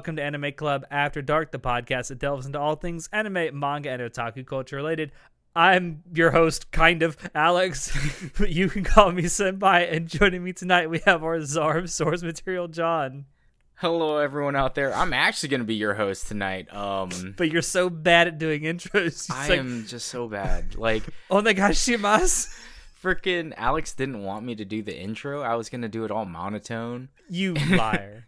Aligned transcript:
welcome 0.00 0.16
to 0.16 0.22
Anime 0.22 0.50
Club 0.52 0.86
After 0.90 1.20
Dark, 1.20 1.52
the 1.52 1.58
podcast 1.58 2.08
that 2.08 2.18
delves 2.18 2.46
into 2.46 2.58
all 2.58 2.74
things 2.74 3.06
anime, 3.12 3.50
manga, 3.60 3.90
and 3.90 4.00
otaku 4.00 4.46
culture 4.46 4.76
related. 4.76 5.12
I'm 5.54 6.02
your 6.14 6.30
host, 6.30 6.70
kind 6.72 7.02
of, 7.02 7.18
Alex, 7.34 7.94
but 8.38 8.48
you 8.50 8.70
can 8.70 8.82
call 8.82 9.12
me 9.12 9.24
Senpai. 9.24 9.92
And 9.94 10.08
joining 10.08 10.42
me 10.42 10.54
tonight, 10.54 10.88
we 10.88 11.00
have 11.04 11.22
our 11.22 11.42
czar 11.42 11.76
of 11.76 11.90
source 11.90 12.22
material, 12.22 12.66
John. 12.66 13.26
Hello, 13.74 14.16
everyone 14.16 14.56
out 14.56 14.74
there. 14.74 14.94
I'm 14.94 15.12
actually 15.12 15.50
going 15.50 15.60
to 15.60 15.66
be 15.66 15.74
your 15.74 15.92
host 15.92 16.28
tonight. 16.28 16.74
Um, 16.74 17.34
But 17.36 17.50
you're 17.50 17.60
so 17.60 17.90
bad 17.90 18.26
at 18.26 18.38
doing 18.38 18.62
intros. 18.62 19.28
You're 19.28 19.36
I 19.36 19.48
like, 19.50 19.58
am 19.58 19.84
just 19.86 20.08
so 20.08 20.28
bad. 20.28 20.76
Like, 20.76 21.02
Onegashimasu. 21.30 22.58
freaking 23.02 23.52
Alex 23.58 23.92
didn't 23.92 24.22
want 24.24 24.46
me 24.46 24.54
to 24.54 24.64
do 24.64 24.82
the 24.82 24.98
intro. 24.98 25.42
I 25.42 25.56
was 25.56 25.68
going 25.68 25.82
to 25.82 25.88
do 25.88 26.06
it 26.06 26.10
all 26.10 26.24
monotone. 26.24 27.10
You 27.28 27.52
liar. 27.52 28.24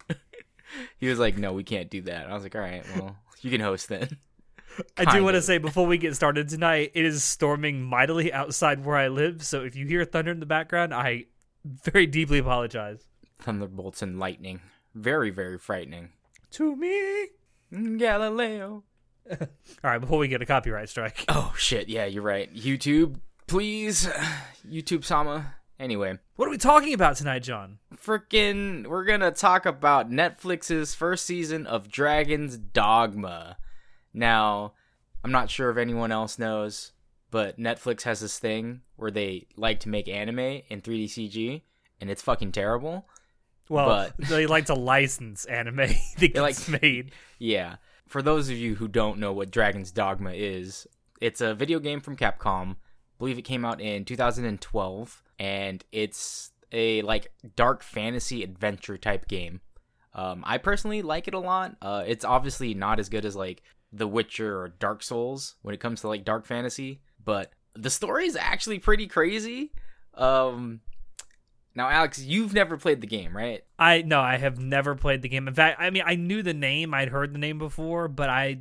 He 0.99 1.09
was 1.09 1.19
like, 1.19 1.37
no, 1.37 1.53
we 1.53 1.65
can't 1.65 1.91
do 1.91 2.03
that. 2.03 2.29
I 2.29 2.35
was 2.35 2.43
like, 2.43 2.55
all 2.55 2.61
right, 2.61 2.85
well, 2.97 3.17
you 3.41 3.51
can 3.51 3.61
host 3.61 3.89
then. 3.89 4.17
I 4.97 5.05
do 5.13 5.23
want 5.23 5.35
to 5.35 5.43
say 5.43 5.59
before 5.59 5.87
we 5.87 5.99
get 5.99 6.17
started 6.17 6.49
tonight, 6.49 6.93
it 6.95 7.05
is 7.05 7.23
storming 7.23 7.83
mightily 7.83 8.33
outside 8.33 8.85
where 8.85 8.97
I 8.97 9.09
live. 9.09 9.45
So 9.45 9.63
if 9.63 9.77
you 9.77 9.87
hear 9.87 10.05
thunder 10.05 10.31
in 10.31 10.41
the 10.41 10.47
background, 10.47 10.95
I 10.95 11.27
very 11.65 12.07
deeply 12.07 12.39
apologize. 12.39 13.07
Thunderbolts 13.39 14.03
and 14.03 14.19
lightning. 14.19 14.61
Very, 14.95 15.31
very 15.31 15.59
frightening. 15.59 16.11
To 16.53 16.77
me. 16.77 17.29
Mm, 17.73 17.99
Galileo. 17.99 18.85
All 19.31 19.39
right, 19.83 19.99
before 19.99 20.19
we 20.19 20.29
get 20.29 20.43
a 20.43 20.47
copyright 20.47 20.89
strike. 20.89 21.25
Oh, 21.29 21.55
shit. 21.57 21.89
Yeah, 21.89 22.07
you're 22.07 22.23
right. 22.23 22.53
YouTube, 22.55 23.21
please. 23.47 24.09
YouTube 24.69 25.05
Sama. 25.05 25.55
Anyway, 25.83 26.17
What 26.37 26.47
are 26.47 26.51
we 26.53 26.59
talking 26.59 26.95
about 26.95 27.17
tonight, 27.17 27.41
John? 27.43 27.79
freaking, 27.93 28.87
we're 28.87 29.05
gonna 29.05 29.33
talk 29.33 29.67
about 29.67 30.09
Netflix's 30.09 30.95
first 30.95 31.25
season 31.25 31.67
of 31.67 31.91
Dragon's 31.91 32.57
Dogma. 32.57 33.57
Now, 34.15 34.75
I'm 35.25 35.33
not 35.33 35.51
sure 35.51 35.71
if 35.71 35.77
anyone 35.77 36.13
else 36.13 36.39
knows, 36.39 36.93
but 37.33 37.59
Netflix 37.59 38.03
has 38.03 38.21
this 38.21 38.39
thing 38.39 38.83
where 38.95 39.11
they 39.11 39.49
like 39.57 39.81
to 39.81 39.89
make 39.89 40.07
anime 40.07 40.39
in 40.39 40.81
3D 40.83 41.07
CG, 41.07 41.63
and 42.01 42.09
it's 42.09 42.23
fucking 42.23 42.53
terrible. 42.53 43.09
Well, 43.69 43.89
But- 43.89 44.17
they 44.29 44.47
like 44.47 44.67
to 44.67 44.75
license 44.75 45.47
anime 45.47 45.77
that 46.19 46.33
gets 46.33 46.69
like- 46.69 46.81
made. 46.81 47.11
Yeah. 47.41 47.77
For 48.07 48.23
those 48.23 48.49
of 48.51 48.57
you 48.57 48.77
who 48.77 48.87
don't 48.87 49.19
know 49.19 49.33
what 49.33 49.51
Dragon's 49.51 49.91
Dogma 49.91 50.31
is, 50.35 50.87
it's 51.21 51.41
a 51.41 51.55
video 51.55 51.81
game 51.81 52.01
from 52.01 52.17
Capcom. 52.17 52.77
Believe 53.23 53.39
it 53.39 53.43
came 53.43 53.65
out 53.65 53.81
in 53.81 54.05
2012 54.05 55.23
and 55.39 55.85
it's 55.93 56.51
a 56.73 57.03
like 57.03 57.31
dark 57.55 57.85
fantasy 57.85 58.43
adventure 58.43 58.99
type 58.99 59.29
game. 59.29 59.61
Um, 60.13 60.43
I 60.45 60.59
personally 60.59 61.03
like 61.03 61.29
it 61.29 61.35
a 61.35 61.39
lot. 61.39 61.77
Uh, 61.81 62.03
it's 62.05 62.25
obviously 62.25 62.75
not 62.75 62.99
as 62.99 63.09
good 63.09 63.25
as 63.25 63.37
like 63.37 63.63
The 63.93 64.09
Witcher 64.09 64.61
or 64.61 64.71
Dark 64.71 65.05
Souls 65.05 65.55
when 65.63 65.73
it 65.73 65.79
comes 65.79 66.01
to 66.01 66.09
like 66.09 66.25
dark 66.25 66.47
fantasy, 66.47 67.01
but 67.25 67.53
the 67.77 67.91
story 67.91 68.27
is 68.27 68.35
actually 68.35 68.81
pretty 68.81 69.07
crazy. 69.07 69.71
Um, 70.15 70.81
now, 71.77 71.91
Alex, 71.91 72.21
you've 72.21 72.53
never 72.53 72.77
played 72.77 73.01
the 73.03 73.07
game, 73.07 73.37
right? 73.37 73.63
I 73.79 74.03
no, 74.03 74.21
I 74.21 74.37
have 74.37 74.59
never 74.59 74.97
played 74.97 75.23
the 75.23 75.29
game. 75.29 75.47
In 75.47 75.55
fact, 75.55 75.81
I 75.81 75.91
mean, 75.91 76.03
I 76.05 76.17
knew 76.17 76.43
the 76.43 76.55
name, 76.55 76.93
I'd 76.93 77.11
heard 77.11 77.33
the 77.33 77.39
name 77.39 77.59
before, 77.59 78.09
but 78.09 78.29
I 78.29 78.59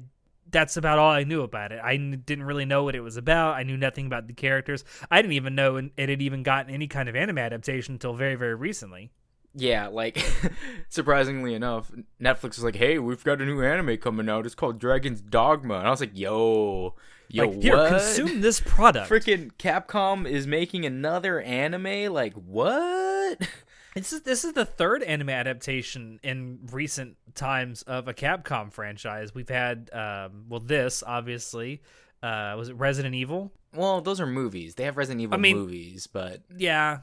that's 0.52 0.78
about 0.78 1.00
all 1.00 1.12
I 1.12 1.24
knew 1.24 1.42
about 1.42 1.72
it. 1.72 1.80
I 1.84 1.94
n- 1.94 2.24
didn't 2.26 2.46
really 2.46 2.66
know 2.66 2.84
what 2.84 2.96
it 2.96 3.02
was 3.02 3.18
about. 3.18 3.56
I 3.56 3.64
knew 3.64 3.78
nothing 3.78 4.06
about 4.06 4.28
the 4.28 4.34
characters. 4.34 4.84
I 5.10 5.22
didn't 5.22 5.34
even 5.34 5.56
know 5.56 5.78
it 5.78 6.10
had 6.10 6.22
even 6.22 6.44
gotten 6.44 6.74
any 6.74 6.88
kind 6.88 7.10
of 7.10 7.16
anime 7.16 7.38
adaptation 7.38 7.96
until 7.96 8.14
very, 8.14 8.36
very 8.36 8.56
recently. 8.56 9.12
Yeah, 9.54 9.88
like 9.88 10.24
surprisingly 10.90 11.54
enough, 11.54 11.92
Netflix 12.22 12.56
was 12.56 12.64
like, 12.64 12.76
"Hey, 12.78 13.00
we've 13.00 13.24
got 13.24 13.42
a 13.42 13.46
new 13.46 13.62
anime 13.62 13.98
coming 13.98 14.30
out. 14.30 14.46
It's 14.46 14.56
called 14.56 14.80
Dragon's 14.80 15.22
Dogma." 15.22 15.80
And 15.80 15.88
I 15.88 15.92
was 15.92 16.00
like, 16.00 16.18
"Yo, 16.18 16.96
yo, 17.28 17.48
like, 17.48 17.62
here, 17.62 17.88
consume 17.90 18.40
this 18.40 18.62
product. 18.62 19.10
Freaking 19.10 19.52
Capcom 19.60 20.30
is 20.30 20.48
making 20.48 20.86
another 20.86 21.42
anime? 21.42 22.14
Like 22.14 22.34
what?" 22.34 23.42
This 23.96 24.14
is 24.14 24.22
this 24.22 24.46
is 24.46 24.54
the 24.54 24.66
third 24.66 25.04
anime 25.04 25.30
adaptation 25.30 26.20
in 26.24 26.60
recent 26.72 27.18
times 27.36 27.82
of 27.84 28.08
a 28.08 28.14
Capcom 28.14 28.72
franchise. 28.72 29.36
We've 29.36 29.50
had 29.50 29.90
um, 29.92 30.46
well, 30.48 30.62
this 30.62 31.04
obviously 31.06 31.82
uh, 32.24 32.56
was 32.58 32.70
it 32.70 32.76
Resident 32.76 33.16
Evil? 33.16 33.52
Well, 33.76 34.02
those 34.02 34.22
are 34.22 34.28
movies. 34.28 34.76
They 34.76 34.84
have 34.86 34.98
Resident 34.98 35.22
Evil 35.22 35.36
I 35.36 35.38
mean- 35.38 35.58
movies, 35.58 36.08
but 36.08 36.42
Yeah, 36.56 37.00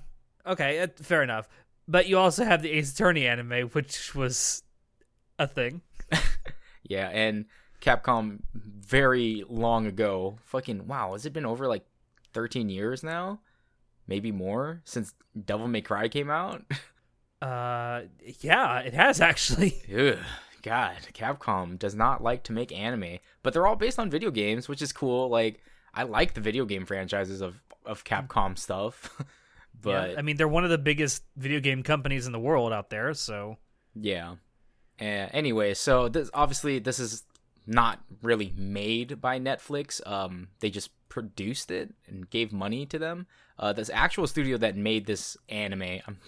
okay, 0.46 0.80
uh, 0.80 0.86
fair 0.96 1.22
enough. 1.22 1.48
But 1.86 2.06
you 2.06 2.18
also 2.18 2.44
have 2.44 2.62
the 2.62 2.70
Ace 2.70 2.92
Attorney 2.92 3.26
anime, 3.26 3.68
which 3.70 4.14
was 4.14 4.62
a 5.38 5.46
thing. 5.46 5.80
yeah, 6.82 7.08
and 7.08 7.46
Capcom 7.80 8.40
very 8.54 9.44
long 9.48 9.86
ago, 9.86 10.38
fucking 10.44 10.86
wow, 10.86 11.12
has 11.12 11.26
it 11.26 11.32
been 11.32 11.46
over 11.46 11.66
like 11.66 11.86
13 12.32 12.68
years 12.68 13.02
now? 13.02 13.40
Maybe 14.08 14.32
more 14.32 14.80
since 14.84 15.14
Devil 15.44 15.68
May 15.68 15.82
Cry 15.82 16.08
came 16.08 16.30
out? 16.30 16.64
Uh, 17.40 18.02
yeah, 18.40 18.80
it 18.80 18.94
has 18.94 19.20
actually. 19.20 19.80
Ugh, 19.96 20.18
God, 20.62 20.96
Capcom 21.14 21.78
does 21.78 21.94
not 21.94 22.20
like 22.20 22.42
to 22.44 22.52
make 22.52 22.72
anime, 22.72 23.18
but 23.44 23.52
they're 23.52 23.66
all 23.66 23.76
based 23.76 24.00
on 24.00 24.10
video 24.10 24.32
games, 24.32 24.68
which 24.68 24.82
is 24.82 24.92
cool. 24.92 25.28
Like, 25.28 25.60
I 25.94 26.02
like 26.02 26.34
the 26.34 26.40
video 26.40 26.64
game 26.64 26.84
franchises 26.84 27.40
of 27.40 27.62
of 27.86 28.02
Capcom 28.02 28.58
stuff, 28.58 29.22
but 29.80 30.10
yeah, 30.10 30.18
I 30.18 30.22
mean, 30.22 30.36
they're 30.36 30.48
one 30.48 30.64
of 30.64 30.70
the 30.70 30.78
biggest 30.78 31.22
video 31.36 31.60
game 31.60 31.84
companies 31.84 32.26
in 32.26 32.32
the 32.32 32.40
world 32.40 32.72
out 32.72 32.90
there. 32.90 33.14
So 33.14 33.56
yeah. 33.94 34.34
Uh, 35.00 35.30
anyway, 35.32 35.74
so 35.74 36.08
this 36.08 36.30
obviously 36.34 36.80
this 36.80 36.98
is 36.98 37.22
not 37.68 38.00
really 38.22 38.52
made 38.56 39.20
by 39.20 39.38
Netflix. 39.38 40.04
Um, 40.04 40.48
they 40.58 40.70
just 40.70 40.90
produced 41.08 41.70
it 41.70 41.94
and 42.06 42.28
gave 42.30 42.52
money 42.52 42.86
to 42.86 42.98
them. 42.98 43.26
Uh, 43.58 43.72
this 43.72 43.90
actual 43.92 44.26
studio 44.26 44.56
that 44.58 44.76
made 44.76 45.06
this 45.06 45.36
anime, 45.48 46.00
um, 46.06 46.18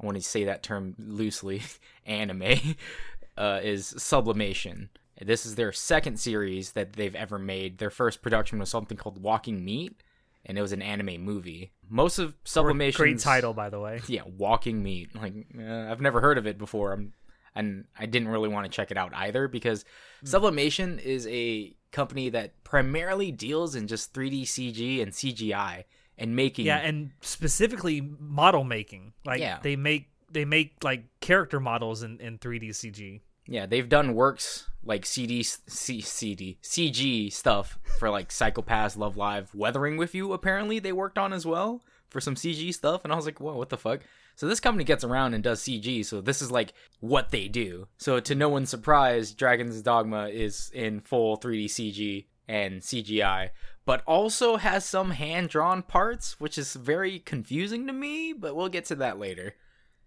I 0.00 0.06
want 0.06 0.16
to 0.16 0.22
say 0.22 0.44
that 0.44 0.62
term 0.62 0.94
loosely, 0.98 1.62
anime, 2.06 2.76
uh, 3.36 3.60
is 3.62 3.94
Sublimation. 3.96 4.90
This 5.20 5.46
is 5.46 5.54
their 5.54 5.72
second 5.72 6.20
series 6.20 6.72
that 6.72 6.92
they've 6.92 7.14
ever 7.14 7.38
made. 7.38 7.78
Their 7.78 7.90
first 7.90 8.20
production 8.20 8.58
was 8.58 8.68
something 8.68 8.98
called 8.98 9.22
Walking 9.22 9.64
Meat, 9.64 10.02
and 10.44 10.58
it 10.58 10.62
was 10.62 10.72
an 10.72 10.82
anime 10.82 11.22
movie. 11.22 11.72
Most 11.88 12.18
of 12.18 12.34
Sublimation 12.44 12.98
great 12.98 13.18
title, 13.18 13.54
by 13.54 13.70
the 13.70 13.80
way. 13.80 14.02
yeah, 14.08 14.22
Walking 14.26 14.82
Meat. 14.82 15.14
Like 15.16 15.32
uh, 15.58 15.90
I've 15.90 16.02
never 16.02 16.20
heard 16.20 16.36
of 16.36 16.46
it 16.46 16.58
before. 16.58 16.92
I'm, 16.92 17.14
and 17.56 17.86
I 17.98 18.06
didn't 18.06 18.28
really 18.28 18.48
want 18.48 18.64
to 18.66 18.70
check 18.70 18.90
it 18.92 18.96
out 18.96 19.12
either 19.14 19.48
because 19.48 19.84
Hmm. 20.20 20.26
Sublimation 20.28 20.98
is 20.98 21.26
a 21.26 21.74
company 21.92 22.28
that 22.30 22.62
primarily 22.64 23.32
deals 23.32 23.74
in 23.74 23.86
just 23.88 24.12
3D 24.14 24.42
CG 24.42 25.02
and 25.02 25.12
CGI 25.12 25.84
and 26.18 26.34
making 26.36 26.66
Yeah, 26.66 26.78
and 26.78 27.10
specifically 27.20 28.00
model 28.18 28.64
making. 28.64 29.12
Like 29.24 29.40
Yeah. 29.40 29.58
they 29.62 29.76
make 29.76 30.10
they 30.30 30.44
make 30.44 30.82
like 30.84 31.04
character 31.20 31.60
models 31.60 32.02
in 32.02 32.18
in 32.20 32.38
3D 32.38 32.70
CG. 32.70 33.20
Yeah, 33.48 33.66
they've 33.66 33.88
done 33.88 34.14
works 34.14 34.68
like 34.82 35.06
CD, 35.06 35.42
C, 35.44 36.00
CD, 36.00 36.58
CG 36.62 37.30
stuff 37.32 37.78
for 37.98 38.10
like 38.10 38.32
Psycho-Pass, 38.32 38.96
Love 38.96 39.16
Live, 39.16 39.54
Weathering 39.54 39.96
with 39.96 40.14
You. 40.16 40.32
Apparently, 40.32 40.78
they 40.80 40.92
worked 40.92 41.16
on 41.18 41.32
as 41.32 41.46
well 41.46 41.82
for 42.10 42.20
some 42.20 42.34
CG 42.34 42.72
stuff, 42.74 43.02
and 43.04 43.12
I 43.12 43.16
was 43.16 43.24
like, 43.26 43.38
"Whoa, 43.40 43.56
what 43.56 43.68
the 43.68 43.76
fuck?" 43.76 44.00
So 44.36 44.46
this 44.46 44.60
company 44.60 44.84
gets 44.84 45.02
around 45.02 45.34
and 45.34 45.42
does 45.42 45.62
CG, 45.62 46.04
so 46.04 46.20
this 46.20 46.40
is 46.40 46.50
like 46.50 46.74
what 47.00 47.30
they 47.30 47.48
do. 47.48 47.88
So 47.96 48.20
to 48.20 48.34
no 48.34 48.48
one's 48.48 48.70
surprise, 48.70 49.32
Dragon's 49.32 49.82
Dogma 49.82 50.28
is 50.28 50.70
in 50.74 51.00
full 51.00 51.38
3D 51.38 51.64
CG 51.66 52.26
and 52.46 52.82
CGI, 52.82 53.50
but 53.84 54.02
also 54.06 54.56
has 54.56 54.84
some 54.84 55.12
hand 55.12 55.48
drawn 55.48 55.82
parts, 55.82 56.38
which 56.38 56.58
is 56.58 56.74
very 56.74 57.18
confusing 57.18 57.86
to 57.86 57.92
me. 57.92 58.32
But 58.32 58.54
we'll 58.54 58.68
get 58.68 58.84
to 58.86 58.94
that 58.96 59.18
later. 59.18 59.54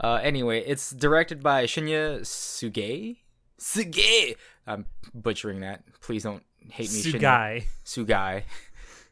Uh, 0.00 0.18
anyway, 0.22 0.60
it's 0.60 0.90
directed 0.90 1.42
by 1.42 1.64
Shinya 1.64 2.20
Suge. 2.20 3.18
Suge. 3.60 4.36
I'm 4.66 4.86
butchering 5.14 5.60
that. 5.60 5.82
Please 6.00 6.22
don't 6.22 6.42
hate 6.70 6.92
me, 6.92 7.02
Shinya. 7.02 7.20
Sugai. 7.20 7.64
Sugai. 7.84 8.42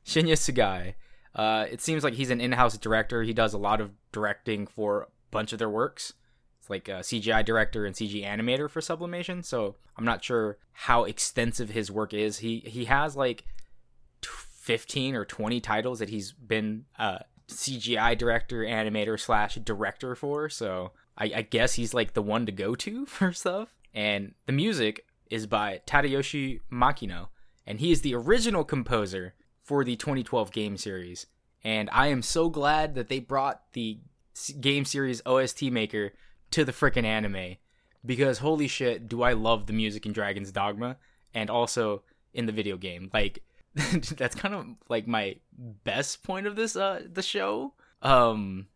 Shinya 0.04 0.32
Sugai. 0.32 0.94
Uh, 1.34 1.66
it 1.70 1.80
seems 1.80 2.04
like 2.04 2.14
he's 2.14 2.30
an 2.30 2.40
in-house 2.40 2.76
director. 2.76 3.22
He 3.22 3.32
does 3.32 3.54
a 3.54 3.58
lot 3.58 3.80
of 3.80 3.90
directing 4.12 4.66
for 4.66 5.02
a 5.02 5.06
bunch 5.30 5.52
of 5.52 5.58
their 5.58 5.70
works. 5.70 6.12
It's 6.60 6.70
like 6.70 6.88
a 6.88 7.00
CGI 7.00 7.44
director 7.44 7.84
and 7.84 7.94
CG 7.94 8.24
animator 8.24 8.70
for 8.70 8.80
Sublimation. 8.80 9.42
So 9.42 9.76
I'm 9.96 10.04
not 10.04 10.22
sure 10.22 10.58
how 10.72 11.04
extensive 11.04 11.70
his 11.70 11.90
work 11.90 12.14
is. 12.14 12.38
He 12.38 12.60
he 12.60 12.84
has 12.84 13.16
like 13.16 13.44
15 14.22 15.16
or 15.16 15.24
20 15.24 15.60
titles 15.60 15.98
that 15.98 16.08
he's 16.08 16.30
been 16.30 16.84
uh, 16.96 17.18
CGI 17.48 18.16
director, 18.16 18.58
animator 18.62 19.18
slash 19.18 19.56
director 19.56 20.14
for. 20.14 20.48
So 20.48 20.92
I, 21.18 21.32
I 21.36 21.42
guess 21.42 21.74
he's 21.74 21.94
like 21.94 22.14
the 22.14 22.22
one 22.22 22.46
to 22.46 22.52
go 22.52 22.76
to 22.76 23.06
for 23.06 23.32
stuff. 23.32 23.74
And 23.92 24.34
the 24.46 24.52
music 24.52 25.04
is 25.30 25.46
by 25.46 25.80
Tadayoshi 25.86 26.60
Makino, 26.70 27.28
and 27.66 27.80
he 27.80 27.90
is 27.90 28.02
the 28.02 28.14
original 28.14 28.64
composer 28.64 29.34
for 29.62 29.84
the 29.84 29.96
2012 29.96 30.52
game 30.52 30.76
series. 30.76 31.26
And 31.64 31.88
I 31.92 32.08
am 32.08 32.22
so 32.22 32.48
glad 32.48 32.94
that 32.94 33.08
they 33.08 33.20
brought 33.20 33.62
the 33.72 33.98
game 34.60 34.84
series 34.84 35.22
OST 35.24 35.62
maker 35.64 36.12
to 36.50 36.64
the 36.64 36.72
frickin' 36.72 37.04
anime 37.04 37.56
because 38.04 38.38
holy 38.38 38.68
shit, 38.68 39.08
do 39.08 39.22
I 39.22 39.32
love 39.32 39.66
the 39.66 39.72
music 39.72 40.06
in 40.06 40.12
Dragon's 40.12 40.52
Dogma 40.52 40.96
and 41.34 41.50
also 41.50 42.02
in 42.34 42.46
the 42.46 42.52
video 42.52 42.76
game. 42.76 43.10
Like 43.12 43.42
that's 43.74 44.34
kind 44.34 44.54
of 44.54 44.66
like 44.88 45.06
my 45.06 45.36
best 45.84 46.22
point 46.22 46.46
of 46.46 46.56
this 46.56 46.76
uh 46.76 47.02
the 47.10 47.22
show. 47.22 47.74
Um 48.02 48.66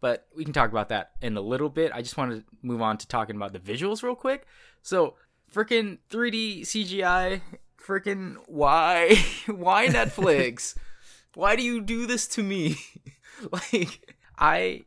but 0.00 0.26
we 0.36 0.44
can 0.44 0.52
talk 0.52 0.70
about 0.70 0.90
that 0.90 1.12
in 1.20 1.36
a 1.36 1.40
little 1.40 1.68
bit. 1.68 1.92
I 1.94 2.02
just 2.02 2.16
want 2.16 2.32
to 2.32 2.44
move 2.62 2.82
on 2.82 2.98
to 2.98 3.08
talking 3.08 3.36
about 3.36 3.52
the 3.52 3.58
visuals 3.58 4.02
real 4.02 4.14
quick. 4.14 4.46
So, 4.82 5.14
freaking 5.52 5.98
3D 6.10 6.60
CGI, 6.60 7.40
freaking 7.88 8.36
why 8.46 9.16
why 9.46 9.86
Netflix? 9.86 10.74
why 11.34 11.54
do 11.54 11.62
you 11.62 11.80
do 11.80 12.06
this 12.06 12.26
to 12.26 12.42
me? 12.42 12.76
like 13.52 14.14
I 14.38 14.82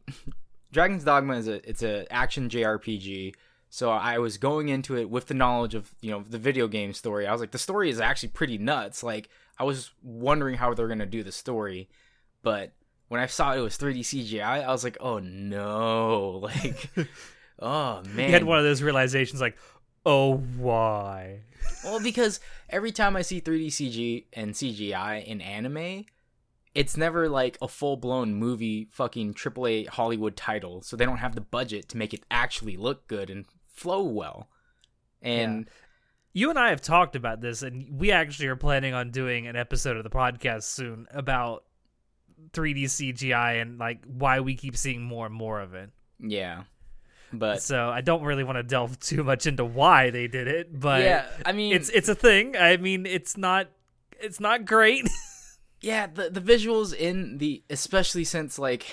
Dragon's 0.71 1.03
Dogma 1.03 1.36
is 1.36 1.48
a 1.48 1.68
it's 1.68 1.81
a 1.81 2.12
action 2.12 2.50
JRPG. 2.50 3.36
So 3.69 3.89
I 3.89 4.18
was 4.18 4.38
going 4.38 4.68
into 4.68 4.98
it 4.98 5.09
with 5.09 5.27
the 5.27 5.33
knowledge 5.33 5.75
of, 5.75 5.95
you 6.01 6.12
know, 6.12 6.25
the 6.30 6.38
video 6.38 6.68
game 6.68 6.92
story. 6.92 7.25
I 7.25 7.31
was 7.31 7.39
like 7.39 7.51
the 7.51 7.57
story 7.57 7.89
is 7.89 8.01
actually 8.01 8.30
pretty 8.30 8.57
nuts. 8.57 9.01
Like 9.01 9.30
I 9.57 9.63
was 9.63 9.92
wondering 10.04 10.56
how 10.56 10.74
they're 10.74 10.88
going 10.88 11.00
to 11.00 11.06
do 11.06 11.24
the 11.24 11.31
story, 11.31 11.88
but 12.44 12.74
when 13.07 13.21
I 13.21 13.27
saw 13.27 13.54
it 13.54 13.59
was 13.59 13.77
3D 13.77 14.00
CGI, 14.01 14.65
I 14.65 14.71
was 14.71 14.83
like, 14.83 14.97
"Oh 15.00 15.19
no." 15.19 16.50
Like 16.63 16.89
oh 17.59 18.01
man. 18.07 18.27
You 18.27 18.33
had 18.33 18.44
one 18.44 18.57
of 18.57 18.63
those 18.63 18.81
realizations 18.81 19.39
like, 19.39 19.57
oh, 20.06 20.38
why? 20.38 21.42
Well, 21.83 22.01
because 22.01 22.39
every 22.69 22.92
time 22.92 23.15
I 23.15 23.21
see 23.21 23.42
3D 23.42 23.68
CG 23.68 24.25
and 24.33 24.53
CGI 24.53 25.25
in 25.25 25.42
anime, 25.42 26.06
it's 26.74 26.95
never 26.98 27.27
like 27.30 27.57
a 27.62 27.68
full 27.68 27.98
blown 27.98 28.33
movie 28.33 28.88
fucking 28.92 29.33
AAA 29.33 29.88
Hollywood 29.88 30.36
title, 30.36 30.81
so 30.81 30.95
they 30.95 31.06
don't 31.06 31.18
have 31.18 31.36
the 31.36 31.42
budget 31.42 31.89
to 31.89 31.98
make 31.98 32.13
it 32.13 32.24
actually 32.31 32.77
look 32.77 33.07
good 33.07 33.30
and 33.30 33.45
flow 33.68 34.03
well. 34.03 34.50
And 35.21 35.69
You 36.33 36.50
and 36.50 36.57
I 36.57 36.69
have 36.69 36.81
talked 36.81 37.15
about 37.15 37.42
this, 37.42 37.62
and 37.62 38.00
we 38.00 38.12
actually 38.12 38.47
are 38.47 38.56
planning 38.56 38.94
on 38.94 39.12
doing 39.12 39.47
an 39.47 39.56
episode 39.56 39.97
of 39.97 40.04
the 40.04 40.09
podcast 40.09 40.63
soon 40.63 41.06
about 41.12 41.65
3D 42.54 42.86
CGI 42.86 43.62
and 43.62 43.77
like 43.77 44.04
why 44.06 44.39
we 44.39 44.56
keep 44.56 44.77
seeing 44.77 45.01
more 45.04 45.25
and 45.25 45.36
more 45.36 45.59
of 45.59 45.74
it. 45.74 45.89
yeah. 46.19 46.63
But 47.33 47.62
So 47.62 47.89
I 47.89 48.01
don't 48.01 48.24
really 48.24 48.44
want 48.44 48.57
to 48.57 48.63
delve 48.63 49.00
too 49.00 49.24
much 49.24 49.48
into 49.48 49.63
why 49.63 50.10
they 50.10 50.28
did 50.28 50.48
it, 50.48 50.80
but 50.80 51.01
yeah, 51.01 51.25
I 51.45 51.51
mean 51.51 51.74
it's 51.74 51.89
it's 51.89 52.10
a 52.10 52.16
thing. 52.16 52.56
I 52.57 52.78
mean, 52.78 53.06
it's 53.06 53.38
not 53.38 53.68
it's 54.19 54.39
not 54.39 54.66
great. 54.66 55.10
yeah, 55.81 56.07
the 56.07 56.30
the 56.30 56.42
visuals 56.42 56.94
in 56.94 57.38
the 57.38 57.63
especially 57.69 58.24
since 58.24 58.60
like 58.60 58.86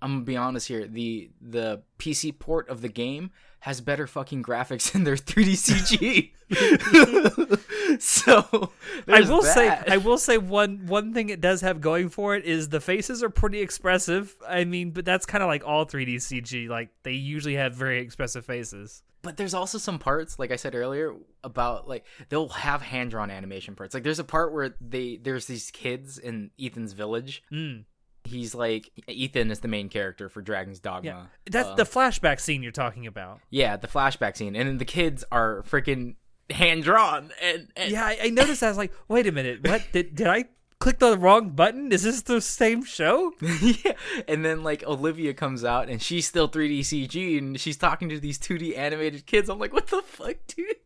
I'm 0.00 0.16
gonna 0.16 0.24
be 0.24 0.36
honest 0.36 0.68
here, 0.68 0.86
the 0.86 1.30
the 1.40 1.82
PC 1.98 2.38
port 2.38 2.68
of 2.68 2.80
the 2.80 2.88
game 2.88 3.30
has 3.64 3.80
better 3.80 4.06
fucking 4.06 4.42
graphics 4.42 4.84
than 4.92 5.04
their 5.04 5.16
3D 5.16 5.56
CG. 5.56 6.30
so 7.98 8.70
I 9.08 9.22
will 9.22 9.42
say. 9.42 9.68
I 9.68 9.96
will 9.96 10.18
say 10.18 10.36
one 10.38 10.86
one 10.86 11.14
thing 11.14 11.30
it 11.30 11.40
does 11.40 11.62
have 11.62 11.80
going 11.80 12.10
for 12.10 12.36
it 12.36 12.44
is 12.44 12.68
the 12.68 12.80
faces 12.80 13.22
are 13.22 13.30
pretty 13.30 13.60
expressive. 13.60 14.36
I 14.46 14.64
mean, 14.64 14.90
but 14.90 15.04
that's 15.06 15.24
kind 15.26 15.42
of 15.42 15.48
like 15.48 15.66
all 15.66 15.86
3D 15.86 16.16
CG. 16.16 16.68
Like 16.68 16.90
they 17.04 17.12
usually 17.12 17.54
have 17.54 17.74
very 17.74 18.00
expressive 18.00 18.44
faces. 18.44 19.02
but 19.22 19.36
there's 19.38 19.54
also 19.54 19.78
some 19.78 19.98
parts 19.98 20.38
like 20.38 20.50
i 20.50 20.56
said 20.56 20.74
earlier 20.74 21.14
about 21.42 21.88
like 21.88 22.04
they'll 22.28 22.50
have 22.50 22.82
hand 22.82 23.10
drawn 23.10 23.30
animation 23.30 23.74
parts 23.74 23.94
like 23.94 24.02
there's 24.02 24.18
a 24.18 24.24
part 24.24 24.52
where 24.52 24.74
they 24.82 25.16
there's 25.16 25.46
these 25.46 25.70
kids 25.70 26.18
in 26.18 26.50
ethan's 26.60 26.92
village 26.92 27.42
Mm. 27.50 27.84
He's 28.24 28.54
like 28.54 28.90
ethan 29.08 29.50
is 29.50 29.60
the 29.60 29.68
main 29.68 29.88
character 29.88 30.28
for 30.28 30.40
dragon's 30.42 30.80
dogma 30.80 31.08
Yeah, 31.08 31.26
that's 31.50 31.68
Uh, 31.68 31.74
the 31.74 31.84
flashback 31.84 32.40
scene 32.40 32.62
you're 32.62 32.72
talking 32.72 33.06
about. 33.06 33.40
yeah 33.50 33.76
the 33.76 33.88
flashback 33.88 34.36
scene 34.36 34.56
and 34.56 34.68
then 34.68 34.78
the 34.78 34.84
kids 34.84 35.24
are 35.30 35.62
freaking 35.68 36.16
hand 36.50 36.82
drawn 36.84 37.30
and, 37.42 37.68
and 37.76 37.90
Yeah, 37.90 38.04
I, 38.04 38.18
I 38.24 38.30
noticed. 38.30 38.62
I 38.62 38.68
was 38.68 38.76
like, 38.76 38.92
wait 39.08 39.26
a 39.26 39.32
minute, 39.32 39.66
what 39.66 39.82
did 39.92 40.14
did 40.14 40.26
I 40.26 40.44
click 40.78 40.98
the 40.98 41.16
wrong 41.16 41.50
button? 41.50 41.90
Is 41.92 42.02
this 42.02 42.20
the 42.22 42.40
same 42.42 42.84
show? 42.84 43.32
yeah. 43.40 43.92
And 44.28 44.44
then 44.44 44.62
like 44.62 44.82
Olivia 44.84 45.32
comes 45.32 45.64
out 45.64 45.88
and 45.88 46.02
she's 46.02 46.26
still 46.26 46.46
3D 46.48 46.80
CG 46.80 47.38
and 47.38 47.58
she's 47.58 47.78
talking 47.78 48.10
to 48.10 48.20
these 48.20 48.38
2D 48.38 48.76
animated 48.76 49.24
kids. 49.24 49.48
I'm 49.48 49.58
like, 49.58 49.72
what 49.72 49.86
the 49.86 50.02
fuck, 50.02 50.36
dude? 50.48 50.76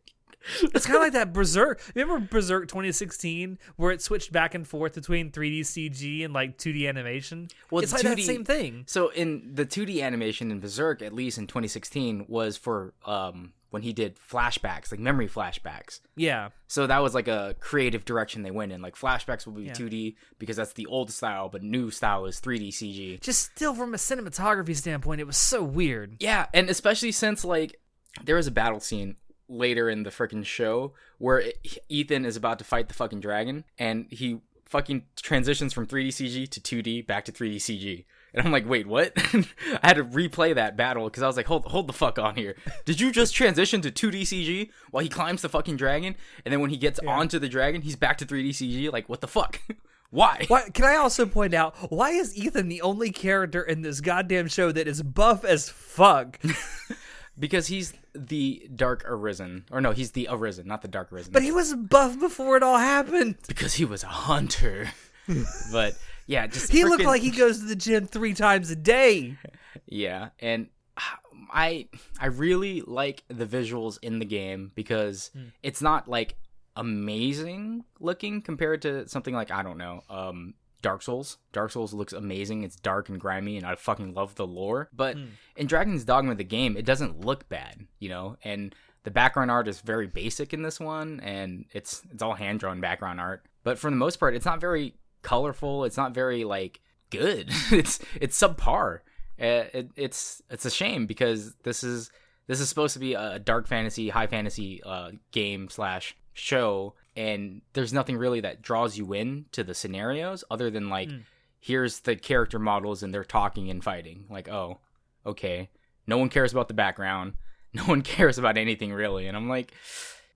It's 0.62 0.87
kind 0.87 0.97
of 0.97 1.03
like 1.03 1.12
that 1.12 1.33
Berserk. 1.33 1.81
Remember 1.95 2.27
Berserk 2.27 2.69
2016, 2.69 3.59
where 3.77 3.91
it 3.93 4.03
switched 4.03 4.33
back 4.33 4.55
and 4.55 4.67
forth 4.67 4.95
between 4.95 5.31
3D 5.31 5.61
CG 5.61 6.25
and 6.25 6.33
like 6.35 6.59
2D 6.59 6.89
animation? 6.89 7.49
Well, 7.71 7.83
it's 7.83 7.93
like 7.93 8.03
that 8.03 8.19
2D 8.19 8.23
same 8.25 8.45
thing. 8.45 8.85
So 8.87 9.09
in 9.11 9.50
the 9.55 9.67
2D 9.67 10.03
animation 10.03 10.50
in 10.50 10.61
Berserk, 10.61 11.03
at 11.03 11.12
least 11.12 11.39
in 11.39 11.47
2016, 11.47 12.27
was 12.29 12.56
for 12.56 12.95
um 13.05 13.53
when 13.71 13.83
he 13.83 13.93
did 13.93 14.17
flashbacks, 14.17 14.91
like 14.91 14.99
memory 14.99 15.29
flashbacks. 15.29 16.00
Yeah, 16.17 16.49
So 16.69 16.87
that 16.87 17.00
was 17.03 17.15
like 17.15 17.29
a 17.29 17.55
creative 17.61 18.06
direction 18.06 18.43
they 18.43 18.50
went 18.50 18.73
in. 18.73 18.81
Like 18.81 18.97
flashbacks 18.97 19.45
will 19.45 19.53
be 19.53 19.65
Yeah. 19.65 19.73
2D 19.75 20.17
because 20.39 20.56
that's 20.56 20.73
the 20.73 20.87
old 20.87 21.11
style, 21.11 21.50
but 21.50 21.62
new 21.62 21.91
style 21.91 22.25
is 22.25 22.41
3D 22.41 22.69
CG. 22.71 23.21
just 23.21 23.43
still 23.55 23.75
from 23.75 23.93
a 23.93 23.99
cinematography 23.99 24.75
standpoint, 24.75 25.21
it 25.21 25.27
was 25.27 25.37
so 25.37 25.62
weird. 25.62 26.17
Yeah, 26.19 26.47
and 26.55 26.71
especially 26.71 27.12
since 27.12 27.45
like 27.45 27.79
there 28.25 28.37
was 28.37 28.47
a 28.47 28.50
battle 28.50 28.81
scene 28.81 29.17
later 29.49 29.89
in 29.89 30.03
the 30.03 30.11
freaking 30.11 30.45
show 30.45 30.93
where 31.19 31.39
it, 31.39 31.59
Ethan 31.89 32.25
is 32.25 32.37
about 32.37 32.59
to 32.59 32.65
fight 32.65 32.89
the 32.89 32.95
fucking 32.95 33.21
dragon 33.21 33.65
and 33.79 34.06
he 34.11 34.41
fucking 34.69 35.05
transitions 35.17 35.73
from 35.73 35.87
3D 35.87 36.09
CG 36.09 36.49
to 36.50 36.61
2D 36.61 37.06
back 37.06 37.25
to 37.25 37.33
3D 37.33 37.56
CG. 37.56 38.05
And 38.35 38.45
I'm 38.45 38.53
like, 38.53 38.69
wait, 38.69 38.87
what? 38.87 39.12
I 39.17 39.89
had 39.89 39.97
to 39.97 40.05
replay 40.05 40.55
that 40.55 40.77
battle 40.77 41.05
because 41.05 41.23
I 41.23 41.27
was 41.27 41.37
like, 41.37 41.47
hold, 41.47 41.64
hold 41.64 41.87
the 41.87 41.95
fuck 41.95 42.19
on 42.19 42.37
here. 42.37 42.57
Did 42.85 43.00
you 43.00 43.11
just 43.11 43.35
transition 43.35 43.81
to 43.81 43.90
2D 43.90 44.23
CG 44.23 44.71
while 44.90 45.02
he 45.02 45.09
climbs 45.09 45.43
the 45.43 45.49
fucking 45.49 45.76
dragon? 45.76 46.14
And 46.45 46.52
then 46.52 46.61
when 46.61 46.71
he 46.71 46.76
gets 46.76 47.00
onto 47.00 47.38
the 47.38 47.49
dragon, 47.49 47.81
he's 47.81 47.97
back 47.97 48.19
to 48.19 48.26
3D 48.26 48.50
CG? 48.50 48.93
Like, 48.93 49.09
what 49.09 49.23
the 49.23 49.28
fuck? 49.28 49.61
Why? 50.11 50.45
Why, 50.49 50.71
can 50.71 50.85
I 50.87 50.97
also 50.97 51.26
point 51.26 51.52
out 51.52 51.76
why 51.93 52.12
is 52.12 52.35
Ethan 52.35 52.69
the 52.69 52.81
only 52.81 53.11
character 53.11 53.62
in 53.62 53.83
this 53.83 54.00
goddamn 54.00 54.49
show 54.49 54.73
that 54.73 54.88
is 54.88 55.02
buff 55.02 55.45
as 55.45 55.69
fuck? 55.69 56.40
Because 57.38 57.68
he's 57.68 57.92
the 58.14 58.68
Dark 58.75 59.04
Arisen. 59.07 59.64
Or 59.71 59.80
no, 59.80 59.92
he's 59.92 60.11
the 60.12 60.26
Arisen, 60.30 60.66
not 60.66 60.83
the 60.83 60.88
Dark 60.88 61.12
Arisen. 61.12 61.33
but 61.33 61.42
he 61.42 61.52
was 61.52 61.75
buff 61.75 62.18
before 62.18 62.57
it 62.57 62.62
all 62.62 62.78
happened. 62.78 63.37
because 63.47 63.75
he 63.75 63.85
was 63.85 64.02
a 64.02 64.09
hunter. 64.09 64.90
but 65.73 65.97
yeah, 66.26 66.47
just 66.47 66.73
He 66.73 66.85
looked 66.85 67.04
like 67.04 67.23
he 67.23 67.30
goes 67.30 67.61
to 67.61 67.64
the 67.66 67.76
gym 67.76 68.07
three 68.07 68.35
times 68.35 68.71
a 68.71 68.76
day. 68.76 69.37
yeah, 69.87 70.30
and 70.40 70.68
I 71.50 71.88
I 72.21 72.26
really 72.26 72.83
like 72.83 73.23
the 73.28 73.47
visuals 73.47 73.99
in 74.02 74.18
the 74.18 74.25
game 74.26 74.73
because 74.75 75.30
Hmm. 75.33 75.45
it's 75.62 75.80
not 75.80 76.09
like 76.09 76.37
amazing 76.76 77.85
looking 78.00 78.40
compared 78.42 78.83
to 78.83 79.09
something 79.09 79.35
like 79.35 79.50
I 79.50 79.62
don't 79.62 79.78
know, 79.78 80.02
um 80.11 80.54
Dark 80.82 81.02
Souls. 81.02 81.38
Dark 81.52 81.70
Souls 81.70 81.92
looks 81.92 82.12
amazing. 82.12 82.62
It's 82.62 82.76
dark 82.76 83.08
and 83.08 83.20
grimy 83.20 83.56
and 83.56 83.66
I 83.66 83.75
fucking 83.75 84.14
love 84.14 84.35
the 84.37 84.47
lore. 84.47 84.88
But 84.92 85.16
Hmm. 85.16 85.26
in 85.56 85.66
Dragon's 85.66 86.04
Dogma 86.04 86.35
the 86.35 86.44
game, 86.44 86.76
it 86.76 86.85
doesn't 86.85 87.20
look 87.25 87.49
bad, 87.49 87.87
you 87.99 88.08
know? 88.08 88.37
And 88.44 88.75
the 89.04 89.11
background 89.11 89.50
art 89.50 89.68
is 89.68 89.80
very 89.80 90.06
basic 90.06 90.52
in 90.52 90.62
this 90.62 90.78
one 90.78 91.20
and 91.20 91.64
it's 91.73 92.02
it's 92.12 92.23
all 92.23 92.35
hand 92.35 92.61
drawn 92.61 92.80
background 92.80 93.20
art. 93.20 93.44
But 93.64 93.78
for 93.78 93.90
the 93.90 93.97
most 93.97 94.16
part, 94.16 94.35
it's 94.35 94.47
not 94.47 94.61
very 94.61 94.94
colorful. 95.23 95.85
It's 95.85 95.97
not 95.97 96.14
very 96.14 96.44
like 96.44 96.80
good. 97.11 97.49
it's 97.73 97.99
it's 98.20 98.40
subpar. 98.40 99.00
Uh, 99.40 99.66
it, 99.73 99.90
it's 99.97 100.42
it's 100.50 100.64
a 100.64 100.70
shame 100.70 101.06
because 101.06 101.54
this 101.62 101.82
is 101.85 102.11
this 102.47 102.61
is 102.61 102.68
supposed 102.68 102.94
to 102.94 102.99
be 102.99 103.14
a 103.14 103.38
dark 103.38 103.66
fantasy, 103.66 104.08
high 104.08 104.26
fantasy 104.26 104.82
uh, 104.82 105.11
game 105.32 105.68
slash 105.68 106.16
show, 106.32 106.94
and 107.19 107.63
there's 107.73 107.93
nothing 107.93 108.17
really 108.17 108.41
that 108.41 108.63
draws 108.63 108.97
you 108.97 109.13
in 109.13 109.47
to 109.51 109.65
the 109.65 109.75
scenarios 109.75 110.45
other 110.51 110.71
than 110.71 110.89
like 110.89 111.11
here's 111.59 112.01
the 112.01 112.15
character 112.15 112.61
models 112.61 113.03
and 113.03 113.13
they're 113.13 113.25
talking 113.25 113.69
and 113.69 113.83
fighting. 113.83 114.25
Like 114.31 114.49
oh, 114.49 114.79
okay, 115.27 115.69
no 116.07 116.17
one 116.17 116.29
cares 116.29 116.53
about 116.53 116.69
the 116.69 116.75
background. 116.75 117.35
No 117.75 117.85
one 117.85 118.01
cares 118.01 118.39
about 118.39 118.57
anything 118.57 118.95
really, 118.95 119.27
and 119.27 119.37
I'm 119.37 119.47
like, 119.47 119.75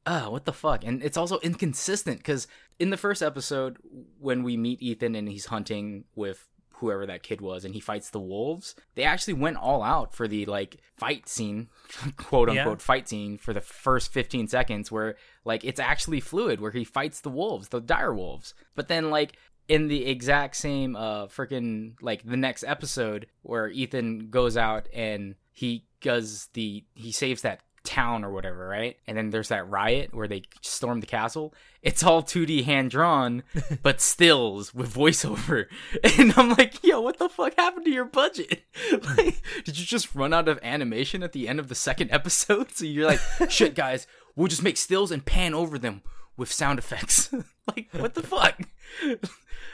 uh, 0.04 0.26
what 0.26 0.44
the 0.44 0.52
fuck? 0.52 0.84
And 0.84 1.02
it's 1.02 1.16
also 1.16 1.38
inconsistent 1.40 2.18
because 2.18 2.46
in 2.78 2.90
the 2.90 2.98
first 2.98 3.22
episode, 3.22 3.78
when 4.20 4.42
we 4.42 4.58
meet 4.58 4.82
Ethan 4.82 5.14
and 5.14 5.26
he's 5.26 5.46
hunting 5.46 6.04
with 6.14 6.46
whoever 6.82 7.06
that 7.06 7.22
kid 7.22 7.40
was 7.40 7.64
and 7.64 7.72
he 7.74 7.80
fights 7.80 8.10
the 8.10 8.20
wolves, 8.20 8.74
they 8.94 9.04
actually 9.04 9.32
went 9.34 9.56
all 9.56 9.82
out 9.82 10.14
for 10.14 10.28
the 10.28 10.44
like 10.44 10.76
fight 10.98 11.28
scene, 11.28 11.68
quote 12.18 12.52
Yeah. 12.52 12.60
unquote 12.60 12.82
fight 12.82 13.08
scene 13.08 13.38
for 13.38 13.54
the 13.54 13.60
first 13.62 14.12
15 14.12 14.48
seconds 14.48 14.92
where 14.92 15.16
like 15.46 15.64
it's 15.64 15.80
actually 15.80 16.20
fluid 16.20 16.60
where 16.60 16.72
he 16.72 16.84
fights 16.84 17.20
the 17.22 17.30
wolves, 17.30 17.68
the 17.68 17.80
dire 17.80 18.12
wolves. 18.14 18.52
But 18.74 18.88
then 18.88 19.08
like 19.10 19.36
in 19.68 19.88
the 19.88 20.04
exact 20.06 20.56
same 20.56 20.96
uh 20.96 21.26
freaking 21.28 21.94
like 22.02 22.22
the 22.24 22.36
next 22.36 22.64
episode 22.64 23.26
where 23.42 23.68
Ethan 23.68 24.28
goes 24.28 24.56
out 24.56 24.88
and 24.92 25.36
he 25.52 25.86
does 26.00 26.48
the 26.54 26.84
he 26.94 27.12
saves 27.12 27.42
that 27.42 27.60
town 27.84 28.24
or 28.24 28.30
whatever, 28.30 28.68
right? 28.68 28.96
And 29.06 29.16
then 29.16 29.30
there's 29.30 29.48
that 29.48 29.68
riot 29.68 30.14
where 30.14 30.28
they 30.28 30.42
storm 30.60 31.00
the 31.00 31.06
castle. 31.06 31.52
It's 31.82 32.02
all 32.02 32.22
2D 32.22 32.64
hand 32.64 32.90
drawn, 32.90 33.42
but 33.82 34.00
stills 34.00 34.74
with 34.74 34.94
voiceover. 34.94 35.66
And 36.18 36.34
I'm 36.36 36.50
like, 36.50 36.82
yo, 36.84 37.00
what 37.00 37.18
the 37.18 37.28
fuck 37.28 37.54
happened 37.56 37.86
to 37.86 37.90
your 37.90 38.04
budget? 38.04 38.62
Like, 39.16 39.42
did 39.64 39.78
you 39.78 39.86
just 39.86 40.14
run 40.14 40.32
out 40.32 40.48
of 40.48 40.58
animation 40.62 41.22
at 41.22 41.32
the 41.32 41.48
end 41.48 41.58
of 41.58 41.68
the 41.68 41.74
second 41.74 42.10
episode? 42.10 42.70
So 42.72 42.84
you're 42.84 43.06
like, 43.06 43.20
shit, 43.48 43.74
guys, 43.74 44.06
we'll 44.36 44.48
just 44.48 44.62
make 44.62 44.76
stills 44.76 45.10
and 45.10 45.24
pan 45.24 45.54
over 45.54 45.78
them 45.78 46.02
with 46.36 46.52
sound 46.52 46.78
effects. 46.78 47.32
like, 47.66 47.88
what 47.92 48.14
the 48.14 48.22
fuck? 48.22 48.60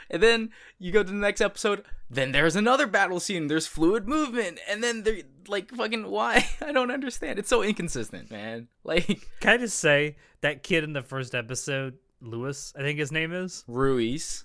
and 0.09 0.21
then 0.21 0.51
you 0.77 0.91
go 0.91 1.03
to 1.03 1.09
the 1.09 1.15
next 1.15 1.41
episode, 1.41 1.83
then 2.09 2.31
there's 2.31 2.55
another 2.55 2.87
battle 2.87 3.19
scene, 3.19 3.47
there's 3.47 3.67
fluid 3.67 4.07
movement, 4.07 4.59
and 4.67 4.83
then 4.83 5.03
they're 5.03 5.21
like 5.47 5.71
fucking 5.71 6.09
why? 6.09 6.47
I 6.61 6.71
don't 6.71 6.91
understand. 6.91 7.39
It's 7.39 7.49
so 7.49 7.63
inconsistent, 7.63 8.31
man. 8.31 8.67
Like 8.83 9.27
Can 9.39 9.53
I 9.53 9.57
just 9.57 9.79
say 9.79 10.15
that 10.41 10.63
kid 10.63 10.83
in 10.83 10.93
the 10.93 11.01
first 11.01 11.35
episode, 11.35 11.97
Lewis, 12.21 12.73
I 12.77 12.81
think 12.81 12.99
his 12.99 13.11
name 13.11 13.33
is. 13.33 13.63
Ruiz. 13.67 14.43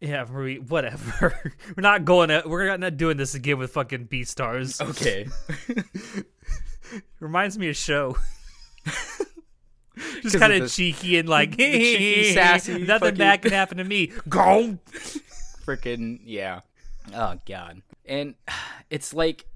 Yeah, 0.00 0.26
Rui, 0.28 0.56
whatever. 0.56 1.54
we're 1.76 1.80
not 1.80 2.04
going 2.04 2.28
to. 2.28 2.42
We're 2.44 2.76
not 2.76 2.96
doing 2.96 3.16
this 3.16 3.34
again 3.34 3.58
with 3.58 3.72
fucking 3.72 4.08
Beastars. 4.08 4.80
Okay. 4.90 5.26
Reminds 7.20 7.58
me 7.58 7.70
of 7.70 7.76
show. 7.76 8.16
Just 10.22 10.38
kind 10.38 10.52
of 10.52 10.70
cheeky 10.70 11.18
and 11.18 11.28
like, 11.28 11.50
cheeky, 11.56 12.32
sassy 12.34 12.78
nothing 12.78 13.14
bad 13.14 13.42
can 13.42 13.52
happen 13.52 13.78
to 13.78 13.84
me. 13.84 14.12
Go. 14.28 14.78
Freaking 15.64 16.20
yeah. 16.24 16.60
Oh 17.14 17.38
god. 17.46 17.82
And 18.04 18.34
it's 18.90 19.14
like 19.14 19.46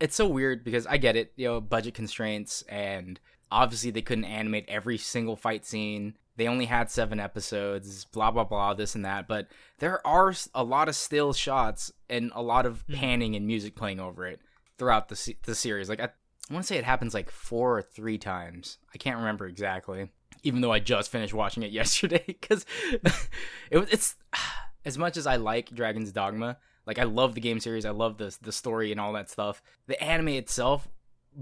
it's 0.00 0.16
so 0.16 0.26
weird 0.26 0.64
because 0.64 0.86
I 0.86 0.96
get 0.98 1.16
it, 1.16 1.32
you 1.36 1.46
know, 1.46 1.60
budget 1.60 1.94
constraints 1.94 2.62
and 2.62 3.18
obviously 3.50 3.90
they 3.90 4.02
couldn't 4.02 4.24
animate 4.24 4.64
every 4.68 4.98
single 4.98 5.36
fight 5.36 5.64
scene. 5.64 6.14
They 6.36 6.48
only 6.48 6.66
had 6.66 6.90
7 6.90 7.18
episodes, 7.18 8.04
blah 8.06 8.30
blah 8.30 8.44
blah 8.44 8.74
this 8.74 8.94
and 8.94 9.04
that, 9.04 9.26
but 9.28 9.48
there 9.78 10.06
are 10.06 10.34
a 10.54 10.64
lot 10.64 10.88
of 10.88 10.96
still 10.96 11.32
shots 11.32 11.92
and 12.10 12.30
a 12.34 12.42
lot 12.42 12.66
of 12.66 12.86
mm-hmm. 12.86 13.00
panning 13.00 13.36
and 13.36 13.46
music 13.46 13.74
playing 13.76 14.00
over 14.00 14.26
it 14.26 14.40
throughout 14.78 15.08
the 15.08 15.34
the 15.44 15.54
series. 15.54 15.88
Like 15.88 16.00
I, 16.00 16.10
I 16.50 16.54
want 16.54 16.64
to 16.64 16.66
say 16.66 16.78
it 16.78 16.84
happens 16.84 17.14
like 17.14 17.30
4 17.30 17.78
or 17.78 17.82
3 17.82 18.18
times. 18.18 18.78
I 18.94 18.98
can't 18.98 19.18
remember 19.18 19.46
exactly. 19.46 20.10
Even 20.42 20.60
though 20.60 20.72
I 20.72 20.78
just 20.78 21.10
finished 21.10 21.34
watching 21.34 21.62
it 21.62 21.70
yesterday 21.72 22.36
cuz 22.40 22.64
it 22.92 23.88
it's 23.90 24.16
as 24.84 24.96
much 24.96 25.16
as 25.16 25.26
I 25.26 25.36
like 25.36 25.70
Dragon's 25.70 26.12
Dogma, 26.12 26.58
like 26.86 26.98
I 26.98 27.04
love 27.04 27.34
the 27.34 27.40
game 27.40 27.58
series, 27.58 27.84
I 27.84 27.90
love 27.90 28.18
the 28.18 28.36
the 28.40 28.52
story 28.52 28.92
and 28.92 29.00
all 29.00 29.12
that 29.14 29.28
stuff. 29.28 29.62
The 29.88 30.00
anime 30.02 30.28
itself, 30.28 30.88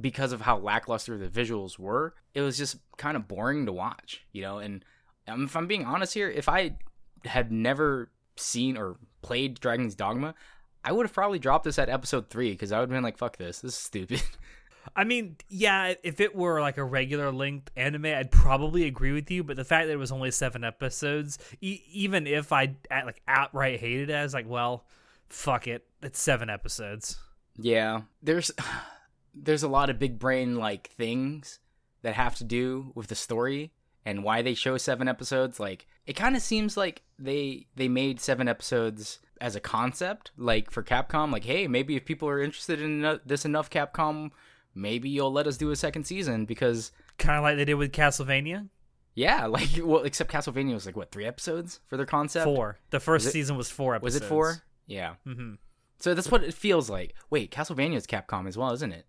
because 0.00 0.32
of 0.32 0.40
how 0.40 0.58
lackluster 0.58 1.18
the 1.18 1.28
visuals 1.28 1.78
were, 1.78 2.14
it 2.32 2.40
was 2.40 2.56
just 2.56 2.76
kind 2.96 3.16
of 3.16 3.28
boring 3.28 3.66
to 3.66 3.72
watch, 3.72 4.24
you 4.32 4.42
know. 4.42 4.58
And 4.58 4.84
um, 5.28 5.44
if 5.44 5.56
I'm 5.56 5.66
being 5.66 5.84
honest 5.84 6.14
here, 6.14 6.30
if 6.30 6.48
I 6.48 6.76
had 7.24 7.52
never 7.52 8.10
seen 8.36 8.76
or 8.76 8.96
played 9.22 9.60
Dragon's 9.60 9.94
Dogma, 9.94 10.34
I 10.82 10.92
would 10.92 11.06
have 11.06 11.12
probably 11.12 11.38
dropped 11.38 11.64
this 11.64 11.78
at 11.78 11.88
episode 11.88 12.28
three 12.30 12.52
because 12.52 12.72
I 12.72 12.78
would 12.78 12.90
have 12.90 12.96
been 12.96 13.02
like, 13.02 13.18
"Fuck 13.18 13.36
this, 13.36 13.60
this 13.60 13.72
is 13.72 13.78
stupid." 13.78 14.22
I 14.94 15.04
mean, 15.04 15.36
yeah, 15.48 15.94
if 16.02 16.20
it 16.20 16.34
were 16.34 16.60
like 16.60 16.78
a 16.78 16.84
regular 16.84 17.32
length 17.32 17.70
anime, 17.76 18.06
I'd 18.06 18.30
probably 18.30 18.84
agree 18.84 19.12
with 19.12 19.30
you. 19.30 19.44
But 19.44 19.56
the 19.56 19.64
fact 19.64 19.86
that 19.86 19.92
it 19.92 19.98
was 19.98 20.12
only 20.12 20.30
seven 20.30 20.64
episodes, 20.64 21.38
e- 21.60 21.82
even 21.92 22.26
if 22.26 22.52
I 22.52 22.74
like 22.90 23.22
outright 23.26 23.80
hated 23.80 24.10
it, 24.10 24.14
I 24.14 24.22
was 24.22 24.34
like, 24.34 24.48
well, 24.48 24.84
fuck 25.28 25.66
it, 25.66 25.86
it's 26.02 26.20
seven 26.20 26.50
episodes. 26.50 27.16
Yeah, 27.56 28.02
there's 28.22 28.50
there's 29.34 29.62
a 29.62 29.68
lot 29.68 29.90
of 29.90 29.98
big 29.98 30.18
brain 30.18 30.56
like 30.56 30.88
things 30.90 31.58
that 32.02 32.14
have 32.14 32.36
to 32.36 32.44
do 32.44 32.92
with 32.94 33.08
the 33.08 33.14
story 33.14 33.72
and 34.04 34.22
why 34.22 34.42
they 34.42 34.54
show 34.54 34.76
seven 34.76 35.08
episodes. 35.08 35.58
Like 35.58 35.86
it 36.06 36.14
kind 36.14 36.36
of 36.36 36.42
seems 36.42 36.76
like 36.76 37.02
they 37.18 37.66
they 37.76 37.88
made 37.88 38.20
seven 38.20 38.48
episodes 38.48 39.20
as 39.40 39.56
a 39.56 39.60
concept, 39.60 40.30
like 40.36 40.70
for 40.70 40.82
Capcom. 40.82 41.32
Like, 41.32 41.44
hey, 41.44 41.66
maybe 41.66 41.96
if 41.96 42.04
people 42.04 42.28
are 42.28 42.40
interested 42.40 42.80
in 42.80 43.20
this 43.24 43.44
enough, 43.44 43.70
Capcom, 43.70 44.30
maybe 44.74 45.08
you'll 45.08 45.32
let 45.32 45.46
us 45.46 45.56
do 45.56 45.70
a 45.70 45.76
second 45.76 46.04
season 46.04 46.44
because. 46.44 46.92
Kind 47.18 47.36
of 47.38 47.42
like 47.44 47.56
they 47.56 47.64
did 47.64 47.74
with 47.74 47.92
Castlevania. 47.92 48.68
Yeah, 49.14 49.46
like 49.46 49.68
well, 49.82 50.02
except 50.02 50.30
Castlevania 50.32 50.74
was 50.74 50.86
like 50.86 50.96
what 50.96 51.10
three 51.12 51.24
episodes 51.26 51.80
for 51.86 51.96
their 51.96 52.06
concept. 52.06 52.44
Four. 52.44 52.78
The 52.90 53.00
first 53.00 53.24
Was 53.24 53.30
it- 53.30 53.32
season 53.32 53.56
was 53.56 53.70
four 53.70 53.94
episodes. 53.94 54.14
Was 54.14 54.22
it 54.22 54.28
four? 54.28 54.62
Yeah. 54.86 55.14
Mm-hmm. 55.26 55.54
So 56.00 56.12
that's 56.14 56.30
what 56.30 56.42
it 56.44 56.52
feels 56.52 56.90
like. 56.90 57.14
Wait, 57.30 57.50
Castlevania 57.50 57.96
is 57.96 58.06
Capcom 58.06 58.46
as 58.48 58.58
well, 58.58 58.72
isn't 58.72 58.92
it? 58.92 59.06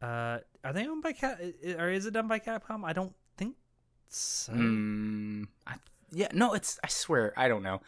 Uh, 0.00 0.38
are 0.62 0.72
they 0.72 0.86
owned 0.86 1.02
by 1.02 1.12
Cap? 1.12 1.40
Or 1.78 1.88
is 1.90 2.06
it 2.06 2.12
done 2.12 2.28
by 2.28 2.38
Capcom? 2.38 2.84
I 2.84 2.92
don't 2.92 3.14
think 3.36 3.56
so. 4.08 4.52
Mm, 4.52 5.46
I, 5.66 5.74
yeah, 6.12 6.28
no, 6.32 6.54
it's. 6.54 6.78
I 6.84 6.88
swear, 6.88 7.32
I 7.36 7.48
don't 7.48 7.62
know. 7.62 7.80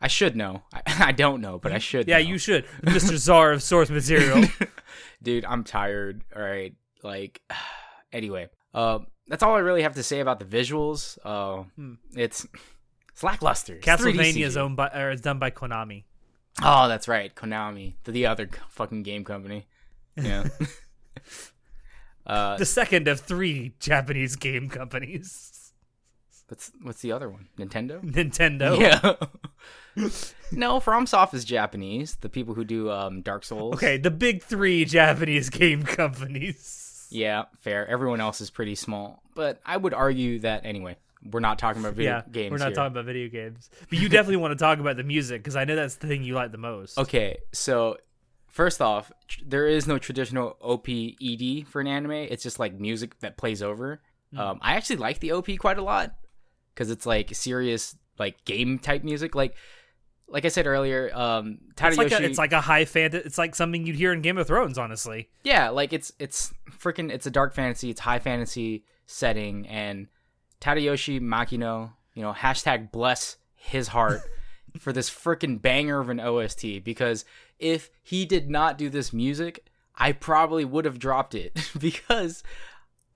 I 0.00 0.06
should 0.08 0.36
know. 0.36 0.62
I, 0.72 0.82
I 1.08 1.12
don't 1.12 1.40
know, 1.40 1.58
but 1.58 1.72
I 1.72 1.78
should. 1.78 2.06
Yeah, 2.08 2.18
know. 2.18 2.28
you 2.28 2.38
should, 2.38 2.64
Mr. 2.82 3.16
Czar 3.16 3.52
of 3.52 3.62
source 3.62 3.90
material. 3.90 4.44
dude. 5.22 5.44
I'm 5.44 5.64
tired. 5.64 6.22
All 6.34 6.42
right, 6.42 6.74
like, 7.02 7.40
anyway, 8.12 8.48
uh, 8.74 9.00
that's 9.26 9.42
all 9.42 9.54
I 9.54 9.58
really 9.60 9.82
have 9.82 9.94
to 9.96 10.02
say 10.02 10.20
about 10.20 10.38
the 10.38 10.44
visuals. 10.44 11.18
Uh, 11.24 11.64
Hmm. 11.76 11.94
it's 12.16 12.46
it's 13.12 13.22
lackluster. 13.24 13.74
It's 13.76 13.86
Castlevania 13.86 14.46
is 14.46 14.56
owned 14.56 14.76
by, 14.76 14.88
or 14.90 15.10
is 15.10 15.20
done 15.20 15.38
by 15.40 15.50
Konami. 15.50 16.04
Oh, 16.62 16.88
that's 16.88 17.08
right, 17.08 17.34
Konami, 17.34 17.94
the, 18.04 18.12
the 18.12 18.26
other 18.26 18.48
fucking 18.68 19.02
game 19.02 19.24
company. 19.24 19.66
Yeah. 20.16 20.48
uh, 22.26 22.56
The 22.56 22.66
second 22.66 23.08
of 23.08 23.20
three 23.20 23.74
Japanese 23.80 24.36
game 24.36 24.68
companies. 24.68 25.52
What's 26.48 26.72
what's 26.82 27.00
the 27.02 27.12
other 27.12 27.28
one? 27.30 27.48
Nintendo. 27.58 28.02
Nintendo. 28.04 28.78
Yeah. 29.96 30.06
no, 30.52 30.78
FromSoft 30.78 31.34
is 31.34 31.44
Japanese. 31.44 32.16
The 32.20 32.28
people 32.28 32.54
who 32.54 32.64
do 32.64 32.90
um, 32.90 33.20
Dark 33.22 33.44
Souls. 33.44 33.74
Okay, 33.74 33.96
the 33.98 34.10
big 34.12 34.42
three 34.42 34.84
Japanese 34.84 35.50
game 35.50 35.82
companies. 35.82 37.06
Yeah, 37.10 37.44
fair. 37.60 37.86
Everyone 37.88 38.20
else 38.20 38.40
is 38.40 38.50
pretty 38.50 38.74
small, 38.76 39.22
but 39.34 39.60
I 39.66 39.76
would 39.76 39.94
argue 39.94 40.38
that 40.40 40.64
anyway. 40.64 40.96
We're 41.28 41.40
not 41.40 41.58
talking 41.58 41.82
about 41.82 41.94
video 41.94 42.12
Yeah, 42.18 42.22
games. 42.30 42.52
we're 42.52 42.58
not 42.58 42.68
here. 42.68 42.74
talking 42.76 42.92
about 42.92 43.06
video 43.06 43.28
games, 43.28 43.70
but 43.90 43.98
you 43.98 44.08
definitely 44.08 44.36
want 44.36 44.52
to 44.52 44.62
talk 44.62 44.78
about 44.78 44.96
the 44.96 45.02
music 45.02 45.42
because 45.42 45.56
I 45.56 45.64
know 45.64 45.74
that's 45.74 45.96
the 45.96 46.06
thing 46.06 46.22
you 46.22 46.34
like 46.34 46.52
the 46.52 46.58
most. 46.58 46.96
Okay, 46.96 47.38
so 47.52 47.96
first 48.46 48.80
off, 48.80 49.10
tr- 49.26 49.40
there 49.44 49.66
is 49.66 49.88
no 49.88 49.98
traditional 49.98 50.56
OP 50.60 50.88
ED 50.88 51.66
for 51.66 51.80
an 51.80 51.88
anime. 51.88 52.12
It's 52.12 52.44
just 52.44 52.60
like 52.60 52.78
music 52.78 53.18
that 53.18 53.36
plays 53.36 53.62
over. 53.64 54.00
Hmm. 54.32 54.38
Um, 54.38 54.58
I 54.62 54.74
actually 54.76 54.96
like 54.96 55.18
the 55.18 55.32
OP 55.32 55.48
quite 55.58 55.78
a 55.78 55.82
lot 55.82 56.14
because 56.78 56.90
it's 56.90 57.06
like 57.06 57.34
serious, 57.34 57.96
like 58.20 58.44
game 58.44 58.78
type 58.78 59.02
music. 59.02 59.34
Like, 59.34 59.56
like 60.28 60.44
I 60.44 60.48
said 60.48 60.68
earlier, 60.68 61.10
um, 61.12 61.58
Tadayoshi. 61.74 61.88
It's 61.88 61.98
like 61.98 62.12
a, 62.12 62.24
it's 62.24 62.38
like 62.38 62.52
a 62.52 62.60
high 62.60 62.84
fan. 62.84 63.10
It's 63.12 63.36
like 63.36 63.56
something 63.56 63.84
you'd 63.84 63.96
hear 63.96 64.12
in 64.12 64.22
Game 64.22 64.38
of 64.38 64.46
Thrones, 64.46 64.78
honestly. 64.78 65.28
yeah, 65.42 65.70
like 65.70 65.92
it's 65.92 66.12
it's 66.20 66.54
freaking 66.70 67.10
it's 67.10 67.26
a 67.26 67.32
dark 67.32 67.52
fantasy, 67.52 67.90
it's 67.90 68.00
high 68.00 68.20
fantasy 68.20 68.84
setting, 69.06 69.66
and 69.66 70.06
Tadayoshi 70.60 71.20
Makino, 71.20 71.94
you 72.14 72.22
know, 72.22 72.32
hashtag 72.32 72.92
bless 72.92 73.38
his 73.56 73.88
heart 73.88 74.20
for 74.78 74.92
this 74.92 75.10
freaking 75.10 75.60
banger 75.60 75.98
of 75.98 76.08
an 76.10 76.20
OST 76.20 76.84
because 76.84 77.24
if 77.58 77.90
he 78.04 78.24
did 78.24 78.48
not 78.48 78.78
do 78.78 78.88
this 78.88 79.12
music, 79.12 79.64
I 79.96 80.12
probably 80.12 80.64
would 80.64 80.84
have 80.84 81.00
dropped 81.00 81.34
it 81.34 81.58
because 81.78 82.44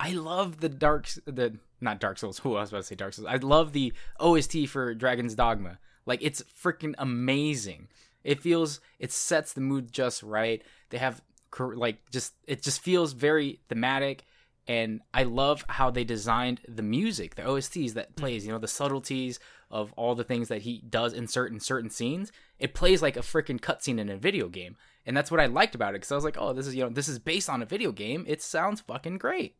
I 0.01 0.11
love 0.15 0.59
the 0.59 0.69
dark 0.69 1.09
the 1.27 1.59
not 1.83 2.01
Dark 2.01 2.19
Souls. 2.19 2.39
Who 2.43 2.57
I 2.57 2.61
was 2.61 2.71
about 2.71 2.79
to 2.79 2.85
say 2.85 2.95
Dark 2.95 3.15
Souls. 3.15 3.29
I 3.29 3.37
love 3.37 3.73
the 3.73 3.93
OST 4.21 4.69
for 4.69 4.95
Dragon's 4.95 5.35
Dogma. 5.35 5.79
Like 6.07 6.21
it's 6.23 6.43
freaking 6.43 6.95
amazing. 6.99 7.89
It 8.25 8.41
feels 8.41 8.81
it 8.99 9.13
sets 9.13 9.53
the 9.53 9.61
mood 9.61 9.93
just 9.93 10.23
right. 10.23 10.63
They 10.91 10.99
have 10.99 11.23
like 11.59 11.99
just 12.11 12.35
it 12.47 12.63
just 12.63 12.81
feels 12.81 13.13
very 13.13 13.61
thematic 13.69 14.25
and 14.69 15.01
I 15.13 15.25
love 15.25 15.65
how 15.69 15.91
they 15.91 16.05
designed 16.05 16.61
the 16.69 16.85
music, 16.85 17.35
the 17.35 17.43
OSTs 17.43 17.95
that 17.95 18.15
plays, 18.15 18.43
mm. 18.43 18.47
you 18.47 18.53
know, 18.53 18.59
the 18.59 18.69
subtleties 18.69 19.41
of 19.71 19.93
all 19.95 20.15
the 20.15 20.25
things 20.25 20.49
that 20.49 20.63
he 20.63 20.83
does 20.89 21.13
in 21.13 21.27
certain 21.27 21.59
certain 21.59 21.91
scenes. 21.91 22.31
It 22.59 22.75
plays 22.75 23.03
like 23.03 23.17
a 23.17 23.21
freaking 23.21 23.61
cutscene 23.61 23.99
in 23.99 24.09
a 24.09 24.17
video 24.17 24.49
game. 24.49 24.77
And 25.05 25.17
that's 25.17 25.31
what 25.33 25.41
I 25.41 25.47
liked 25.47 25.75
about 25.75 25.95
it 25.95 26.01
cuz 26.01 26.13
I 26.13 26.15
was 26.15 26.25
like, 26.25 26.37
"Oh, 26.39 26.53
this 26.53 26.67
is, 26.67 26.77
you 26.77 26.85
know, 26.85 26.91
this 26.91 27.09
is 27.09 27.19
based 27.19 27.51
on 27.51 27.63
a 27.63 27.67
video 27.67 27.91
game. 27.91 28.25
It 28.29 28.41
sounds 28.41 28.81
fucking 28.81 29.19
great." 29.19 29.57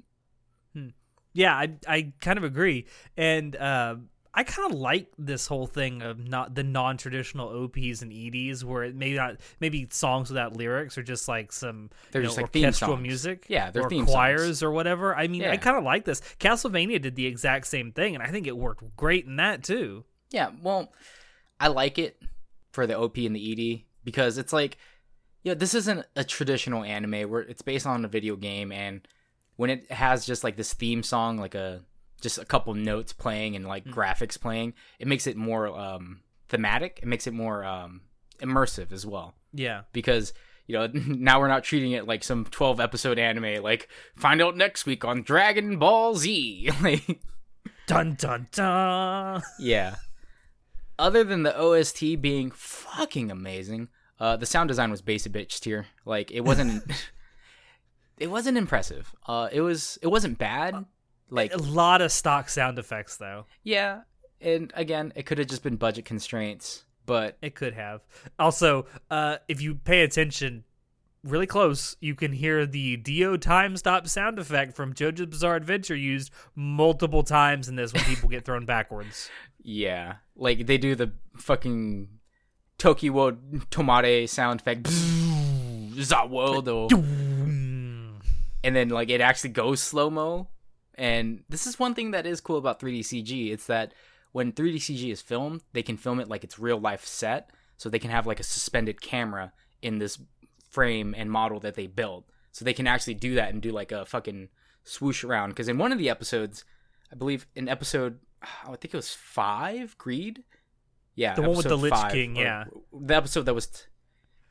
Yeah, 1.33 1.55
I 1.55 1.73
I 1.87 2.13
kind 2.21 2.39
of 2.39 2.45
agree, 2.45 2.87
and 3.17 3.57
uh, 3.57 3.97
I 4.35 4.45
kind 4.45 4.73
of 4.73 4.79
like 4.79 5.09
this 5.19 5.47
whole 5.47 5.67
thing 5.67 6.03
of 6.03 6.19
not 6.27 6.55
the 6.55 6.63
non 6.63 6.97
traditional 6.97 7.65
OPs 7.65 8.03
and 8.03 8.13
EDs, 8.13 8.65
where 8.65 8.85
it 8.85 8.95
may 8.95 9.13
not 9.15 9.37
maybe 9.61 9.87
songs 9.91 10.31
without 10.31 10.57
lyrics 10.57 10.97
or 10.97 11.03
just 11.03 11.29
like 11.29 11.53
some 11.53 11.91
They're 12.11 12.23
you 12.23 12.29
just 12.29 12.39
know, 12.39 12.45
like 12.45 12.53
theme 12.53 12.65
orchestral 12.65 12.97
music, 12.97 13.47
Yeah, 13.49 13.71
they're 13.71 13.85
or 13.85 13.89
choirs 13.89 14.43
songs. 14.43 14.63
or 14.63 14.71
whatever. 14.71 15.15
I 15.17 15.27
mean, 15.29 15.45
I 15.45 15.57
kind 15.57 15.77
of 15.77 15.85
like 15.85 16.05
this. 16.05 16.21
Castlevania 16.41 17.01
did 17.01 17.15
the 17.17 17.27
exact 17.27 17.67
same 17.67 17.93
thing, 17.93 18.15
and 18.15 18.23
I 18.23 18.29
think 18.29 18.47
it 18.47 18.57
worked 18.57 18.97
great 18.97 19.27
in 19.27 19.37
that 19.37 19.63
too. 19.63 20.05
Yeah, 20.31 20.51
well, 20.63 20.93
I 21.61 21.69
like 21.69 21.99
it 21.99 22.21
for 22.73 22.87
the 22.87 22.99
OP 22.99 23.19
and 23.19 23.37
the 23.37 23.53
ED 23.77 23.83
because 24.05 24.39
it's 24.39 24.53
like, 24.53 24.79
yeah, 25.43 25.55
this 25.55 25.75
isn't 25.75 26.07
a 26.17 26.25
traditional 26.25 26.85
anime 26.85 27.29
where 27.31 27.43
it's 27.43 27.63
based 27.63 27.87
on 27.87 28.05
a 28.05 28.09
video 28.09 28.37
game 28.37 28.73
and 28.73 29.07
when 29.57 29.71
it 29.71 29.91
has 29.93 30.25
just 30.27 30.43
like 30.45 30.57
this 30.57 30.75
theme 30.75 31.03
song, 31.03 31.39
like 31.39 31.55
a 31.55 31.83
just 32.21 32.39
a 32.39 32.45
couple 32.45 32.75
notes 32.75 33.13
playing 33.13 33.57
and 33.57 33.67
like 33.67 33.85
graphics 33.85 34.41
playing, 34.41 34.75
it 34.99 35.09
makes 35.09 35.27
it 35.27 35.37
more 35.37 35.69
um 35.69 36.21
thematic. 36.49 37.01
It 37.03 37.07
makes 37.09 37.27
it 37.27 37.33
more 37.35 37.65
um 37.65 38.03
immersive 38.41 38.91
as 38.93 39.07
well 39.07 39.35
Yeah. 39.53 39.83
because 39.93 40.33
you 40.67 40.77
know 40.77 40.87
now 40.93 41.39
we're 41.41 41.49
not 41.49 41.65
treating 41.65 41.93
it 41.93 42.07
like 42.09 42.25
some 42.25 42.45
12 42.45 42.81
episode 42.81 43.19
anime 43.19 43.63
like 43.63 43.89
find 44.17 44.41
out 44.43 44.57
next 44.57 44.85
week 44.87 45.05
on 45.05 45.23
Dragon 45.23 45.79
Ball 45.79 46.15
Z 46.17 46.71
like 46.83 47.21
Dun 47.87 48.15
dun 48.19 48.49
dun. 48.53 49.43
yeah 49.61 49.97
other 50.99 51.25
than 51.25 51.43
the 51.43 51.57
OST 51.57 52.21
being 52.21 52.51
fucking 52.51 53.31
amazing 53.31 53.89
uh 54.21 54.37
the 54.37 54.47
sound 54.47 54.69
design 54.69 54.91
was 54.91 55.03
basic 55.03 55.33
bitch 55.33 55.61
tier 55.61 55.87
like 56.05 56.31
it 56.31 56.41
wasn't 56.41 56.83
it 58.23 58.31
wasn't 58.31 58.57
impressive 58.57 59.15
uh 59.27 59.49
it 59.53 59.61
was 59.61 59.99
it 60.03 60.07
wasn't 60.07 60.39
bad 60.39 60.85
like 61.29 61.53
A 61.55 61.59
lot 61.59 62.01
of 62.03 62.13
stock 62.13 62.49
sound 62.49 62.79
effects 62.79 63.17
though. 63.17 63.47
yeah 63.63 64.03
and 64.41 64.73
again 64.75 65.13
it 65.17 65.25
could 65.27 65.39
have 65.39 65.47
just 65.49 65.63
been 65.63 65.77
budget 65.77 66.05
constraints 66.05 66.85
but 67.05 67.37
It 67.43 67.57
could 67.57 67.75
have. 67.75 68.01
Also, 68.39 68.87
uh, 69.11 69.39
if 69.49 69.61
you 69.61 69.75
pay 69.75 70.03
attention 70.05 70.63
really 71.25 71.49
close, 71.49 71.97
you 72.01 72.15
can 72.15 72.33
hear 72.33 72.65
the 72.65 72.97
Dio 72.97 73.37
time 73.37 73.77
stop 73.77 74.07
sound 74.07 74.39
effect 74.39 74.77
from 74.77 74.95
JoJo's 74.95 75.27
Bizarre 75.27 75.57
Adventure 75.57 75.97
used 75.97 76.31
multiple 76.55 77.25
times 77.25 77.69
in 77.69 77.75
this 77.75 77.93
when 77.93 78.05
people 78.05 78.29
get 78.29 78.45
thrown 78.45 78.65
backwards. 78.67 79.29
Yeah, 79.65 80.15
like 80.37 80.67
they 80.67 80.79
do 80.79 80.95
the 80.97 81.11
fucking 81.37 82.09
Tokyo 82.79 83.31
Tomate 83.71 84.29
sound 84.29 84.61
effect. 84.61 84.89
Or- 86.13 86.93
and 88.65 88.75
then 88.75 88.89
like 88.89 89.11
it 89.11 89.21
actually 89.21 89.51
goes 89.51 89.81
slow 89.83 90.11
mo. 90.11 90.49
And 90.95 91.45
this 91.49 91.67
is 91.67 91.79
one 91.79 91.95
thing 91.95 92.11
that 92.11 92.27
is 92.27 92.41
cool 92.41 92.59
about 92.59 92.79
3D 92.79 93.01
CG. 93.01 93.51
It's 93.51 93.67
that 93.67 93.95
when 94.33 94.53
3D 94.53 94.77
CG 94.77 95.11
is 95.11 95.23
filmed, 95.23 95.63
they 95.73 95.83
can 95.83 95.97
film 95.97 96.21
it 96.21 96.29
like 96.29 96.45
it's 96.45 96.59
real 96.59 96.79
life 96.79 97.05
set, 97.05 97.51
so 97.77 97.89
they 97.89 97.99
can 97.99 98.11
have 98.11 98.27
like 98.27 98.41
a 98.41 98.45
suspended 98.45 99.01
camera 99.01 99.53
in 99.81 99.99
this 99.99 100.19
frame 100.71 101.15
and 101.17 101.31
model 101.31 101.61
that 101.61 101.75
they 101.75 101.87
build. 101.87 102.25
So 102.51 102.65
they 102.65 102.75
can 102.75 102.87
actually 102.87 103.15
do 103.15 103.35
that 103.35 103.53
and 103.53 103.63
do 103.63 103.71
like 103.71 103.93
a 103.93 104.05
fucking 104.05 104.49
swoosh 104.85 105.25
around. 105.25 105.51
Because 105.51 105.69
in 105.69 105.79
one 105.79 105.93
of 105.93 105.99
the 105.99 106.11
episodes, 106.11 106.65
I 107.11 107.17
believe 107.17 107.47
in 107.55 107.69
episode, 107.69 108.21
ah, 108.43 108.65
I 108.65 108.77
think 108.77 108.93
it 108.93 108.95
was 108.95 109.15
five, 109.15 109.97
Greed. 109.99 110.45
Yeah, 111.15 111.35
The 111.35 111.43
one 111.43 111.57
with 111.57 111.69
the 111.69 111.77
Lich 111.77 111.93
King, 112.11 112.37
yeah. 112.37 112.65
the 112.91 113.15
episode 113.15 113.43
that 113.43 113.55
was, 113.55 113.67
t- 113.67 113.83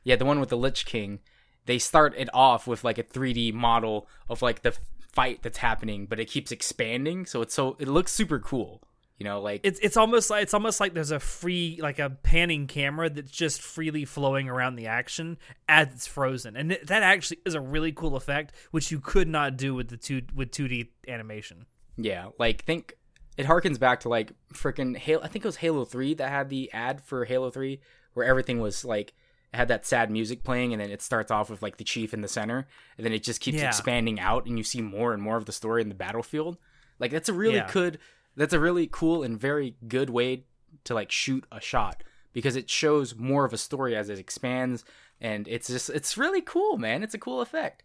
yeah, 0.04 0.14
the 0.14 0.24
one 0.24 0.38
with 0.38 0.48
the 0.48 0.56
Lich 0.56 0.86
King. 0.86 1.18
They 1.66 1.78
start 1.78 2.14
it 2.16 2.28
off 2.34 2.66
with 2.66 2.84
like 2.84 2.98
a 2.98 3.04
3D 3.04 3.52
model 3.54 4.08
of 4.28 4.42
like 4.42 4.62
the 4.62 4.76
fight 5.12 5.42
that's 5.42 5.58
happening, 5.58 6.06
but 6.06 6.18
it 6.18 6.26
keeps 6.26 6.50
expanding, 6.50 7.26
so 7.26 7.42
it's 7.42 7.54
so 7.54 7.76
it 7.78 7.88
looks 7.88 8.12
super 8.12 8.38
cool. 8.38 8.82
You 9.18 9.24
know, 9.24 9.40
like 9.40 9.60
It's 9.62 9.78
it's 9.80 9.96
almost 9.96 10.30
like 10.30 10.42
it's 10.42 10.54
almost 10.54 10.80
like 10.80 10.94
there's 10.94 11.12
a 11.12 11.20
free 11.20 11.78
like 11.80 12.00
a 12.00 12.10
panning 12.10 12.66
camera 12.66 13.08
that's 13.08 13.30
just 13.30 13.62
freely 13.62 14.04
flowing 14.04 14.48
around 14.48 14.74
the 14.74 14.88
action 14.88 15.38
as 15.68 15.88
it's 15.92 16.06
frozen, 16.06 16.56
and 16.56 16.70
th- 16.70 16.82
that 16.86 17.04
actually 17.04 17.38
is 17.46 17.54
a 17.54 17.60
really 17.60 17.92
cool 17.92 18.16
effect, 18.16 18.52
which 18.72 18.90
you 18.90 18.98
could 18.98 19.28
not 19.28 19.56
do 19.56 19.74
with 19.74 19.88
the 19.88 19.96
two 19.96 20.22
with 20.34 20.50
2D 20.50 20.88
animation. 21.06 21.66
Yeah, 21.96 22.30
like 22.38 22.64
think 22.64 22.96
it 23.36 23.46
harkens 23.46 23.78
back 23.78 24.00
to 24.00 24.08
like 24.08 24.32
freaking 24.52 24.96
Halo. 24.96 25.22
I 25.22 25.28
think 25.28 25.44
it 25.44 25.48
was 25.48 25.56
Halo 25.56 25.84
Three 25.84 26.14
that 26.14 26.28
had 26.28 26.48
the 26.48 26.72
ad 26.72 27.00
for 27.02 27.24
Halo 27.24 27.50
Three, 27.50 27.80
where 28.14 28.26
everything 28.26 28.60
was 28.60 28.84
like 28.84 29.12
had 29.54 29.68
that 29.68 29.84
sad 29.86 30.10
music 30.10 30.42
playing, 30.44 30.72
and 30.72 30.80
then 30.80 30.90
it 30.90 31.02
starts 31.02 31.30
off 31.30 31.50
with 31.50 31.62
like 31.62 31.76
the 31.76 31.84
chief 31.84 32.14
in 32.14 32.20
the 32.22 32.28
center, 32.28 32.66
and 32.96 33.04
then 33.04 33.12
it 33.12 33.22
just 33.22 33.40
keeps 33.40 33.58
Yeah. 33.58 33.68
expanding 33.68 34.18
out, 34.20 34.46
and 34.46 34.56
you 34.58 34.64
see 34.64 34.80
more 34.80 35.12
and 35.12 35.22
more 35.22 35.36
of 35.36 35.44
the 35.46 35.52
story 35.52 35.82
in 35.82 35.88
the 35.88 35.94
battlefield. 35.94 36.56
Like 36.98 37.10
that's 37.10 37.28
a 37.28 37.32
really 37.34 37.56
Yeah. 37.56 37.70
good, 37.70 37.98
that's 38.36 38.54
a 38.54 38.60
really 38.60 38.88
cool 38.90 39.22
and 39.22 39.38
very 39.38 39.76
good 39.88 40.08
way 40.10 40.44
to 40.84 40.94
like 40.94 41.10
shoot 41.10 41.44
a 41.52 41.60
shot 41.60 42.02
because 42.32 42.56
it 42.56 42.70
shows 42.70 43.14
more 43.14 43.44
of 43.44 43.52
a 43.52 43.58
story 43.58 43.94
as 43.94 44.08
it 44.08 44.18
expands, 44.18 44.84
and 45.20 45.46
it's 45.48 45.68
just 45.68 45.90
it's 45.90 46.16
really 46.16 46.40
cool, 46.40 46.78
man. 46.78 47.02
It's 47.02 47.14
a 47.14 47.18
cool 47.18 47.40
effect. 47.42 47.82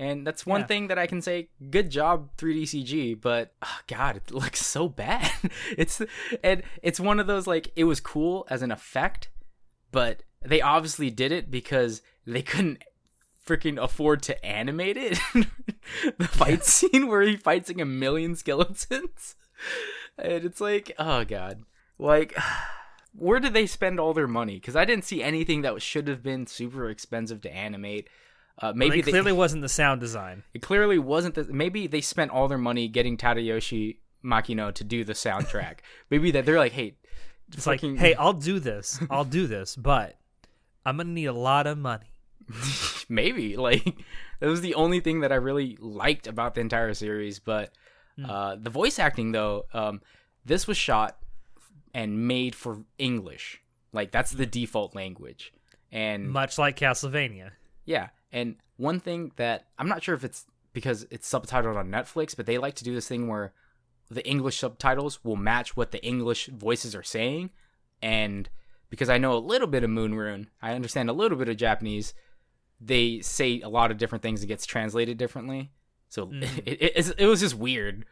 And 0.00 0.24
that's 0.24 0.46
one 0.46 0.60
Yeah. 0.60 0.66
thing 0.68 0.86
that 0.86 0.98
I 0.98 1.08
can 1.08 1.20
say. 1.20 1.48
Good 1.70 1.90
job, 1.90 2.30
3D 2.36 2.62
CG. 2.64 3.14
But 3.20 3.52
oh 3.62 3.80
God, 3.88 4.16
it 4.16 4.30
looks 4.30 4.64
so 4.64 4.88
bad. 4.88 5.32
it's 5.76 6.00
and 6.44 6.62
it's 6.84 7.00
one 7.00 7.18
of 7.18 7.26
those 7.26 7.48
like 7.48 7.72
it 7.74 7.82
was 7.82 7.98
cool 7.98 8.46
as 8.48 8.62
an 8.62 8.70
effect, 8.70 9.30
but 9.90 10.22
they 10.44 10.60
obviously 10.60 11.10
did 11.10 11.32
it 11.32 11.50
because 11.50 12.02
they 12.26 12.42
couldn't 12.42 12.82
freaking 13.46 13.82
afford 13.82 14.22
to 14.22 14.44
animate 14.44 14.96
it. 14.96 15.18
the 16.18 16.28
fight 16.28 16.64
scene 16.64 17.06
where 17.08 17.22
he 17.22 17.36
fights 17.36 17.68
like 17.70 17.80
a 17.80 17.84
million 17.84 18.36
skeletons, 18.36 19.36
and 20.18 20.44
it's 20.44 20.60
like, 20.60 20.92
oh 20.98 21.24
God, 21.24 21.62
like. 21.98 22.34
Where 23.14 23.40
did 23.40 23.52
they 23.52 23.66
spend 23.66 23.98
all 23.98 24.14
their 24.14 24.28
money? 24.28 24.56
Because 24.56 24.76
I 24.76 24.84
didn't 24.84 25.04
see 25.04 25.22
anything 25.24 25.62
that 25.62 25.82
should 25.82 26.06
have 26.06 26.22
been 26.22 26.46
super 26.46 26.88
expensive 26.88 27.40
to 27.40 27.52
animate. 27.52 28.08
Uh, 28.60 28.72
maybe 28.76 29.00
it 29.00 29.06
they- 29.06 29.10
clearly 29.10 29.32
wasn't 29.44 29.62
the 29.62 29.68
sound 29.68 30.00
design. 30.00 30.44
it 30.54 30.62
clearly 30.62 30.98
wasn't 31.00 31.34
the 31.34 31.44
maybe 31.44 31.88
they 31.88 32.00
spent 32.02 32.30
all 32.30 32.46
their 32.46 32.58
money 32.58 32.86
getting 32.86 33.16
Tadayoshi 33.16 33.96
Makino 34.24 34.72
to 34.74 34.84
do 34.84 35.02
the 35.02 35.14
soundtrack. 35.14 35.78
maybe 36.10 36.30
that 36.30 36.46
they're 36.46 36.58
like, 36.58 36.72
hey, 36.72 36.96
It's 37.52 37.66
like, 37.66 37.80
hey, 37.80 38.14
I'll 38.14 38.34
do 38.34 38.60
this, 38.60 39.00
I'll 39.10 39.24
do 39.24 39.48
this, 39.48 39.74
but 39.74 40.16
I'm 40.88 40.96
gonna 40.96 41.10
need 41.10 41.26
a 41.26 41.32
lot 41.32 41.66
of 41.66 41.76
money. 41.76 42.06
maybe 43.08 43.56
like 43.56 43.84
that 44.40 44.46
was 44.46 44.62
the 44.62 44.74
only 44.74 45.00
thing 45.00 45.20
that 45.20 45.32
I 45.32 45.36
really 45.36 45.76
liked 45.80 46.26
about 46.26 46.54
the 46.54 46.62
entire 46.62 46.94
series. 46.94 47.38
But 47.38 47.72
uh, 48.24 48.56
the 48.56 48.70
voice 48.70 48.98
acting 48.98 49.32
though, 49.32 49.66
um, 49.74 50.00
this 50.44 50.66
was 50.66 50.76
shot 50.76 51.18
and 51.92 52.26
made 52.26 52.54
for 52.54 52.84
English. 52.98 53.60
Like 53.92 54.10
that's 54.10 54.30
the 54.30 54.46
default 54.46 54.94
language, 54.94 55.52
and 55.92 56.30
Much 56.30 56.58
like 56.58 56.78
Castlevania. 56.78 57.50
Yeah, 57.84 58.08
and 58.32 58.56
one 58.76 59.00
thing 59.00 59.32
that 59.36 59.66
I'm 59.78 59.88
not 59.88 60.02
sure 60.02 60.14
if 60.14 60.24
it's 60.24 60.46
because 60.72 61.06
it's 61.10 61.30
subtitled 61.30 61.76
on 61.76 61.90
Netflix, 61.90 62.36
but 62.36 62.46
they 62.46 62.58
like 62.58 62.74
to 62.76 62.84
do 62.84 62.94
this 62.94 63.08
thing 63.08 63.28
where 63.28 63.52
the 64.10 64.26
English 64.26 64.58
subtitles 64.58 65.22
will 65.22 65.36
match 65.36 65.76
what 65.76 65.90
the 65.90 66.02
English 66.04 66.46
voices 66.46 66.94
are 66.94 67.02
saying, 67.02 67.50
and 68.02 68.48
because 68.90 69.08
I 69.08 69.18
know 69.18 69.36
a 69.36 69.38
little 69.38 69.68
bit 69.68 69.84
of 69.84 69.90
Moonrune, 69.90 70.46
I 70.62 70.72
understand 70.72 71.10
a 71.10 71.12
little 71.12 71.38
bit 71.38 71.48
of 71.48 71.56
Japanese. 71.56 72.14
They 72.80 73.20
say 73.20 73.60
a 73.60 73.68
lot 73.68 73.90
of 73.90 73.98
different 73.98 74.22
things 74.22 74.40
that 74.40 74.46
gets 74.46 74.66
translated 74.66 75.18
differently, 75.18 75.72
so 76.08 76.30
it, 76.32 76.96
it, 76.96 77.14
it 77.18 77.26
was 77.26 77.40
just 77.40 77.54
weird. 77.54 78.04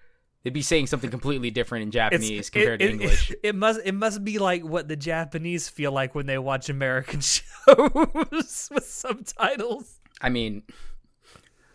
They'd 0.43 0.53
be 0.53 0.63
saying 0.63 0.87
something 0.87 1.11
completely 1.11 1.51
different 1.51 1.83
in 1.83 1.91
Japanese 1.91 2.51
compared 2.51 2.81
it, 2.81 2.87
to 2.87 2.93
English. 2.93 3.31
It, 3.33 3.41
it 3.43 3.55
must 3.57 3.81
it 3.85 3.95
must 3.95 4.25
be 4.25 4.39
like 4.39 4.63
what 4.65 4.87
the 4.87 4.95
Japanese 4.95 5.69
feel 5.69 5.91
like 5.91 6.15
when 6.15 6.27
they 6.27 6.39
watch 6.39 6.69
American 6.69 7.21
shows 7.21 8.71
with 8.73 8.87
subtitles. 8.87 9.99
I 10.21 10.29
mean, 10.29 10.63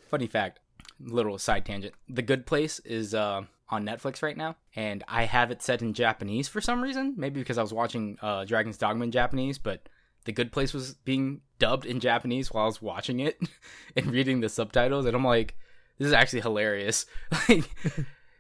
funny 0.10 0.28
fact, 0.28 0.60
little 1.02 1.38
side 1.38 1.66
tangent. 1.66 1.96
The 2.08 2.22
Good 2.22 2.46
Place 2.46 2.80
is 2.80 3.14
uh, 3.14 3.44
on 3.72 3.86
Netflix 3.86 4.22
right 4.22 4.38
now, 4.38 4.58
and 4.76 5.04
I 5.08 5.24
have 5.24 5.50
it 5.50 5.62
set 5.62 5.82
in 5.82 5.94
Japanese 5.94 6.48
for 6.48 6.62
some 6.62 6.82
reason. 6.82 7.16
Maybe 7.18 7.40
because 7.40 7.58
I 7.58 7.64
was 7.64 7.74
watching 7.74 8.18
uh, 8.22 8.46
Dragon's 8.46 8.78
Dogma 8.78 9.06
in 9.06 9.12
Japanese, 9.12 9.58
but 9.58 9.90
The 10.26 10.32
Good 10.32 10.52
Place 10.52 10.74
was 10.74 10.94
being 10.94 11.42
dubbed 11.58 11.86
in 11.86 12.00
Japanese 12.00 12.52
while 12.52 12.64
I 12.64 12.68
was 12.68 12.82
watching 12.82 13.22
it 13.22 13.40
and 13.96 14.08
reading 14.08 14.42
the 14.42 14.50
subtitles, 14.50 15.06
and 15.06 15.16
I'm 15.16 15.24
like, 15.24 15.56
this 15.98 16.08
is 16.08 16.14
actually 16.14 16.42
hilarious. 16.42 17.06
Like, 17.50 17.70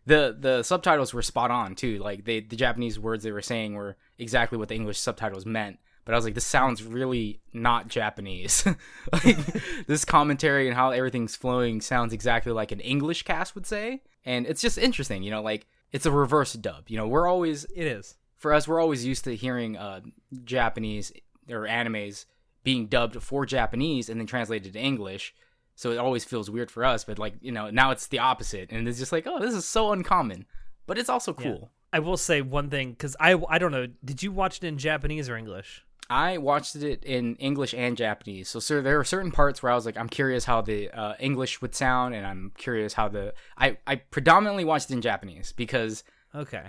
the 0.05 0.35
the 0.37 0.63
subtitles 0.63 1.13
were 1.13 1.21
spot 1.21 1.51
on 1.51 1.75
too. 1.75 1.99
Like 1.99 2.25
they 2.25 2.39
the 2.41 2.55
Japanese 2.55 2.99
words 2.99 3.23
they 3.23 3.31
were 3.31 3.41
saying 3.41 3.75
were 3.75 3.97
exactly 4.17 4.57
what 4.57 4.69
the 4.69 4.75
English 4.75 4.99
subtitles 4.99 5.45
meant. 5.45 5.77
But 6.03 6.13
I 6.13 6.17
was 6.17 6.25
like, 6.25 6.33
this 6.33 6.45
sounds 6.45 6.83
really 6.83 7.41
not 7.53 7.87
Japanese. 7.87 8.65
like 9.13 9.37
this 9.85 10.03
commentary 10.03 10.67
and 10.67 10.75
how 10.75 10.89
everything's 10.89 11.35
flowing 11.35 11.81
sounds 11.81 12.13
exactly 12.13 12.51
like 12.51 12.71
an 12.71 12.79
English 12.79 13.23
cast 13.23 13.53
would 13.53 13.67
say. 13.67 14.01
And 14.25 14.45
it's 14.45 14.61
just 14.61 14.77
interesting, 14.77 15.23
you 15.23 15.31
know, 15.31 15.41
like 15.41 15.67
it's 15.91 16.05
a 16.05 16.11
reverse 16.11 16.53
dub. 16.53 16.89
You 16.89 16.97
know, 16.97 17.07
we're 17.07 17.27
always 17.27 17.65
It 17.75 17.85
is. 17.85 18.15
for 18.35 18.53
us, 18.53 18.67
we're 18.67 18.81
always 18.81 19.05
used 19.05 19.23
to 19.25 19.35
hearing 19.35 19.77
uh, 19.77 20.01
Japanese 20.43 21.11
or 21.49 21.61
animes 21.61 22.25
being 22.63 22.87
dubbed 22.87 23.21
for 23.21 23.45
Japanese 23.45 24.09
and 24.09 24.19
then 24.19 24.27
translated 24.27 24.73
to 24.73 24.79
English. 24.79 25.33
So 25.75 25.91
it 25.91 25.97
always 25.97 26.23
feels 26.23 26.49
weird 26.49 26.69
for 26.69 26.85
us, 26.85 27.03
but 27.03 27.17
like 27.17 27.33
you 27.41 27.51
know, 27.51 27.69
now 27.69 27.91
it's 27.91 28.07
the 28.07 28.19
opposite, 28.19 28.71
and 28.71 28.87
it's 28.87 28.99
just 28.99 29.11
like, 29.11 29.25
oh, 29.25 29.39
this 29.39 29.55
is 29.55 29.65
so 29.65 29.91
uncommon, 29.91 30.45
but 30.85 30.99
it's 30.99 31.09
also 31.09 31.33
cool. 31.33 31.71
I 31.93 31.99
will 31.99 32.17
say 32.17 32.41
one 32.41 32.69
thing 32.69 32.91
because 32.91 33.15
I 33.19 33.41
I 33.49 33.57
don't 33.57 33.71
know. 33.71 33.87
Did 34.05 34.21
you 34.21 34.31
watch 34.31 34.57
it 34.57 34.63
in 34.63 34.77
Japanese 34.77 35.27
or 35.27 35.37
English? 35.37 35.83
I 36.11 36.37
watched 36.37 36.75
it 36.75 37.03
in 37.05 37.35
English 37.37 37.73
and 37.73 37.95
Japanese. 37.95 38.49
So, 38.49 38.59
sir, 38.59 38.81
there 38.81 38.99
are 38.99 39.03
certain 39.05 39.31
parts 39.31 39.63
where 39.63 39.71
I 39.71 39.75
was 39.75 39.85
like, 39.85 39.97
I'm 39.97 40.09
curious 40.09 40.43
how 40.43 40.61
the 40.61 40.89
uh, 40.91 41.13
English 41.19 41.61
would 41.61 41.73
sound, 41.73 42.13
and 42.13 42.27
I'm 42.27 42.51
curious 42.57 42.93
how 42.93 43.07
the 43.07 43.33
I 43.57 43.77
I 43.87 43.95
predominantly 43.95 44.65
watched 44.65 44.91
it 44.91 44.93
in 44.95 45.01
Japanese 45.01 45.53
because 45.53 46.03
Okay. 46.35 46.63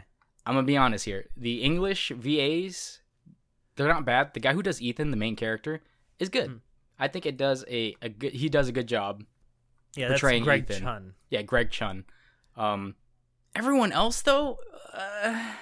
I'm 0.46 0.54
gonna 0.54 0.66
be 0.66 0.76
honest 0.76 1.04
here. 1.04 1.26
The 1.36 1.62
English 1.62 2.10
VAs, 2.14 3.00
they're 3.76 3.88
not 3.88 4.04
bad. 4.04 4.32
The 4.34 4.40
guy 4.40 4.52
who 4.54 4.62
does 4.62 4.80
Ethan, 4.80 5.10
the 5.10 5.16
main 5.16 5.36
character, 5.36 5.82
is 6.18 6.28
good. 6.28 6.60
I 6.98 7.08
think 7.08 7.26
it 7.26 7.36
does 7.36 7.64
a, 7.68 7.96
a 8.00 8.08
good. 8.08 8.32
He 8.32 8.48
does 8.48 8.68
a 8.68 8.72
good 8.72 8.86
job. 8.86 9.24
Yeah, 9.96 10.08
that's 10.08 10.20
portraying 10.20 10.44
Greg 10.44 10.70
Ethan. 10.70 10.82
Chun. 10.82 11.14
Yeah, 11.30 11.42
Greg 11.42 11.70
Chun. 11.70 12.04
Um, 12.56 12.94
everyone 13.54 13.92
else 13.92 14.22
though, 14.22 14.58
uh, 14.94 15.52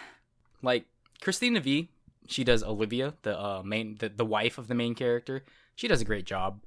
like 0.62 0.84
Cristina 1.20 1.60
Vee, 1.60 1.90
she 2.30 2.44
does 2.44 2.62
Olivia, 2.62 3.14
the 3.22 3.38
uh, 3.38 3.62
main, 3.64 3.96
the, 3.98 4.08
the 4.08 4.24
wife 4.24 4.58
of 4.58 4.68
the 4.68 4.74
main 4.74 4.94
character. 4.94 5.44
She 5.74 5.88
does 5.88 6.00
a 6.00 6.04
great 6.04 6.26
job. 6.26 6.64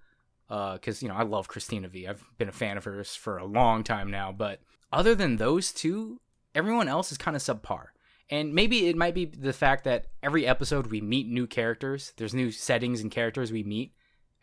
Uh, 0.49 0.77
cause 0.77 1.01
you 1.01 1.07
know 1.07 1.15
I 1.15 1.23
love 1.23 1.47
Cristina 1.47 1.87
Vee. 1.87 2.07
I've 2.07 2.23
been 2.37 2.49
a 2.49 2.53
fan 2.53 2.77
of 2.77 2.83
hers 2.83 3.15
for 3.15 3.37
a 3.37 3.45
long 3.45 3.83
time 3.83 4.11
now. 4.11 4.31
But 4.31 4.59
other 4.91 5.15
than 5.15 5.37
those 5.37 5.71
two, 5.71 6.19
everyone 6.53 6.87
else 6.87 7.11
is 7.11 7.17
kind 7.17 7.35
of 7.35 7.41
subpar. 7.41 7.87
And 8.29 8.53
maybe 8.53 8.87
it 8.87 8.95
might 8.95 9.15
be 9.15 9.25
the 9.25 9.53
fact 9.53 9.83
that 9.85 10.07
every 10.21 10.45
episode 10.45 10.87
we 10.87 11.01
meet 11.01 11.27
new 11.27 11.47
characters. 11.47 12.13
There's 12.17 12.33
new 12.33 12.51
settings 12.51 13.01
and 13.01 13.11
characters 13.11 13.51
we 13.51 13.63
meet 13.63 13.93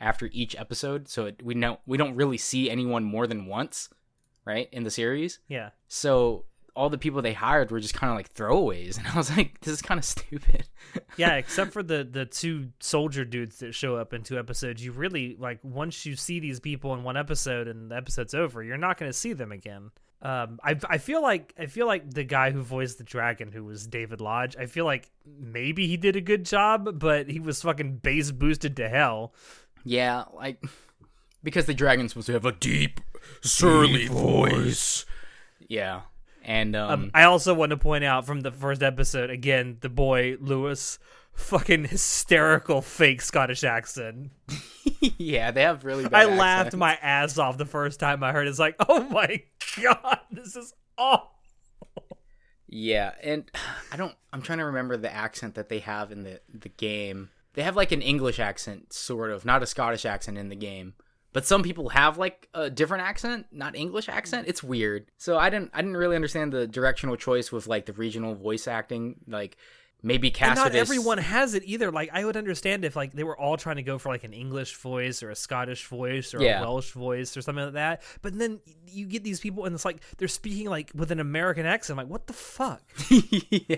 after 0.01 0.31
each 0.33 0.57
episode, 0.57 1.09
so 1.09 1.27
it, 1.27 1.43
we 1.43 1.55
know 1.55 1.79
we 1.87 1.99
don't 1.99 2.17
really 2.17 2.39
see 2.39 2.71
anyone 2.71 3.05
more 3.05 3.27
than 3.27 3.47
once, 3.47 3.91
right, 4.47 4.69
in 4.73 4.83
the 4.83 4.91
series. 4.91 5.41
Yeah. 5.49 5.71
So 5.89 6.47
all 6.77 6.91
the 6.91 6.99
people 6.99 7.23
they 7.23 7.33
hired 7.33 7.71
were 7.71 7.81
just 7.81 7.95
kind 7.95 8.11
of 8.11 8.17
like 8.17 8.33
throwaways, 8.33 8.99
and 8.99 9.07
I 9.07 9.17
was 9.17 9.35
like, 9.37 9.61
this 9.61 9.75
is 9.75 9.83
kind 9.83 9.99
of 9.99 10.05
stupid. 10.05 10.69
Yeah, 11.17 11.35
except 11.35 11.73
for 11.73 11.83
the 11.83 12.03
the 12.11 12.25
two 12.25 12.71
soldier 12.81 13.25
dudes 13.25 13.59
that 13.59 13.75
show 13.75 13.97
up 13.97 14.13
in 14.15 14.23
two 14.23 14.39
episodes, 14.39 14.85
you 14.85 14.93
really 14.93 15.37
like 15.39 15.59
once 15.63 16.05
you 16.07 16.17
see 16.17 16.41
these 16.41 16.59
people 16.59 16.95
in 16.95 17.03
one 17.05 17.17
episode 17.17 17.69
and 17.69 17.91
the 17.91 17.97
episode's 17.97 18.35
over, 18.35 18.63
you're 18.63 18.77
not 18.79 18.99
going 18.99 19.11
to 19.11 19.17
see 19.17 19.33
them 19.33 19.53
again. 19.53 19.91
Um, 20.23 20.59
I 20.65 20.77
I 20.89 20.99
feel 20.99 21.23
like 21.23 21.55
I 21.59 21.67
feel 21.67 21.87
like 21.87 22.11
the 22.11 22.25
guy 22.25 22.51
who 22.51 22.63
voiced 22.63 22.99
the 22.99 23.05
dragon, 23.05 23.53
who 23.53 23.65
was 23.65 23.87
David 23.87 24.21
Lodge, 24.21 24.57
I 24.57 24.67
feel 24.67 24.85
like 24.85 25.11
maybe 25.27 25.87
he 25.87 25.97
did 25.97 26.17
a 26.17 26.21
good 26.21 26.45
job, 26.45 26.99
but 26.99 27.29
he 27.31 27.39
was 27.41 27.63
fucking 27.63 27.99
bass 27.99 28.31
boosted 28.31 28.77
to 28.77 28.89
hell. 28.89 29.35
yeah, 29.85 30.25
like 30.35 30.65
because 31.43 31.67
the 31.67 31.75
dragon's 31.75 32.13
supposed 32.13 32.27
to 32.27 32.33
have 32.33 32.45
a 32.45 32.53
deep, 32.53 33.01
surly 33.43 34.09
voice. 34.09 35.05
Yeah, 35.69 36.01
and 36.43 36.75
um, 36.77 36.91
Um, 36.91 37.11
I 37.15 37.25
also 37.25 37.55
want 37.55 37.71
to 37.71 37.77
point 37.77 38.05
out 38.05 38.27
from 38.27 38.41
the 38.41 38.51
first 38.51 38.83
episode 38.83 39.31
again, 39.31 39.79
the 39.81 39.89
boy 39.89 40.37
Lewis, 40.41 40.99
fucking 41.33 41.85
hysterical 41.87 42.83
fake 42.83 43.23
Scottish 43.23 43.65
accent. 43.65 44.31
yeah, 45.01 45.51
they 45.51 45.63
have 45.63 45.85
really. 45.85 46.05
I 46.07 46.09
Bad 46.09 46.39
laughed 46.39 46.77
my 46.77 46.95
ass 46.97 47.39
off 47.39 47.59
the 47.59 47.67
first 47.67 48.01
time 48.01 48.23
I 48.23 48.33
heard 48.33 48.47
it. 48.47 48.51
It's 48.51 48.59
like, 48.59 48.77
oh 48.89 49.01
my 49.05 49.43
god, 49.83 50.21
this 50.31 50.57
is 50.57 50.75
awful. 50.99 51.31
Yeah, 52.69 53.13
and 53.23 53.51
I 53.93 53.97
don't. 53.97 54.15
I'm 54.33 54.43
trying 54.43 54.59
to 54.59 54.65
remember 54.65 54.97
the 54.97 55.13
accent 55.13 55.55
that 55.57 55.69
they 55.69 55.81
have 55.81 56.13
in 56.13 56.23
the 56.23 56.41
the 56.53 56.69
game. 56.69 57.31
They 57.55 57.63
have 57.63 57.77
like 57.77 57.91
an 57.91 58.01
English 58.01 58.39
accent, 58.39 58.93
sort 58.93 59.31
of, 59.31 59.45
not 59.45 59.63
a 59.63 59.67
Scottish 59.67 60.07
accent 60.07 60.39
in 60.39 60.51
the 60.51 60.57
game. 60.57 60.95
But 61.33 61.47
some 61.47 61.63
people 61.63 61.91
have 61.91 62.19
like 62.19 62.49
a 62.55 62.69
different 62.71 63.05
accent, 63.05 63.47
not 63.53 63.77
English 63.77 64.09
accent. 64.09 64.49
It's 64.49 64.63
weird. 64.63 65.07
So 65.17 65.39
I 65.39 65.49
didn't. 65.51 65.71
I 65.73 65.81
didn't 65.81 65.97
really 65.97 66.17
understand 66.17 66.53
the 66.53 66.67
directional 66.67 67.17
choice 67.17 67.53
with 67.53 67.67
like 67.69 67.87
the 67.87 67.93
regional 67.93 68.35
voice 68.35 68.67
acting. 68.67 69.17
Like 69.29 69.57
maybe 70.03 70.31
cast 70.31 70.57
not 70.57 70.75
everyone 70.75 71.19
has 71.19 71.55
it 71.55 71.63
either. 71.67 71.93
Like 71.93 72.09
I 72.13 72.25
would 72.25 72.37
understand 72.37 72.85
if 72.85 72.97
like 72.97 73.13
they 73.13 73.23
were 73.23 73.39
all 73.39 73.57
trying 73.57 73.77
to 73.77 73.83
go 73.83 73.97
for 73.99 74.09
like 74.09 74.25
an 74.25 74.33
English 74.33 74.75
voice 74.77 75.23
or 75.23 75.31
a 75.31 75.37
Scottish 75.37 75.87
voice 75.87 76.35
or 76.35 76.43
Yeah. 76.43 76.59
a 76.59 76.63
Welsh 76.63 76.93
voice 76.93 77.37
or 77.37 77.43
something 77.43 77.65
like 77.67 77.75
that. 77.75 78.03
But 78.23 78.37
then 78.37 78.61
you 78.89 79.07
get 79.07 79.23
these 79.25 79.39
people 79.41 79.67
and 79.67 79.75
it's 79.75 79.85
like 79.85 80.01
they're 80.17 80.27
speaking 80.27 80.69
like 80.69 80.91
with 80.95 81.13
an 81.13 81.21
American 81.21 81.65
accent. 81.67 81.97
like 81.97 82.09
what 82.09 82.27
the 82.27 82.33
fuck? 82.33 82.83
yeah, 83.11 83.77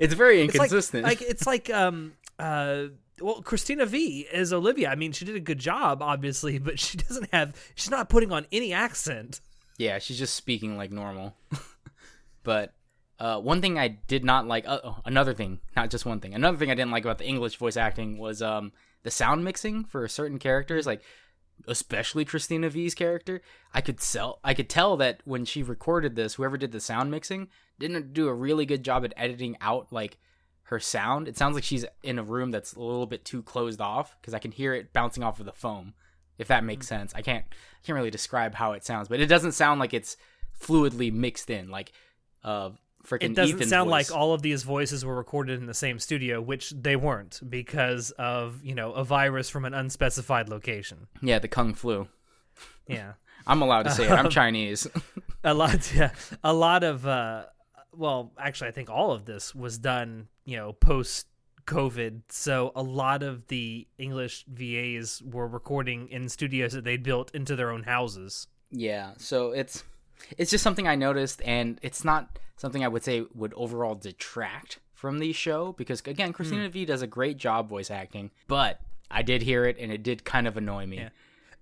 it's 0.00 0.14
very 0.14 0.40
It's 0.42 0.56
like- 0.56 0.66
inconsistent. 0.70 1.04
Like, 1.04 1.22
it's 1.22 1.46
like 1.46 1.70
um 1.70 2.14
uh 2.38 2.86
well 3.20 3.42
Cristina 3.42 3.86
Vee 3.86 4.26
is 4.32 4.52
Olivia. 4.52 4.90
I 4.90 4.94
mean 4.94 5.12
she 5.12 5.24
did 5.24 5.36
a 5.36 5.40
good 5.40 5.58
job 5.58 6.02
obviously, 6.02 6.58
but 6.60 6.78
she 6.78 6.98
doesn't 6.98 7.32
have 7.32 7.54
she's 7.74 7.90
not 7.90 8.08
putting 8.08 8.32
on 8.32 8.46
any 8.52 8.72
accent. 8.72 9.40
Yeah, 9.78 9.98
she's 9.98 10.18
just 10.18 10.34
speaking 10.34 10.76
like 10.76 10.90
normal. 10.90 11.34
but 12.42 12.72
uh, 13.18 13.40
one 13.40 13.60
thing 13.60 13.78
I 13.78 13.88
did 13.88 14.24
not 14.24 14.46
like, 14.46 14.66
uh, 14.68 14.80
oh, 14.84 14.98
another 15.04 15.32
thing, 15.32 15.60
not 15.74 15.90
just 15.90 16.04
one 16.04 16.20
thing, 16.20 16.34
another 16.34 16.58
thing 16.58 16.70
I 16.70 16.74
didn't 16.74 16.90
like 16.90 17.04
about 17.04 17.18
the 17.18 17.26
English 17.26 17.56
voice 17.56 17.76
acting 17.76 18.18
was 18.18 18.42
um, 18.42 18.72
the 19.04 19.10
sound 19.10 19.42
mixing 19.44 19.84
for 19.84 20.06
certain 20.06 20.38
characters, 20.38 20.86
like 20.86 21.02
especially 21.66 22.24
Cristina 22.26 22.68
Vee's 22.68 22.94
character. 22.94 23.40
I 23.72 23.80
could 23.80 24.00
sell, 24.00 24.38
I 24.44 24.52
could 24.52 24.68
tell 24.68 24.96
that 24.98 25.22
when 25.24 25.46
she 25.46 25.62
recorded 25.62 26.14
this, 26.14 26.34
whoever 26.34 26.58
did 26.58 26.72
the 26.72 26.80
sound 26.80 27.10
mixing 27.10 27.48
didn't 27.78 28.12
do 28.12 28.28
a 28.28 28.34
really 28.34 28.66
good 28.66 28.82
job 28.82 29.04
at 29.04 29.14
editing 29.16 29.56
out 29.60 29.92
like 29.92 30.18
her 30.68 30.80
sound. 30.80 31.28
It 31.28 31.36
sounds 31.36 31.54
like 31.54 31.64
she's 31.64 31.84
in 32.02 32.18
a 32.18 32.22
room 32.22 32.50
that's 32.50 32.74
a 32.74 32.80
little 32.80 33.06
bit 33.06 33.24
too 33.24 33.42
closed 33.42 33.80
off 33.80 34.16
because 34.20 34.34
I 34.34 34.38
can 34.38 34.50
hear 34.52 34.74
it 34.74 34.92
bouncing 34.92 35.22
off 35.22 35.40
of 35.40 35.46
the 35.46 35.52
foam. 35.52 35.94
If 36.38 36.48
that 36.48 36.64
makes 36.64 36.86
sense, 36.86 37.12
I 37.14 37.22
can't 37.22 37.44
I 37.48 37.86
can't 37.86 37.96
really 37.96 38.10
describe 38.10 38.54
how 38.54 38.72
it 38.72 38.84
sounds, 38.84 39.08
but 39.08 39.20
it 39.20 39.26
doesn't 39.26 39.52
sound 39.52 39.80
like 39.80 39.94
it's 39.94 40.16
fluidly 40.60 41.12
mixed 41.12 41.50
in. 41.50 41.70
Like 41.70 41.92
uh, 42.44 42.70
freaking 43.06 43.30
It 43.30 43.34
doesn't 43.34 43.56
Ethan's 43.56 43.70
sound 43.70 43.88
voice. 43.90 44.10
like 44.10 44.18
all 44.18 44.34
of 44.34 44.42
these 44.42 44.62
voices 44.62 45.04
were 45.04 45.14
recorded 45.14 45.58
in 45.60 45.66
the 45.66 45.74
same 45.74 45.98
studio, 45.98 46.40
which 46.42 46.70
they 46.70 46.96
weren't 46.96 47.40
because 47.48 48.10
of, 48.12 48.62
you 48.62 48.74
know, 48.74 48.92
a 48.92 49.04
virus 49.04 49.48
from 49.48 49.64
an 49.64 49.72
unspecified 49.74 50.48
location. 50.48 51.06
yeah 51.22 51.38
the 51.38 51.48
kung 51.48 51.74
flu. 51.74 52.08
Yeah. 52.88 53.12
I'm 53.46 53.62
allowed 53.62 53.84
to 53.84 53.92
say 53.92 54.06
it. 54.06 54.10
I'm 54.10 54.28
Chinese. 54.28 54.88
a 55.44 55.54
lot 55.54 55.92
yeah, 55.94 56.10
a 56.42 56.52
lot 56.52 56.82
of 56.82 57.06
uh 57.06 57.44
well, 57.92 58.32
actually 58.38 58.68
I 58.68 58.72
think 58.72 58.90
all 58.90 59.12
of 59.12 59.24
this 59.24 59.54
was 59.54 59.78
done, 59.78 60.28
you 60.46 60.56
know, 60.56 60.72
post 60.72 61.26
COVID. 61.66 62.22
So 62.28 62.72
a 62.74 62.82
lot 62.82 63.22
of 63.22 63.48
the 63.48 63.86
English 63.98 64.46
VAs 64.48 65.22
were 65.22 65.46
recording 65.46 66.08
in 66.08 66.28
studios 66.30 66.72
that 66.72 66.84
they'd 66.84 67.02
built 67.02 67.34
into 67.34 67.54
their 67.54 67.70
own 67.70 67.82
houses. 67.82 68.46
Yeah, 68.70 69.12
so 69.18 69.50
it's 69.50 69.84
it's 70.38 70.50
just 70.50 70.64
something 70.64 70.88
I 70.88 70.94
noticed, 70.94 71.42
and 71.44 71.78
it's 71.82 72.04
not 72.04 72.38
something 72.56 72.82
I 72.82 72.88
would 72.88 73.04
say 73.04 73.26
would 73.34 73.52
overall 73.54 73.94
detract 73.94 74.78
from 74.94 75.18
the 75.18 75.32
show 75.32 75.72
because 75.72 76.00
again, 76.00 76.28
hmm. 76.28 76.34
Cristina 76.34 76.68
Vee 76.68 76.86
does 76.86 77.02
a 77.02 77.06
great 77.06 77.36
job 77.36 77.68
voice 77.68 77.90
acting, 77.90 78.30
but 78.48 78.80
I 79.10 79.22
did 79.22 79.42
hear 79.42 79.66
it, 79.66 79.76
and 79.78 79.92
it 79.92 80.02
did 80.02 80.24
kind 80.24 80.46
of 80.46 80.56
annoy 80.56 80.86
me. 80.86 80.98
Yeah. 80.98 81.08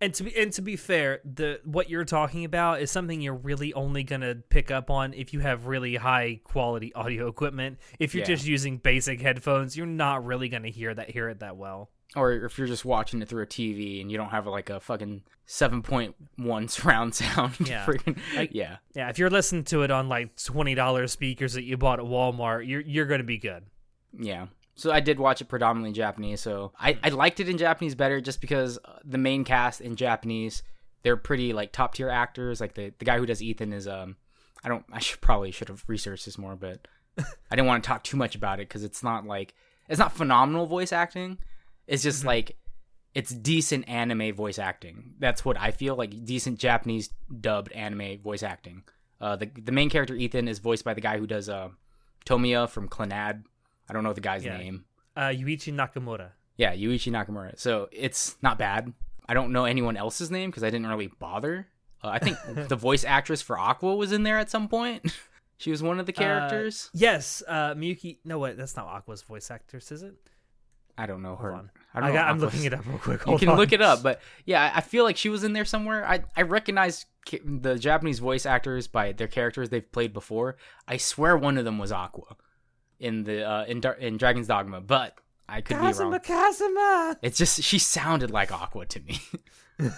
And 0.00 0.12
to 0.14 0.24
be 0.24 0.36
and 0.36 0.52
to 0.52 0.60
be 0.62 0.76
fair, 0.76 1.20
the 1.24 1.60
what 1.64 1.88
you're 1.88 2.04
talking 2.04 2.44
about 2.44 2.80
is 2.82 2.90
something 2.90 3.20
you're 3.20 3.34
really 3.34 3.72
only 3.74 4.02
gonna 4.02 4.34
pick 4.34 4.70
up 4.70 4.90
on 4.90 5.14
if 5.14 5.32
you 5.32 5.40
have 5.40 5.66
really 5.66 5.96
high 5.96 6.40
quality 6.44 6.92
audio 6.94 7.28
equipment. 7.28 7.78
If 7.98 8.14
you're 8.14 8.22
Yeah. 8.22 8.26
just 8.34 8.46
using 8.46 8.78
basic 8.78 9.20
headphones, 9.22 9.76
you're 9.76 9.86
not 9.86 10.24
really 10.24 10.48
gonna 10.48 10.68
hear 10.68 10.92
that 10.94 11.10
hear 11.10 11.28
it 11.28 11.40
that 11.40 11.56
well. 11.56 11.90
Or 12.16 12.32
if 12.32 12.58
you're 12.58 12.66
just 12.66 12.84
watching 12.84 13.22
it 13.22 13.28
through 13.28 13.42
a 13.42 13.46
TV 13.46 14.00
and 14.00 14.10
you 14.10 14.16
don't 14.18 14.28
have 14.28 14.46
like 14.46 14.68
a 14.70 14.78
fucking 14.78 15.22
seven 15.46 15.80
point 15.82 16.14
one 16.36 16.68
surround 16.68 17.14
sound, 17.14 17.54
Yeah. 17.60 17.86
freaking, 17.86 18.18
I- 18.36 18.48
yeah, 18.52 18.76
Yeah, 18.94 19.08
if 19.08 19.18
you're 19.18 19.30
listening 19.30 19.64
to 19.64 19.82
it 19.82 19.90
on 19.90 20.08
like 20.08 20.36
twenty 20.36 20.74
dollars 20.74 21.12
speakers 21.12 21.54
that 21.54 21.62
you 21.64 21.76
bought 21.76 21.98
at 21.98 22.04
Walmart, 22.04 22.68
you're 22.68 22.82
you're 22.82 23.06
gonna 23.06 23.22
be 23.24 23.38
good. 23.38 23.64
yeah. 24.18 24.46
So 24.76 24.90
I 24.90 25.00
did 25.00 25.18
watch 25.18 25.40
it 25.40 25.48
predominantly 25.48 25.90
in 25.90 25.94
Japanese. 25.94 26.40
So 26.40 26.72
I, 26.78 26.98
I 27.02 27.10
liked 27.10 27.40
it 27.40 27.48
in 27.48 27.58
Japanese 27.58 27.94
better 27.94 28.20
just 28.20 28.40
because 28.40 28.78
uh, 28.84 28.98
the 29.04 29.18
main 29.18 29.44
cast 29.44 29.80
in 29.80 29.96
Japanese 29.96 30.62
they're 31.04 31.16
pretty 31.16 31.52
like 31.52 31.70
top 31.70 31.94
tier 31.94 32.08
actors. 32.08 32.60
Like 32.60 32.74
the 32.74 32.92
the 32.98 33.04
guy 33.04 33.18
who 33.18 33.26
does 33.26 33.40
Ethan 33.40 33.72
is 33.72 33.86
um 33.86 34.16
I 34.64 34.68
don't 34.68 34.84
I 34.92 34.98
should 34.98 35.20
probably 35.20 35.52
should 35.52 35.68
have 35.68 35.84
researched 35.86 36.24
this 36.24 36.38
more, 36.38 36.56
but 36.56 36.88
I 37.18 37.24
didn't 37.56 37.66
want 37.66 37.84
to 37.84 37.88
talk 37.88 38.02
too 38.02 38.16
much 38.16 38.34
about 38.34 38.58
it 38.58 38.68
because 38.68 38.82
it's 38.82 39.02
not 39.02 39.24
like 39.24 39.54
it's 39.88 39.98
not 40.00 40.12
phenomenal 40.12 40.66
voice 40.66 40.92
acting. 40.92 41.38
It's 41.86 42.02
just 42.02 42.24
like 42.24 42.56
it's 43.14 43.30
decent 43.30 43.88
anime 43.88 44.34
voice 44.34 44.58
acting. 44.58 45.14
That's 45.20 45.44
what 45.44 45.60
I 45.60 45.70
feel 45.70 45.94
like 45.94 46.24
decent 46.24 46.58
Japanese 46.58 47.10
dubbed 47.40 47.70
anime 47.72 48.18
voice 48.20 48.42
acting. 48.42 48.82
Uh, 49.20 49.36
the 49.36 49.50
the 49.62 49.72
main 49.72 49.90
character 49.90 50.14
Ethan 50.14 50.48
is 50.48 50.58
voiced 50.58 50.84
by 50.84 50.94
the 50.94 51.00
guy 51.02 51.18
who 51.18 51.26
does 51.26 51.48
uh, 51.48 51.68
Tomoya 52.26 52.68
from 52.68 52.88
Clannad. 52.88 53.44
I 53.88 53.92
don't 53.92 54.02
know 54.04 54.12
the 54.12 54.20
guy's 54.20 54.44
Yeah. 54.44 54.56
name. 54.56 54.84
Uh, 55.16 55.28
Yuichi 55.28 55.72
Nakamura. 55.72 56.30
Yeah, 56.56 56.74
Yuichi 56.74 57.10
Nakamura. 57.12 57.58
So 57.58 57.88
it's 57.92 58.36
not 58.42 58.58
bad. 58.58 58.92
I 59.28 59.34
don't 59.34 59.52
know 59.52 59.64
anyone 59.64 59.96
else's 59.96 60.30
name 60.30 60.50
because 60.50 60.62
I 60.64 60.70
didn't 60.70 60.86
really 60.86 61.08
bother. 61.18 61.66
Uh, 62.02 62.08
I 62.08 62.18
think 62.18 62.36
the 62.68 62.76
voice 62.76 63.04
actress 63.04 63.42
for 63.42 63.58
Aqua 63.58 63.94
was 63.96 64.12
in 64.12 64.22
there 64.22 64.38
at 64.38 64.50
some 64.50 64.68
point. 64.68 65.04
she 65.56 65.70
was 65.70 65.82
one 65.82 65.98
of 66.00 66.06
the 66.06 66.12
characters. 66.12 66.90
Yes, 66.92 67.42
uh, 67.48 67.74
Miyuki. 67.74 68.18
No, 68.24 68.38
wait, 68.38 68.56
that's 68.56 68.76
not 68.76 68.86
Aqua's 68.86 69.22
voice 69.22 69.50
actress, 69.50 69.90
is 69.92 70.02
it? 70.02 70.14
I 70.96 71.06
don't 71.06 71.22
know 71.22 71.34
her. 71.36 71.50
Hold 71.50 71.62
on. 71.62 71.70
I 71.92 72.00
don't 72.00 72.04
I 72.04 72.12
know 72.12 72.14
got, 72.18 72.28
I'm 72.30 72.38
looking 72.38 72.64
it 72.64 72.74
up 72.74 72.86
real 72.86 72.98
quick. 72.98 73.26
You 73.26 73.38
can 73.38 73.48
on. 73.48 73.56
look 73.56 73.72
it 73.72 73.82
up, 73.82 74.02
but 74.02 74.20
yeah, 74.44 74.72
I 74.74 74.78
I 74.78 74.80
feel 74.80 75.02
like 75.04 75.16
she 75.16 75.28
was 75.28 75.42
in 75.42 75.52
there 75.52 75.64
somewhere. 75.64 76.04
I 76.06 76.22
I 76.36 76.42
recognize 76.42 77.06
the 77.44 77.78
Japanese 77.78 78.20
voice 78.20 78.46
actors 78.46 78.86
by 78.86 79.10
their 79.12 79.26
characters 79.26 79.70
they've 79.70 79.90
played 79.90 80.12
before. 80.12 80.56
I 80.86 80.98
swear 80.98 81.36
one 81.36 81.58
of 81.58 81.64
them 81.64 81.78
was 81.78 81.90
Aqua 81.90 82.36
in 83.04 83.24
the 83.24 83.48
uh, 83.48 83.64
in 83.66 83.80
Dar- 83.80 83.94
in 83.94 84.16
Dragon's 84.16 84.46
Dogma, 84.48 84.80
but 84.80 85.16
I 85.48 85.60
could 85.60 85.74
be 85.74 85.82
wrong. 85.82 85.92
Kazuma 85.92 86.20
Kazuma. 86.20 87.16
It's 87.22 87.38
just 87.38 87.62
she 87.62 87.78
sounded 87.78 88.30
like 88.30 88.50
Aqua 88.52 88.86
to 88.86 89.00
me. 89.00 89.20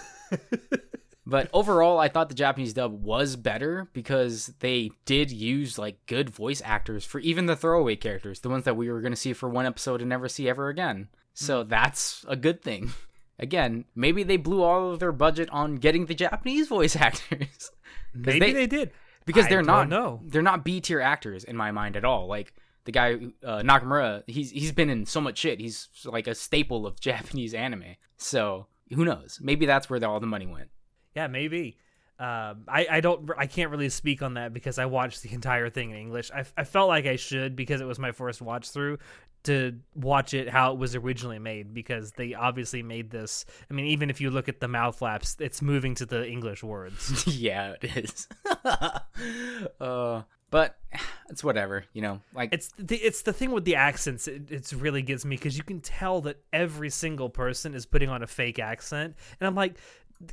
but 1.27 1.49
overall, 1.53 1.99
I 1.99 2.09
thought 2.09 2.29
the 2.29 2.35
Japanese 2.35 2.73
dub 2.73 3.03
was 3.03 3.37
better 3.37 3.89
because 3.93 4.47
they 4.61 4.91
did 5.05 5.31
use 5.31 5.79
like 5.79 6.05
good 6.07 6.31
voice 6.31 6.63
actors 6.65 7.05
for 7.05 7.19
even 7.21 7.47
the 7.47 7.57
throwaway 7.57 7.97
characters, 7.97 8.41
the 8.41 8.49
ones 8.49 8.65
that 8.65 8.77
we 8.77 8.91
were 8.91 9.01
going 9.01 9.13
to 9.13 9.17
see 9.17 9.33
for 9.33 9.49
one 9.49 9.67
episode 9.67 10.01
and 10.01 10.09
never 10.09 10.29
see 10.29 10.49
ever 10.49 10.69
again. 10.69 11.09
So 11.35 11.65
that's 11.65 12.25
a 12.29 12.37
good 12.37 12.63
thing. 12.63 12.93
again, 13.39 13.85
maybe 13.95 14.23
they 14.23 14.37
blew 14.37 14.63
all 14.63 14.93
of 14.93 15.01
their 15.01 15.13
budget 15.13 15.51
on 15.51 15.77
getting 15.77 16.07
the 16.07 16.15
Japanese 16.15 16.69
voice 16.69 16.97
actors. 17.09 17.71
Maybe 18.15 18.39
they- 18.41 18.53
they, 18.53 18.67
did. 18.67 18.91
because 19.27 19.47
I 19.47 19.51
they're 19.51 19.63
not 19.63 19.89
know. 19.89 20.23
they're 20.25 20.43
not 20.43 20.65
B 20.65 20.81
tier 20.81 21.01
actors 21.01 21.45
in 21.45 21.57
my 21.57 21.71
mind 21.73 21.97
at 21.97 22.05
all. 22.05 22.27
Like 22.27 22.55
the 22.87 22.93
guy 22.93 23.15
uh, 23.45 23.63
Nakamura, 23.63 24.23
he's 24.27 24.51
he's 24.51 24.73
been 24.73 24.89
in 24.89 25.05
so 25.05 25.21
much 25.21 25.39
shit. 25.39 25.61
He's 25.61 25.89
like 26.05 26.27
a 26.27 26.35
staple 26.35 26.87
of 26.87 26.99
Japanese 27.01 27.53
anime. 27.53 27.97
So 28.17 28.67
who 28.93 29.05
knows? 29.05 29.39
Maybe 29.43 29.67
that's 29.67 29.91
where 29.91 30.01
the, 30.01 30.09
all 30.09 30.21
the 30.21 30.27
money 30.27 30.47
went. 30.47 30.71
Yeah, 31.15 31.27
maybe. 31.27 31.77
Um, 32.19 32.65
I, 32.67 32.87
I 32.91 33.01
don't 33.01 33.31
I 33.37 33.47
can't 33.47 33.71
really 33.71 33.91
speak 33.91 34.23
on 34.23 34.35
that 34.35 34.55
because 34.55 34.79
I 34.79 34.87
watched 34.87 35.23
the 35.23 35.35
entire 35.35 35.69
thing 35.69 35.91
in 35.91 35.97
English. 35.99 36.31
I, 36.31 36.45
I 36.57 36.65
felt 36.65 36.89
like 36.89 37.05
I 37.05 37.17
should 37.17 37.57
because 37.57 37.83
it 37.83 37.85
was 37.85 37.99
my 37.99 38.13
first 38.13 38.41
watch 38.41 38.71
through 38.71 38.99
to 39.47 39.79
watch 39.95 40.35
it 40.35 40.49
how 40.49 40.73
it 40.73 40.79
was 40.79 40.95
originally 40.95 41.39
made 41.39 41.73
because 41.73 42.13
they 42.13 42.35
obviously 42.35 42.83
made 42.83 43.11
this. 43.11 43.45
I 43.71 43.75
mean, 43.75 43.87
even 43.87 44.11
if 44.11 44.21
you 44.21 44.31
look 44.31 44.49
at 44.49 44.61
the 44.61 44.69
mouth 44.69 44.99
flaps, 44.99 45.37
it's 45.41 45.63
moving 45.63 45.95
to 45.97 46.07
the 46.07 46.27
English 46.27 46.63
words. 46.63 47.25
yeah, 47.37 47.75
it 47.81 47.97
is. 47.97 48.29
uh, 49.81 50.23
but 50.51 50.79
it's 51.29 51.43
whatever, 51.43 51.85
you 51.93 52.03
know. 52.03 52.21
Like 52.35 52.53
it's 52.53 52.73
the 52.79 52.97
it's 52.97 53.23
the 53.23 53.33
thing 53.33 53.51
with 53.51 53.65
the 53.65 53.77
accents. 53.77 54.29
It 54.29 54.51
it's 54.51 54.73
really 54.73 55.03
gets 55.03 55.25
me 55.25 55.37
because 55.37 55.57
you 55.57 55.65
can 55.65 55.81
tell 55.81 56.21
that 56.23 56.39
every 56.53 56.91
single 56.91 57.29
person 57.29 57.75
is 57.75 57.87
putting 57.87 58.09
on 58.09 58.23
a 58.23 58.27
fake 58.27 58.59
accent, 58.59 59.17
and 59.41 59.47
I'm 59.47 59.55
like, 59.55 59.77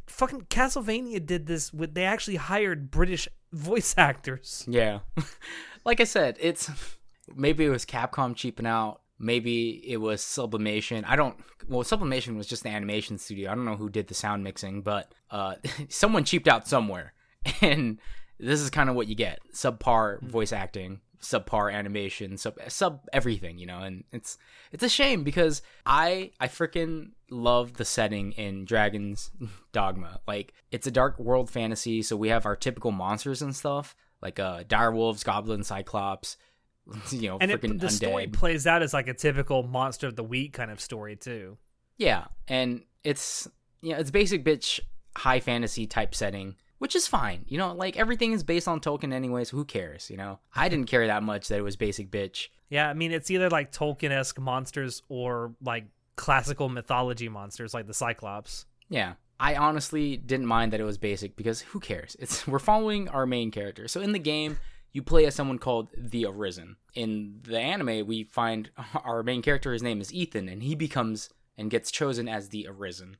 fucking 0.08 0.42
Castlevania 0.44 1.26
did 1.26 1.46
this 1.46 1.74
with. 1.74 1.94
They 1.94 2.06
actually 2.06 2.38
hired 2.38 2.92
British 2.92 3.28
voice 3.52 3.96
actors. 3.98 4.66
Yeah. 4.68 5.00
like 5.86 6.00
I 6.00 6.06
said, 6.06 6.38
it's 6.40 6.70
maybe 7.36 7.66
it 7.66 7.70
was 7.70 7.86
Capcom 7.86 8.36
cheaping 8.36 8.68
out. 8.68 9.02
Maybe 9.20 9.82
it 9.88 9.98
was 9.98 10.22
Sublimation. 10.22 11.06
I 11.06 11.16
don't. 11.16 11.38
Well, 11.68 11.84
Sublimation 11.84 12.36
was 12.36 12.48
just 12.48 12.64
the 12.64 12.70
animation 12.70 13.18
studio. 13.18 13.52
I 13.52 13.56
don't 13.56 13.66
know 13.66 13.78
who 13.78 13.90
did 13.90 14.08
the 14.08 14.14
sound 14.14 14.44
mixing, 14.44 14.82
but 14.82 15.14
uh, 15.32 15.56
someone 15.88 16.26
cheaped 16.26 16.48
out 16.48 16.68
somewhere, 16.68 17.14
and 17.62 18.00
this 18.44 18.62
is 18.62 18.70
kind 18.70 18.90
of 18.90 18.96
what 18.96 19.08
you 19.08 19.16
get: 19.16 19.40
subpar 19.54 20.22
voice 20.22 20.54
acting, 20.54 21.02
subpar 21.22 21.74
animation, 21.74 22.38
sub 22.38 22.58
sub 22.68 23.02
everything. 23.12 23.58
You 23.58 23.66
know, 23.66 23.80
and 23.80 24.04
it's 24.12 24.38
it's 24.72 24.84
a 24.84 24.90
shame 24.90 25.24
because 25.24 25.62
I 25.86 26.32
I 26.40 26.48
freaking 26.48 27.12
love 27.30 27.74
the 27.74 27.86
setting 27.86 28.34
in 28.34 28.66
Dragon's 28.66 29.32
Dogma. 29.72 30.20
Like 30.28 30.54
it's 30.72 30.88
a 30.88 30.92
dark 30.92 31.20
world 31.20 31.50
fantasy, 31.50 32.02
so 32.02 32.16
we 32.16 32.30
have 32.30 32.46
our 32.46 32.56
typical 32.56 32.92
monsters 32.92 33.42
and 33.42 33.56
stuff 33.56 33.96
like 34.22 34.40
uh 34.40 34.64
direwolves, 34.64 35.24
goblins, 35.24 35.68
cyclops, 35.68 36.38
you 37.12 37.30
know, 37.30 37.38
and 37.40 37.52
it, 37.52 37.80
the 37.80 37.90
story 37.90 38.28
plays 38.28 38.66
out 38.68 38.82
as 38.82 38.94
like 38.94 39.08
a 39.08 39.14
typical 39.14 39.64
monster 39.64 40.08
of 40.08 40.16
the 40.16 40.24
week 40.24 40.54
kind 40.54 40.72
of 40.72 40.80
story 40.80 41.16
too. 41.16 41.58
Yeah, 41.98 42.26
and 42.48 42.84
it's 43.04 43.48
you 43.82 43.92
know, 43.92 44.00
it's 44.00 44.12
basic 44.12 44.44
bitch 44.44 44.80
high 45.16 45.40
fantasy 45.40 45.86
type 45.86 46.16
setting, 46.16 46.56
which 46.84 46.98
is 46.98 47.08
fine. 47.08 47.46
You 47.48 47.58
know, 47.58 47.72
like 47.74 47.96
everything 47.96 48.34
is 48.34 48.44
based 48.44 48.68
on 48.68 48.82
Tolkien 48.82 49.14
anyway, 49.14 49.46
so 49.46 49.56
who 49.56 49.64
cares, 49.64 50.10
you 50.10 50.18
know? 50.18 50.40
I 50.54 50.68
didn't 50.68 50.88
care 50.88 51.08
that 51.08 51.24
much 51.24 51.48
that 51.48 51.58
it 51.58 51.62
was 51.62 51.78
basic 51.78 52.12
bitch. 52.12 52.50
Yeah, 52.68 52.90
I 52.90 52.94
mean 52.94 53.14
it's 53.14 53.32
either 53.32 53.50
like 53.50 53.72
Tolkien 53.72 54.12
esque 54.12 54.38
monsters 54.38 55.02
or 55.08 55.54
like 55.64 55.86
classical 56.18 56.68
mythology 56.68 57.30
monsters 57.30 57.74
like 57.74 57.88
the 57.88 57.94
Cyclops. 57.94 58.66
Yeah. 58.90 59.14
I 59.40 59.56
honestly 59.56 60.18
didn't 60.18 60.48
mind 60.48 60.74
that 60.74 60.82
it 60.82 60.84
was 60.84 60.98
basic 60.98 61.38
because 61.38 61.62
who 61.62 61.80
cares? 61.80 62.18
It's 62.20 62.46
we're 62.50 62.60
following 62.60 63.08
our 63.08 63.26
main 63.26 63.50
character. 63.50 63.88
So 63.88 64.02
in 64.02 64.12
the 64.12 64.20
game, 64.20 64.60
you 64.92 65.02
play 65.04 65.26
as 65.26 65.36
someone 65.36 65.60
called 65.60 65.88
the 65.98 66.26
Arisen. 66.26 66.76
In 66.96 67.40
the 67.44 67.60
anime, 67.60 68.06
we 68.06 68.26
find 68.26 68.72
our 69.06 69.24
main 69.24 69.42
character. 69.42 69.72
His 69.72 69.84
name 69.84 70.02
is 70.02 70.14
Ethan, 70.14 70.50
and 70.50 70.62
he 70.62 70.76
becomes 70.76 71.30
and 71.58 71.72
gets 71.72 71.92
chosen 71.92 72.28
as 72.28 72.50
the 72.50 72.68
Arisen, 72.68 73.16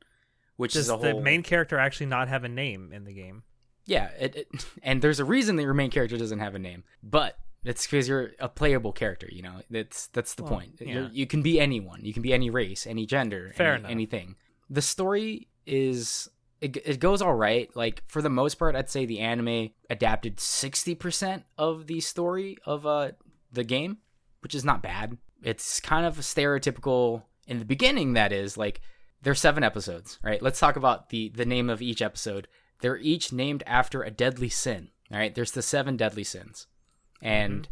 which 0.58 0.74
Does 0.74 0.88
is 0.88 0.90
a 0.90 0.98
the 0.98 1.22
main 1.22 1.44
character 1.44 1.80
actually 1.80 2.08
not 2.08 2.28
have 2.28 2.44
a 2.44 2.50
name 2.50 2.92
in 2.92 3.06
the 3.06 3.14
game? 3.14 3.44
Yeah. 3.86 4.10
It, 4.20 4.36
it, 4.36 4.48
and 4.84 5.02
there's 5.02 5.20
a 5.20 5.26
reason 5.26 5.56
that 5.58 5.64
your 5.64 5.74
main 5.74 5.92
character 5.92 6.18
doesn't 6.18 6.40
have 6.40 6.56
a 6.56 6.60
name, 6.60 6.84
but 7.02 7.38
it's 7.64 7.86
because 7.86 8.08
you're 8.08 8.32
a 8.40 8.50
playable 8.50 8.92
character. 8.92 9.28
You 9.32 9.42
know, 9.44 9.62
that's 9.70 10.08
that's 10.08 10.36
the 10.36 10.44
Well, 10.44 10.54
point. 10.54 10.76
yeah. 10.82 10.94
You're, 10.94 11.10
you 11.12 11.28
can 11.28 11.42
be 11.42 11.60
anyone. 11.60 12.04
You 12.04 12.14
can 12.14 12.22
be 12.22 12.34
any 12.34 12.50
race, 12.50 12.86
any 12.88 13.06
gender, 13.06 13.54
Fair 13.56 13.76
any- 13.76 13.90
anything. 13.90 14.36
The 14.70 14.82
story 14.82 15.48
is 15.66 16.30
it, 16.62 16.78
it 16.86 17.00
goes 17.00 17.22
all 17.22 17.36
right. 17.36 17.70
Like 17.76 18.04
for 18.08 18.22
the 18.22 18.30
most 18.30 18.56
part, 18.56 18.76
I'd 18.76 18.90
say 18.90 19.06
the 19.06 19.20
anime 19.20 19.70
adapted 19.90 20.40
sixty 20.40 20.96
percent 20.96 21.44
of 21.58 21.88
the 21.88 22.00
story 22.00 22.58
of 22.66 22.86
uh 22.86 23.12
the 23.52 23.64
game, 23.64 23.98
which 24.42 24.56
is 24.56 24.66
not 24.66 24.82
bad. 24.82 25.18
It's 25.44 25.80
kind 25.80 26.06
of 26.06 26.18
stereotypical 26.18 27.24
in 27.48 27.60
the 27.60 27.66
beginning. 27.66 28.14
That 28.14 28.32
is 28.32 28.58
like 28.58 28.82
there's 29.22 29.40
seven 29.40 29.64
episodes, 29.64 30.20
right? 30.24 30.42
Let's 30.42 30.60
talk 30.60 30.76
about 30.76 31.10
the 31.10 31.30
the 31.36 31.46
name 31.46 31.70
of 31.70 31.82
each 31.82 32.02
episode. 32.02 32.48
They're 32.84 32.98
each 32.98 33.32
named 33.34 33.64
after 33.66 34.04
a 34.04 34.12
deadly 34.12 34.50
sin. 34.50 34.90
All 35.12 35.18
right, 35.18 35.34
there's 35.34 35.52
the 35.54 35.62
seven 35.64 35.98
deadly 35.98 36.24
sins, 36.24 36.68
and 37.22 37.68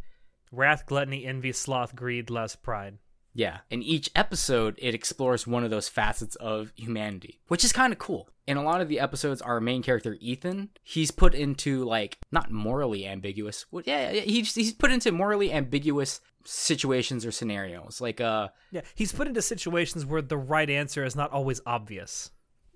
Wrath, 0.52 0.86
gluttony, 0.86 1.26
envy, 1.26 1.52
sloth, 1.52 1.96
greed, 1.96 2.30
lust, 2.30 2.62
pride. 2.64 2.98
yeah, 3.34 3.60
in 3.70 3.82
each 3.84 4.10
episode, 4.16 4.76
it 4.82 4.94
explores 4.96 5.46
one 5.48 5.64
of 5.64 5.70
those 5.70 5.88
facets 5.90 6.36
of 6.38 6.72
humanity, 6.76 7.40
which 7.48 7.64
is 7.64 7.72
kind 7.72 7.94
of 7.94 8.00
cool. 8.00 8.30
In 8.48 8.58
a 8.58 8.64
lot 8.64 8.82
of 8.82 8.90
the 8.90 9.00
episodes, 9.00 9.42
our 9.42 9.62
main 9.62 9.82
character 9.84 10.18
Ethan, 10.20 10.70
he's 10.84 11.12
put 11.12 11.34
into 11.34 11.84
like 11.86 12.18
not 12.32 12.52
morally 12.52 13.08
ambiguous. 13.08 13.66
Well, 13.72 13.84
yeah, 13.86 14.12
yeah, 14.12 14.22
he's 14.22 14.56
he's 14.56 14.74
put 14.74 14.92
into 14.92 15.12
morally 15.12 15.52
ambiguous 15.54 16.20
situations 16.44 17.26
or 17.26 17.32
scenarios. 17.32 18.02
Like 18.02 18.20
uh, 18.20 18.50
Yeah, 18.72 18.82
he's 18.96 19.14
put 19.14 19.28
into 19.28 19.42
situations 19.42 20.06
where 20.06 20.22
the 20.22 20.38
right 20.38 20.70
answer 20.70 21.06
is 21.06 21.16
not 21.16 21.32
always 21.32 21.62
obvious. 21.66 22.32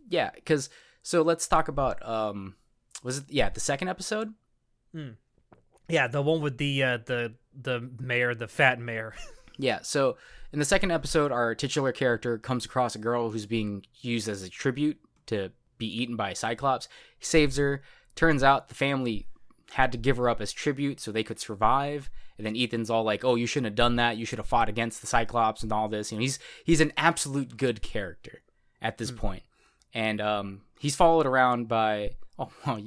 yeah, 0.10 0.30
because 0.34 0.70
so 1.06 1.22
let's 1.22 1.48
talk 1.48 1.68
about 1.68 2.04
um, 2.04 2.56
was 3.04 3.20
it 3.20 3.26
yeah 3.30 3.50
the 3.50 3.60
second 3.60 3.90
episode? 3.90 4.34
Yeah, 5.88 6.08
the 6.08 6.20
one 6.24 6.42
with 6.42 6.58
the 6.58 6.82
uh, 6.82 6.98
the 7.06 7.36
the 7.54 7.92
mayor, 8.00 8.34
the 8.34 8.48
fat 8.48 8.80
mayor. 8.80 9.14
Yeah, 9.58 9.80
so 9.84 10.18
in 10.52 10.60
the 10.60 10.66
second 10.66 10.92
episode, 10.92 11.32
our 11.32 11.56
titular 11.56 11.94
character 11.94 12.38
comes 12.38 12.66
across 12.66 12.94
a 12.94 13.00
girl 13.00 13.32
who's 13.32 13.46
being 13.46 13.86
used 14.02 14.28
as 14.28 14.44
a 14.44 14.50
tribute 14.50 15.00
to 15.28 15.54
be 15.78 15.86
eaten 15.86 16.18
by 16.18 16.32
a 16.32 16.36
Cyclops. 16.36 16.90
He 17.18 17.24
saves 17.24 17.56
her. 17.56 17.82
Turns 18.16 18.44
out 18.44 18.68
the 18.68 18.76
family 18.76 19.28
had 19.72 19.94
to 19.94 19.98
give 19.98 20.18
her 20.18 20.28
up 20.28 20.42
as 20.42 20.52
tribute 20.52 21.00
so 21.00 21.10
they 21.10 21.24
could 21.24 21.40
survive. 21.40 22.10
And 22.38 22.46
then 22.46 22.58
Ethan's 22.58 22.90
all 22.90 23.06
like, 23.06 23.24
"Oh, 23.24 23.36
you 23.36 23.48
shouldn't 23.48 23.68
have 23.68 23.76
done 23.76 23.96
that. 23.96 24.18
You 24.18 24.26
should 24.26 24.40
have 24.40 24.48
fought 24.48 24.68
against 24.68 25.00
the 25.00 25.08
Cyclops 25.08 25.64
and 25.64 25.72
all 25.72 25.88
this." 25.88 26.12
You 26.12 26.18
know, 26.18 26.24
he's 26.24 26.38
he's 26.66 26.82
an 26.82 26.92
absolute 26.98 27.56
good 27.56 27.82
character 27.82 28.42
at 28.82 28.98
this 28.98 29.12
point. 29.12 29.44
And 29.96 30.22
um, 30.22 30.62
he's 30.80 30.96
followed 30.96 31.26
around 31.26 31.68
by. 31.68 32.12
Oh, 32.38 32.52
well, 32.68 32.82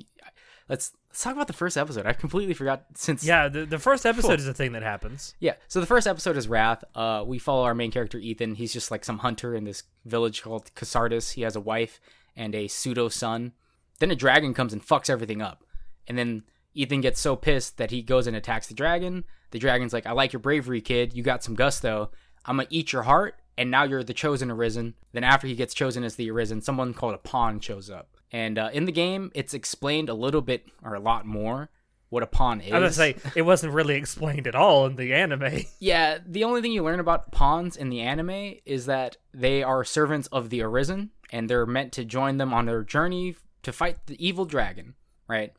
let's 0.69 0.93
let's 1.09 1.23
talk 1.23 1.33
about 1.33 1.47
the 1.47 1.55
first 1.55 1.79
episode. 1.79 2.05
I 2.05 2.13
completely 2.13 2.53
forgot 2.53 2.85
since 2.95 3.25
yeah, 3.25 3.49
the, 3.49 3.65
the 3.65 3.79
first 3.79 4.05
episode 4.13 4.29
Cool. 4.29 4.37
is 4.37 4.47
a 4.47 4.53
thing 4.53 4.73
that 4.73 4.83
happens. 4.83 5.35
yeah. 5.41 5.55
So 5.69 5.81
the 5.81 5.87
first 5.87 6.07
episode 6.07 6.37
is 6.37 6.47
Wrath. 6.49 6.85
Uh, 6.95 7.25
we 7.27 7.39
follow 7.39 7.63
our 7.65 7.75
main 7.75 7.91
character 7.91 8.19
Ethan. 8.19 8.57
He's 8.57 8.75
just 8.75 8.91
like 8.91 9.07
some 9.07 9.21
hunter 9.21 9.55
in 9.55 9.65
this 9.65 9.85
village 10.05 10.43
called 10.43 10.71
Cassardis. 10.75 11.33
He 11.33 11.41
has 11.43 11.57
a 11.57 11.63
wife 11.63 11.99
and 12.37 12.55
a 12.55 12.69
pseudo 12.69 13.09
son. 13.09 13.53
Then 14.01 14.11
a 14.11 14.15
dragon 14.15 14.53
comes 14.53 14.75
and 14.75 14.87
fucks 14.87 15.09
everything 15.09 15.41
up, 15.41 15.65
and 16.07 16.19
then 16.19 16.43
Ethan 16.75 17.01
gets 17.01 17.21
so 17.21 17.35
pissed 17.35 17.79
that 17.79 17.91
he 17.91 18.03
goes 18.03 18.27
and 18.27 18.37
attacks 18.37 18.67
the 18.67 18.75
dragon. 18.75 19.25
The 19.53 19.59
dragon's 19.59 19.95
like, 19.95 20.05
"I 20.07 20.13
like 20.13 20.35
your 20.35 20.41
bravery, 20.41 20.83
kid. 20.83 21.15
You 21.15 21.23
got 21.23 21.43
some 21.43 21.55
gusto. 21.55 22.11
I'm 22.45 22.57
gonna 22.59 22.69
eat 22.69 22.93
your 22.93 23.05
heart." 23.05 23.37
And 23.59 23.71
now 23.71 23.83
you're 23.83 24.05
the 24.05 24.15
chosen 24.15 24.51
arisen. 24.51 24.95
Then 25.13 25.25
after 25.25 25.47
he 25.47 25.55
gets 25.55 25.75
chosen 25.75 26.05
as 26.05 26.15
the 26.15 26.31
arisen, 26.31 26.63
someone 26.63 26.95
called 26.95 27.15
a 27.15 27.19
pawn 27.19 27.61
shows 27.61 27.91
up. 27.91 28.17
And 28.31 28.59
uh, 28.59 28.71
in 28.73 28.85
the 28.85 28.93
game, 28.93 29.33
it's 29.35 29.53
explained 29.53 30.09
a 30.09 30.15
little 30.15 30.41
bit 30.43 30.67
or 30.83 30.95
a 30.95 31.01
lot 31.01 31.27
more 31.27 31.71
what 32.11 32.23
a 32.23 32.27
pawn 32.27 32.61
is. 32.61 32.73
I 32.73 32.79
was 32.79 32.97
gonna 32.97 33.15
say 33.15 33.31
it 33.35 33.43
wasn't 33.43 33.75
really 33.75 33.97
explained 33.97 34.47
at 34.47 34.55
all 34.55 34.87
in 34.87 34.97
the 34.97 35.13
anime. 35.13 35.65
Yeah, 35.81 36.19
the 36.27 36.45
only 36.45 36.63
thing 36.63 36.73
you 36.73 36.83
learn 36.83 37.01
about 37.01 37.33
pawns 37.33 37.77
in 37.77 37.91
the 37.91 38.01
anime 38.01 38.55
is 38.65 38.87
that 38.87 39.17
they 39.35 39.63
are 39.63 39.85
servants 39.85 40.27
of 40.29 40.51
the 40.51 40.63
Arisen, 40.63 41.11
and 41.31 41.49
they're 41.49 41.67
meant 41.67 41.93
to 41.93 42.05
join 42.05 42.39
them 42.39 42.55
on 42.55 42.67
their 42.67 42.83
journey 42.83 43.37
to 43.63 43.73
fight 43.73 44.07
the 44.07 44.25
evil 44.27 44.45
dragon, 44.45 44.95
right? 45.29 45.53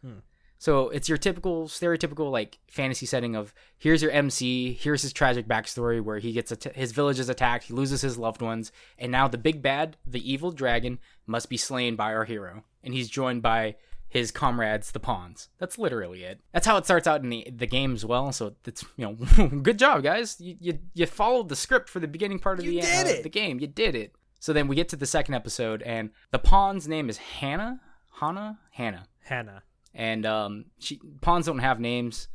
So 0.59 0.89
it's 0.89 1.07
your 1.07 1.17
typical, 1.17 1.67
stereotypical 1.69 2.29
like 2.29 2.59
fantasy 2.67 3.05
setting 3.05 3.33
of 3.33 3.53
here's 3.77 4.01
your 4.01 4.11
MC, 4.11 4.73
here's 4.73 5.01
his 5.01 5.13
tragic 5.13 5.47
backstory 5.47 6.03
where 6.03 6.19
he 6.19 6.33
gets 6.33 6.51
att- 6.51 6.75
his 6.75 6.91
village 6.91 7.17
is 7.17 7.29
attacked, 7.29 7.63
he 7.65 7.73
loses 7.73 8.01
his 8.01 8.17
loved 8.17 8.41
ones, 8.41 8.71
and 8.97 9.09
now 9.09 9.27
the 9.29 9.37
big 9.37 9.61
bad, 9.61 9.95
the 10.05 10.29
evil 10.31 10.51
dragon, 10.51 10.99
must 11.25 11.49
be 11.49 11.55
slain 11.55 11.95
by 11.95 12.13
our 12.13 12.25
hero, 12.25 12.65
and 12.83 12.93
he's 12.93 13.09
joined 13.09 13.41
by 13.41 13.75
his 14.09 14.31
comrades, 14.31 14.91
the 14.91 14.99
pawns. 14.99 15.47
That's 15.59 15.77
literally 15.77 16.23
it. 16.23 16.41
That's 16.51 16.67
how 16.67 16.75
it 16.75 16.83
starts 16.83 17.07
out 17.07 17.23
in 17.23 17.29
the 17.29 17.47
the 17.55 17.67
game 17.67 17.93
as 17.93 18.03
well. 18.03 18.31
So 18.33 18.55
it's 18.65 18.83
you 18.97 19.05
know, 19.05 19.47
good 19.61 19.79
job, 19.79 20.03
guys. 20.03 20.41
You 20.41 20.57
you, 20.59 20.79
you 20.93 21.05
followed 21.05 21.47
the 21.47 21.55
script 21.55 21.87
for 21.87 21.99
the 22.01 22.07
beginning 22.07 22.39
part 22.39 22.59
of 22.59 22.65
You 22.65 22.71
the 22.71 22.81
did 22.81 23.05
uh, 23.07 23.09
it! 23.11 23.23
the 23.23 23.29
game. 23.29 23.59
You 23.61 23.67
did 23.67 23.95
it. 23.95 24.13
So 24.41 24.51
then 24.51 24.67
we 24.67 24.75
get 24.75 24.89
to 24.89 24.95
the 24.97 25.05
second 25.05 25.35
episode, 25.35 25.81
and 25.83 26.09
the 26.31 26.39
pawn's 26.39 26.85
name 26.87 27.09
is 27.09 27.17
Hannah. 27.17 27.79
Hannah. 28.19 28.59
Hannah 28.71 29.05
Hannah. 29.21 29.63
And 29.93 30.25
um, 30.25 30.65
she 30.79 30.99
pawns 31.21 31.45
don't 31.45 31.59
have 31.59 31.79
names. 31.79 32.27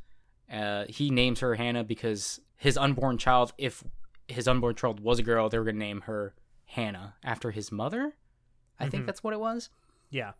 Uh, 0.52 0.84
he 0.88 1.10
names 1.10 1.40
her 1.40 1.54
Hannah 1.54 1.84
because 1.84 2.40
his 2.56 2.76
unborn 2.76 3.18
child, 3.18 3.52
if 3.58 3.82
his 4.28 4.48
unborn 4.48 4.74
child 4.74 5.00
was 5.00 5.18
a 5.18 5.22
girl, 5.22 5.48
they 5.48 5.58
were 5.58 5.64
gonna 5.64 5.78
name 5.78 6.02
her 6.02 6.34
Hannah 6.66 7.14
after 7.22 7.50
his 7.50 7.70
mother. 7.70 8.14
I 8.78 8.88
think 8.88 9.06
that's 9.06 9.22
what 9.22 9.32
it 9.32 9.40
was. 9.40 9.70
Yeah. 10.10 10.32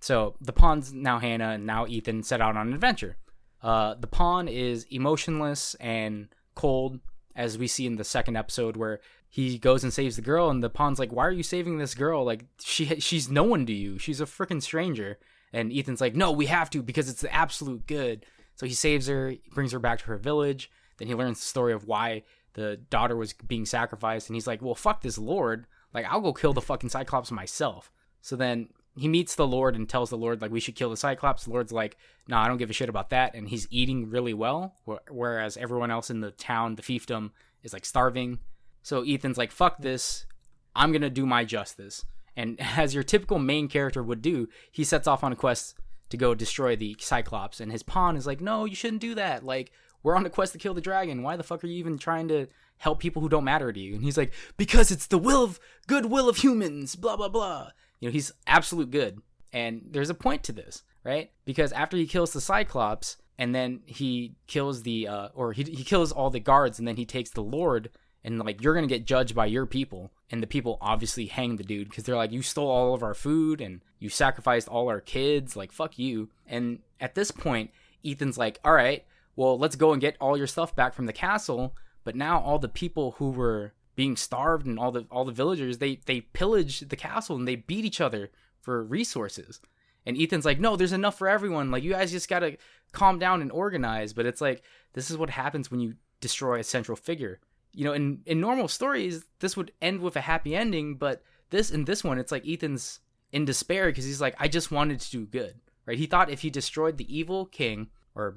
So 0.00 0.34
the 0.40 0.52
pawn's 0.52 0.92
now 0.92 1.18
Hannah, 1.18 1.50
and 1.50 1.66
now 1.66 1.86
Ethan 1.86 2.22
set 2.22 2.40
out 2.40 2.56
on 2.56 2.68
an 2.68 2.74
adventure. 2.74 3.16
Uh, 3.62 3.94
the 3.98 4.06
pawn 4.06 4.46
is 4.46 4.84
emotionless 4.90 5.74
and 5.76 6.28
cold, 6.54 7.00
as 7.34 7.58
we 7.58 7.66
see 7.66 7.86
in 7.86 7.96
the 7.96 8.04
second 8.04 8.36
episode, 8.36 8.76
where 8.76 9.00
he 9.28 9.58
goes 9.58 9.82
and 9.82 9.92
saves 9.92 10.16
the 10.16 10.22
girl, 10.22 10.50
and 10.50 10.62
the 10.62 10.70
pawn's 10.70 10.98
like, 10.98 11.12
"Why 11.12 11.26
are 11.26 11.32
you 11.32 11.42
saving 11.42 11.78
this 11.78 11.94
girl? 11.94 12.24
Like 12.24 12.44
she 12.60 12.86
she's 13.00 13.28
no 13.28 13.42
one 13.42 13.66
to 13.66 13.72
you. 13.72 13.98
She's 13.98 14.20
a 14.20 14.26
freaking 14.26 14.62
stranger." 14.62 15.18
And 15.52 15.72
Ethan's 15.72 16.00
like, 16.00 16.14
"No, 16.14 16.30
we 16.32 16.46
have 16.46 16.70
to 16.70 16.82
because 16.82 17.08
it's 17.08 17.22
the 17.22 17.34
absolute 17.34 17.86
good." 17.86 18.26
So 18.54 18.66
he 18.66 18.74
saves 18.74 19.06
her, 19.06 19.34
brings 19.52 19.72
her 19.72 19.78
back 19.78 20.00
to 20.00 20.06
her 20.06 20.16
village. 20.16 20.70
Then 20.98 21.08
he 21.08 21.14
learns 21.14 21.38
the 21.38 21.46
story 21.46 21.72
of 21.72 21.86
why 21.86 22.24
the 22.54 22.76
daughter 22.76 23.16
was 23.16 23.32
being 23.32 23.66
sacrificed, 23.66 24.28
and 24.28 24.36
he's 24.36 24.46
like, 24.46 24.60
"Well, 24.60 24.74
fuck 24.74 25.00
this 25.00 25.18
lord. 25.18 25.66
Like 25.94 26.06
I'll 26.06 26.20
go 26.20 26.32
kill 26.32 26.52
the 26.52 26.60
fucking 26.60 26.90
Cyclops 26.90 27.30
myself." 27.30 27.90
So 28.20 28.36
then 28.36 28.68
he 28.96 29.08
meets 29.08 29.34
the 29.34 29.46
Lord 29.46 29.76
and 29.76 29.88
tells 29.88 30.10
the 30.10 30.18
Lord 30.18 30.42
like 30.42 30.50
we 30.50 30.60
should 30.60 30.74
kill 30.74 30.90
the 30.90 30.96
Cyclops. 30.96 31.44
The 31.44 31.50
Lord's 31.50 31.72
like, 31.72 31.96
"No, 32.26 32.36
nah, 32.36 32.44
I 32.44 32.48
don't 32.48 32.56
give 32.58 32.70
a 32.70 32.74
shit 32.74 32.88
about 32.88 33.10
that." 33.10 33.34
And 33.34 33.48
he's 33.48 33.68
eating 33.70 34.10
really 34.10 34.34
well, 34.34 34.74
whereas 35.08 35.56
everyone 35.56 35.90
else 35.90 36.10
in 36.10 36.20
the 36.20 36.32
town, 36.32 36.74
the 36.74 36.82
fiefdom, 36.82 37.30
is 37.62 37.72
like 37.72 37.84
starving. 37.84 38.40
So 38.82 39.02
Ethan's 39.02 39.38
like, 39.38 39.52
"Fuck 39.52 39.78
this! 39.78 40.26
I'm 40.74 40.92
gonna 40.92 41.10
do 41.10 41.26
my 41.26 41.44
justice." 41.44 42.04
And 42.36 42.58
as 42.76 42.94
your 42.94 43.02
typical 43.02 43.38
main 43.38 43.68
character 43.68 44.02
would 44.02 44.22
do, 44.22 44.48
he 44.70 44.84
sets 44.84 45.06
off 45.06 45.24
on 45.24 45.32
a 45.32 45.36
quest 45.36 45.76
to 46.10 46.16
go 46.16 46.34
destroy 46.34 46.76
the 46.76 46.96
Cyclops. 46.98 47.60
And 47.60 47.70
his 47.70 47.82
pawn 47.82 48.16
is 48.16 48.26
like, 48.26 48.40
"No, 48.40 48.64
you 48.64 48.74
shouldn't 48.74 49.02
do 49.02 49.14
that. 49.14 49.44
Like, 49.44 49.72
we're 50.02 50.16
on 50.16 50.26
a 50.26 50.30
quest 50.30 50.52
to 50.52 50.58
kill 50.58 50.74
the 50.74 50.80
dragon. 50.80 51.22
Why 51.22 51.36
the 51.36 51.42
fuck 51.42 51.62
are 51.64 51.66
you 51.66 51.78
even 51.78 51.98
trying 51.98 52.28
to 52.28 52.46
help 52.78 53.00
people 53.00 53.20
who 53.20 53.28
don't 53.28 53.44
matter 53.44 53.72
to 53.72 53.80
you?" 53.80 53.94
And 53.94 54.04
he's 54.04 54.16
like, 54.16 54.32
"Because 54.56 54.90
it's 54.90 55.06
the 55.06 55.18
will 55.18 55.44
of 55.44 55.60
good 55.86 56.06
will 56.06 56.28
of 56.28 56.38
humans." 56.38 56.96
Blah 56.96 57.16
blah 57.16 57.28
blah. 57.28 57.70
You 58.00 58.08
know, 58.08 58.12
he's 58.12 58.32
absolute 58.46 58.90
good. 58.90 59.20
And 59.52 59.82
there's 59.90 60.10
a 60.10 60.14
point 60.14 60.44
to 60.44 60.52
this, 60.52 60.82
right? 61.04 61.30
Because 61.44 61.72
after 61.72 61.96
he 61.96 62.06
kills 62.06 62.32
the 62.32 62.40
Cyclops 62.40 63.16
and 63.38 63.54
then 63.54 63.80
he 63.86 64.34
kills 64.46 64.82
the 64.82 65.08
uh 65.08 65.28
or 65.34 65.52
he 65.52 65.62
he 65.62 65.84
kills 65.84 66.12
all 66.12 66.30
the 66.30 66.40
guards 66.40 66.78
and 66.78 66.86
then 66.86 66.96
he 66.96 67.06
takes 67.06 67.30
the 67.30 67.42
Lord 67.42 67.90
and 68.24 68.38
like 68.38 68.62
you're 68.62 68.74
to 68.74 68.86
get 68.86 69.06
judged 69.06 69.34
by 69.34 69.46
your 69.46 69.66
people 69.66 70.10
and 70.30 70.42
the 70.42 70.46
people 70.46 70.78
obviously 70.80 71.26
hang 71.26 71.56
the 71.56 71.64
dude 71.64 71.88
because 71.88 72.04
they're 72.04 72.16
like 72.16 72.32
you 72.32 72.42
stole 72.42 72.70
all 72.70 72.94
of 72.94 73.02
our 73.02 73.14
food 73.14 73.60
and 73.60 73.80
you 73.98 74.08
sacrificed 74.08 74.68
all 74.68 74.88
our 74.88 75.00
kids 75.00 75.56
like 75.56 75.72
fuck 75.72 75.98
you. 75.98 76.28
And 76.46 76.80
at 77.00 77.14
this 77.14 77.30
point 77.30 77.70
ethan's 78.04 78.38
like 78.38 78.58
all 78.64 78.72
right 78.72 79.04
well 79.36 79.58
let's 79.58 79.76
go 79.76 79.92
and 79.92 80.00
get 80.00 80.16
all 80.20 80.36
your 80.36 80.46
stuff 80.46 80.74
back 80.74 80.94
from 80.94 81.06
the 81.06 81.12
castle. 81.12 81.74
But 82.04 82.16
now 82.16 82.40
all 82.40 82.58
the 82.58 82.68
people 82.68 83.12
who 83.12 83.30
were 83.30 83.72
being 83.94 84.16
starved 84.16 84.66
and 84.66 84.78
all 84.78 84.92
the 84.92 85.06
all 85.10 85.24
the 85.24 85.32
villagers 85.32 85.78
they 85.78 86.00
they 86.06 86.20
pillage 86.20 86.80
the 86.80 86.96
castle 86.96 87.36
and 87.36 87.46
they 87.46 87.56
beat 87.56 87.84
each 87.84 88.00
other 88.00 88.30
for 88.60 88.82
resources. 88.84 89.60
And 90.06 90.16
ethan's 90.16 90.44
like 90.44 90.60
no 90.60 90.76
there's 90.76 90.92
enough 90.92 91.18
for 91.18 91.28
everyone. 91.28 91.70
Like 91.70 91.82
you 91.82 91.92
guys 91.92 92.10
just 92.10 92.28
gotta 92.28 92.56
calm 92.92 93.18
down 93.18 93.42
and 93.42 93.52
organize. 93.52 94.12
But 94.12 94.26
it's 94.26 94.40
like 94.40 94.62
this 94.94 95.10
is 95.10 95.16
what 95.16 95.30
happens 95.30 95.70
when 95.70 95.80
you 95.80 95.94
destroy 96.20 96.58
a 96.58 96.64
central 96.64 96.96
figure 96.96 97.38
you 97.72 97.84
know 97.84 97.92
in 97.92 98.20
in 98.26 98.40
normal 98.40 98.68
stories 98.68 99.24
this 99.40 99.56
would 99.56 99.72
end 99.80 100.00
with 100.00 100.16
a 100.16 100.20
happy 100.20 100.54
ending 100.54 100.96
but 100.96 101.22
this 101.50 101.70
in 101.70 101.84
this 101.84 102.02
one 102.02 102.18
it's 102.18 102.32
like 102.32 102.46
ethan's 102.46 103.00
in 103.32 103.44
despair 103.44 103.86
because 103.86 104.04
he's 104.04 104.20
like 104.20 104.34
i 104.38 104.48
just 104.48 104.70
wanted 104.70 105.00
to 105.00 105.10
do 105.10 105.26
good 105.26 105.54
right 105.86 105.98
he 105.98 106.06
thought 106.06 106.30
if 106.30 106.40
he 106.40 106.50
destroyed 106.50 106.96
the 106.96 107.16
evil 107.16 107.46
king 107.46 107.88
or 108.14 108.36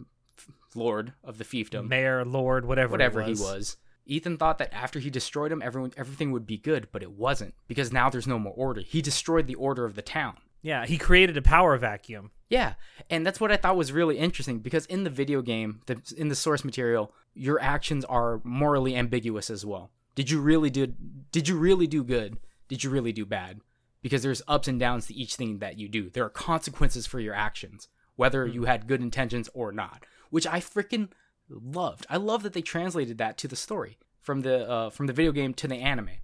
lord 0.75 1.13
of 1.23 1.37
the 1.37 1.43
fiefdom 1.43 1.87
mayor 1.87 2.23
lord 2.25 2.65
whatever 2.65 2.91
whatever 2.91 3.23
was. 3.23 3.39
he 3.39 3.43
was 3.43 3.77
Ethan 4.05 4.37
thought 4.37 4.57
that 4.57 4.73
after 4.73 4.99
he 4.99 5.09
destroyed 5.09 5.51
him, 5.51 5.61
everyone 5.61 5.93
everything 5.95 6.31
would 6.31 6.47
be 6.47 6.57
good, 6.57 6.87
but 6.91 7.03
it 7.03 7.11
wasn't 7.11 7.53
because 7.67 7.93
now 7.93 8.09
there's 8.09 8.27
no 8.27 8.39
more 8.39 8.53
order. 8.57 8.81
He 8.81 9.01
destroyed 9.01 9.47
the 9.47 9.55
order 9.55 9.85
of 9.85 9.95
the 9.95 10.01
town. 10.01 10.37
Yeah, 10.61 10.85
he 10.85 10.97
created 10.97 11.37
a 11.37 11.41
power 11.41 11.77
vacuum. 11.77 12.31
Yeah, 12.51 12.73
and 13.09 13.25
that's 13.25 13.39
what 13.39 13.49
I 13.49 13.55
thought 13.55 13.77
was 13.77 13.93
really 13.93 14.17
interesting 14.17 14.59
because 14.59 14.85
in 14.87 15.05
the 15.05 15.09
video 15.09 15.41
game, 15.41 15.79
the, 15.85 16.01
in 16.17 16.27
the 16.27 16.35
source 16.35 16.65
material, 16.65 17.13
your 17.33 17.61
actions 17.61 18.03
are 18.03 18.41
morally 18.43 18.93
ambiguous 18.93 19.49
as 19.49 19.65
well. 19.65 19.89
Did 20.15 20.29
you 20.29 20.41
really 20.41 20.69
do? 20.69 20.93
Did 21.31 21.47
you 21.47 21.57
really 21.57 21.87
do 21.87 22.03
good? 22.03 22.35
Did 22.67 22.83
you 22.83 22.89
really 22.89 23.13
do 23.13 23.25
bad? 23.25 23.61
Because 24.01 24.21
there's 24.21 24.41
ups 24.49 24.67
and 24.67 24.77
downs 24.77 25.07
to 25.07 25.13
each 25.13 25.35
thing 25.35 25.59
that 25.59 25.77
you 25.77 25.87
do. 25.87 26.09
There 26.09 26.25
are 26.25 26.29
consequences 26.29 27.07
for 27.07 27.21
your 27.21 27.33
actions, 27.33 27.87
whether 28.17 28.45
you 28.45 28.65
had 28.65 28.85
good 28.85 29.01
intentions 29.01 29.49
or 29.53 29.71
not. 29.71 30.05
Which 30.29 30.45
I 30.45 30.59
freaking 30.59 31.07
loved. 31.49 32.05
I 32.09 32.17
love 32.17 32.43
that 32.43 32.51
they 32.51 32.61
translated 32.61 33.17
that 33.19 33.37
to 33.37 33.47
the 33.47 33.55
story 33.55 33.97
from 34.19 34.41
the 34.41 34.69
uh, 34.69 34.89
from 34.89 35.07
the 35.07 35.13
video 35.13 35.31
game 35.31 35.53
to 35.53 35.69
the 35.69 35.75
anime. 35.75 36.17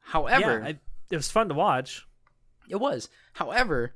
However, 0.00 0.60
yeah, 0.62 0.68
I, 0.68 0.78
it 1.10 1.16
was 1.16 1.30
fun 1.30 1.48
to 1.48 1.54
watch. 1.54 2.06
It 2.70 2.76
was. 2.76 3.10
However, 3.34 3.92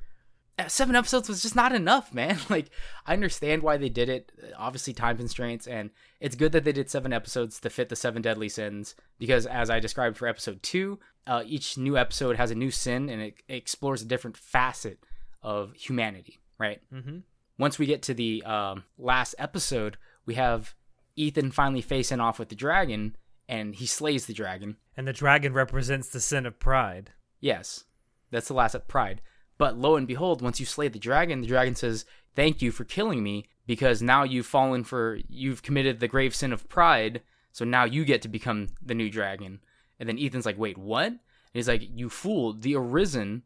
seven 0.66 0.96
episodes 0.96 1.28
was 1.28 1.42
just 1.42 1.54
not 1.54 1.72
enough, 1.72 2.12
man. 2.12 2.38
Like 2.50 2.70
I 3.06 3.12
understand 3.12 3.62
why 3.62 3.76
they 3.76 3.88
did 3.88 4.08
it. 4.08 4.32
Obviously, 4.56 4.92
time 4.92 5.16
constraints, 5.16 5.66
and 5.66 5.90
it's 6.20 6.34
good 6.34 6.52
that 6.52 6.64
they 6.64 6.72
did 6.72 6.90
seven 6.90 7.12
episodes 7.12 7.60
to 7.60 7.70
fit 7.70 7.88
the 7.88 7.96
seven 7.96 8.22
deadly 8.22 8.48
sins. 8.48 8.94
Because 9.18 9.46
as 9.46 9.70
I 9.70 9.80
described 9.80 10.16
for 10.16 10.26
episode 10.26 10.62
two, 10.62 10.98
uh, 11.26 11.42
each 11.46 11.76
new 11.76 11.96
episode 11.96 12.36
has 12.36 12.50
a 12.50 12.54
new 12.54 12.70
sin, 12.70 13.08
and 13.08 13.20
it, 13.20 13.34
it 13.48 13.54
explores 13.54 14.02
a 14.02 14.06
different 14.06 14.36
facet 14.36 14.98
of 15.42 15.74
humanity. 15.74 16.40
Right. 16.58 16.80
Mm-hmm. 16.92 17.18
Once 17.58 17.78
we 17.78 17.86
get 17.86 18.02
to 18.02 18.14
the 18.14 18.42
um, 18.44 18.84
last 18.96 19.34
episode, 19.38 19.98
we 20.26 20.34
have 20.34 20.74
Ethan 21.16 21.50
finally 21.50 21.82
facing 21.82 22.20
off 22.20 22.38
with 22.38 22.48
the 22.48 22.54
dragon, 22.54 23.16
and 23.48 23.74
he 23.74 23.86
slays 23.86 24.26
the 24.26 24.34
dragon. 24.34 24.76
And 24.96 25.06
the 25.06 25.12
dragon 25.12 25.52
represents 25.52 26.08
the 26.08 26.20
sin 26.20 26.46
of 26.46 26.58
pride. 26.58 27.12
Yes, 27.40 27.84
that's 28.30 28.48
the 28.48 28.54
last 28.54 28.74
of 28.74 28.88
pride. 28.88 29.20
But 29.58 29.76
lo 29.76 29.96
and 29.96 30.06
behold, 30.06 30.40
once 30.40 30.60
you 30.60 30.66
slay 30.66 30.88
the 30.88 30.98
dragon, 30.98 31.40
the 31.40 31.46
dragon 31.48 31.74
says, 31.74 32.04
"Thank 32.36 32.62
you 32.62 32.70
for 32.72 32.84
killing 32.84 33.22
me, 33.22 33.46
because 33.66 34.00
now 34.00 34.22
you've 34.22 34.46
fallen 34.46 34.84
for 34.84 35.18
you've 35.28 35.62
committed 35.62 35.98
the 36.00 36.08
grave 36.08 36.34
sin 36.34 36.52
of 36.52 36.68
pride. 36.68 37.22
So 37.52 37.64
now 37.64 37.84
you 37.84 38.04
get 38.04 38.22
to 38.22 38.28
become 38.28 38.68
the 38.80 38.94
new 38.94 39.10
dragon." 39.10 39.60
And 39.98 40.08
then 40.08 40.18
Ethan's 40.18 40.46
like, 40.46 40.58
"Wait, 40.58 40.78
what?" 40.78 41.06
And 41.08 41.18
he's 41.52 41.68
like, 41.68 41.82
"You 41.92 42.08
fool! 42.08 42.52
The 42.52 42.76
Arisen 42.76 43.42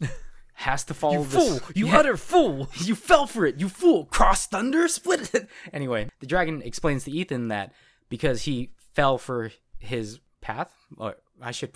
has 0.54 0.84
to 0.84 0.94
follow 0.94 1.22
You 1.22 1.24
this. 1.26 1.48
fool! 1.60 1.70
You 1.74 1.86
Yeah. 1.88 1.98
utter 1.98 2.16
fool! 2.16 2.70
You 2.80 2.94
fell 2.94 3.26
for 3.26 3.44
it, 3.44 3.58
you 3.58 3.68
fool! 3.68 4.04
Cross 4.06 4.46
thunder, 4.46 4.86
split 4.88 5.34
it. 5.34 5.48
Anyway, 5.72 6.08
the 6.20 6.26
dragon 6.26 6.62
explains 6.62 7.04
to 7.04 7.10
Ethan 7.10 7.48
that 7.48 7.72
because 8.08 8.42
he 8.42 8.70
fell 8.94 9.18
for 9.18 9.50
his 9.78 10.20
path, 10.40 10.72
or 10.96 11.16
I 11.42 11.50
should, 11.50 11.72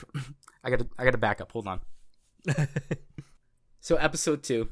I 0.62 0.70
gotta, 0.70 0.86
I 0.96 1.04
gotta 1.04 1.18
back 1.18 1.40
up. 1.40 1.50
Hold 1.52 1.66
on. 1.66 1.80
So 3.80 3.96
episode 3.96 4.42
two, 4.42 4.68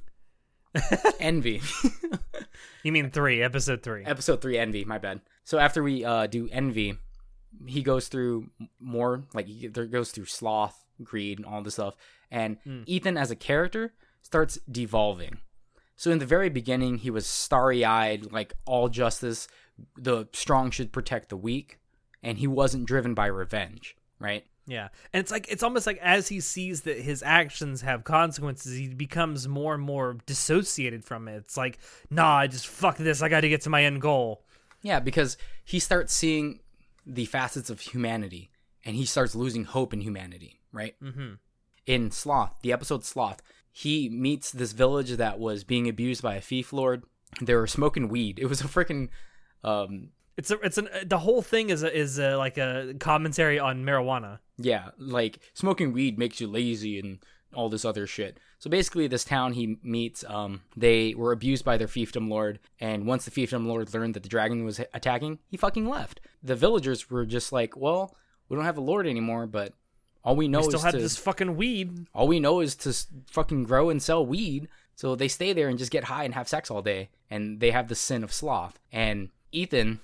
envy. 1.20 1.60
You 2.82 2.92
mean 2.92 3.10
three? 3.10 3.42
Episode 3.42 3.82
three. 3.82 4.04
episode 4.04 4.40
three, 4.40 4.58
envy. 4.58 4.84
My 4.84 4.98
bad. 4.98 5.20
So 5.44 5.58
after 5.58 5.82
we 5.82 6.04
uh, 6.04 6.26
do 6.26 6.48
envy, 6.52 6.96
he 7.66 7.82
goes 7.82 8.08
through 8.08 8.50
more 8.80 9.24
like 9.34 9.46
he 9.46 9.66
there 9.68 9.86
goes 9.86 10.10
through 10.10 10.26
sloth, 10.26 10.84
greed, 11.02 11.38
and 11.38 11.46
all 11.46 11.62
this 11.62 11.74
stuff. 11.74 11.94
And 12.30 12.58
Ethan 12.86 13.16
as 13.16 13.30
a 13.30 13.36
character 13.36 13.94
starts 14.22 14.58
devolving. 14.70 15.38
So 15.96 16.10
in 16.10 16.18
the 16.18 16.26
very 16.26 16.50
beginning, 16.50 16.98
he 16.98 17.10
was 17.10 17.26
starry-eyed, 17.26 18.30
like 18.30 18.52
all 18.66 18.88
justice, 18.88 19.48
the 19.96 20.28
strong 20.32 20.70
should 20.70 20.92
protect 20.92 21.30
the 21.30 21.36
weak, 21.36 21.80
and 22.22 22.38
he 22.38 22.46
wasn't 22.46 22.86
driven 22.86 23.14
by 23.14 23.26
revenge, 23.26 23.96
right? 24.20 24.44
Yeah. 24.68 24.88
And 25.14 25.20
it's 25.20 25.32
like 25.32 25.46
it's 25.48 25.62
almost 25.62 25.86
like 25.86 25.98
as 26.02 26.28
he 26.28 26.40
sees 26.40 26.82
that 26.82 26.98
his 27.00 27.22
actions 27.22 27.80
have 27.80 28.04
consequences, 28.04 28.76
he 28.76 28.88
becomes 28.88 29.48
more 29.48 29.74
and 29.74 29.82
more 29.82 30.18
dissociated 30.26 31.04
from 31.06 31.26
it. 31.26 31.36
It's 31.38 31.56
like, 31.56 31.78
nah, 32.10 32.36
I 32.36 32.46
just 32.48 32.66
fuck 32.66 32.98
this. 32.98 33.22
I 33.22 33.30
got 33.30 33.40
to 33.40 33.48
get 33.48 33.62
to 33.62 33.70
my 33.70 33.84
end 33.84 34.02
goal. 34.02 34.44
Yeah, 34.82 35.00
because 35.00 35.38
he 35.64 35.80
starts 35.80 36.12
seeing 36.12 36.60
the 37.06 37.24
facets 37.24 37.70
of 37.70 37.80
humanity, 37.80 38.50
and 38.84 38.94
he 38.94 39.06
starts 39.06 39.34
losing 39.34 39.64
hope 39.64 39.94
in 39.94 40.02
humanity, 40.02 40.60
right? 40.70 40.94
Mm-hmm. 41.02 41.34
in 41.86 42.10
Sloth, 42.10 42.58
the 42.62 42.72
episode 42.72 43.04
Sloth, 43.04 43.40
he 43.72 44.10
meets 44.10 44.52
this 44.52 44.72
village 44.72 45.12
that 45.12 45.38
was 45.38 45.64
being 45.64 45.88
abused 45.88 46.22
by 46.22 46.34
a 46.34 46.40
thief 46.42 46.72
lord. 46.72 47.04
They 47.40 47.54
were 47.54 47.66
smoking 47.66 48.08
weed. 48.08 48.38
It 48.38 48.46
was 48.46 48.60
a 48.60 48.64
freaking 48.64 49.08
um 49.64 50.10
It's 50.38 50.50
a, 50.50 50.58
it's 50.60 50.78
an 50.78 50.88
the 51.04 51.18
whole 51.18 51.42
thing 51.42 51.68
is 51.68 51.82
a, 51.82 51.94
is 51.94 52.18
a, 52.18 52.36
like 52.36 52.56
a 52.56 52.94
commentary 53.00 53.58
on 53.58 53.84
marijuana. 53.84 54.38
yeah, 54.56 54.90
like 54.96 55.40
smoking 55.52 55.92
weed 55.92 56.18
makes 56.18 56.40
you 56.40 56.46
lazy 56.46 56.98
and 56.98 57.18
all 57.54 57.68
this 57.68 57.84
other 57.84 58.06
shit. 58.06 58.38
So 58.58 58.70
basically 58.70 59.06
this 59.08 59.24
town 59.24 59.52
he 59.54 59.78
meets 59.82 60.22
um 60.24 60.62
they 60.76 61.14
were 61.14 61.32
abused 61.32 61.64
by 61.64 61.76
their 61.76 61.88
fiefdom 61.88 62.28
lord 62.28 62.58
and 62.80 63.04
once 63.06 63.24
the 63.24 63.30
fiefdom 63.30 63.66
lord 63.66 63.92
learned 63.92 64.14
that 64.14 64.22
the 64.22 64.28
dragon 64.28 64.64
was 64.64 64.80
attacking, 64.94 65.38
he 65.50 65.56
fucking 65.56 65.88
left. 65.88 66.20
The 66.42 66.56
villagers 66.56 67.10
were 67.10 67.26
just 67.26 67.50
like, 67.52 67.76
"Well, 67.76 68.14
we 68.48 68.56
don't 68.56 68.64
have 68.64 68.78
a 68.78 68.90
lord 68.92 69.06
anymore, 69.06 69.46
but 69.46 69.74
all 70.24 70.36
we 70.36 70.48
know 70.48 70.60
We 70.60 70.64
still 70.64 70.78
is 70.80 70.84
have 70.84 70.94
to 70.94 71.00
this 71.00 71.16
fucking 71.16 71.56
weed. 71.56 72.06
all 72.14 72.28
we 72.28 72.40
know 72.40 72.60
is 72.60 72.76
to 72.76 72.94
fucking 73.30 73.64
grow 73.64 73.88
and 73.90 74.02
sell 74.02 74.24
weed. 74.24 74.68
So 74.94 75.14
they 75.16 75.28
stay 75.28 75.52
there 75.52 75.68
and 75.68 75.78
just 75.78 75.90
get 75.92 76.04
high 76.04 76.24
and 76.24 76.34
have 76.34 76.48
sex 76.48 76.70
all 76.70 76.82
day. 76.82 77.08
And 77.30 77.60
they 77.60 77.70
have 77.70 77.88
the 77.88 77.94
sin 77.94 78.24
of 78.24 78.32
sloth. 78.32 78.78
And 78.92 79.28
Ethan, 79.52 80.00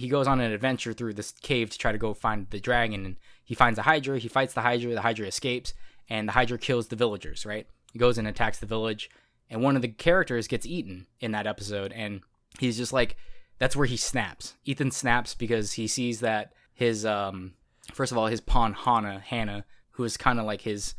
he 0.00 0.08
goes 0.08 0.26
on 0.26 0.40
an 0.40 0.50
adventure 0.52 0.92
through 0.92 1.14
this 1.14 1.32
cave 1.42 1.70
to 1.70 1.78
try 1.78 1.92
to 1.92 1.98
go 1.98 2.14
find 2.14 2.46
the 2.50 2.60
dragon. 2.60 3.04
And 3.04 3.16
he 3.44 3.54
finds 3.54 3.76
the 3.76 3.82
Hydra. 3.82 4.18
He 4.18 4.28
fights 4.28 4.54
the 4.54 4.62
Hydra. 4.62 4.94
The 4.94 5.00
Hydra 5.02 5.26
escapes. 5.26 5.74
And 6.08 6.26
the 6.28 6.32
Hydra 6.32 6.58
kills 6.58 6.88
the 6.88 6.96
villagers, 6.96 7.44
right? 7.46 7.66
He 7.92 7.98
goes 7.98 8.18
and 8.18 8.26
attacks 8.26 8.58
the 8.58 8.66
village, 8.66 9.10
and 9.48 9.62
one 9.62 9.74
of 9.76 9.82
the 9.82 9.88
characters 9.88 10.46
gets 10.46 10.64
eaten 10.66 11.06
in 11.20 11.32
that 11.32 11.46
episode, 11.46 11.92
and 11.92 12.20
he's 12.60 12.76
just 12.76 12.92
like, 12.92 13.16
that's 13.58 13.74
where 13.76 13.86
he 13.86 13.96
snaps. 13.96 14.54
Ethan 14.64 14.90
snaps 14.92 15.34
because 15.34 15.72
he 15.72 15.88
sees 15.88 16.20
that 16.20 16.52
his 16.72 17.04
um, 17.04 17.54
first 17.92 18.12
of 18.12 18.18
all, 18.18 18.26
his 18.28 18.40
pawn 18.40 18.74
Hannah, 18.74 19.18
Hannah, 19.20 19.64
who 19.92 20.04
is 20.04 20.16
kind 20.16 20.38
of 20.38 20.46
like 20.46 20.60
his 20.62 20.94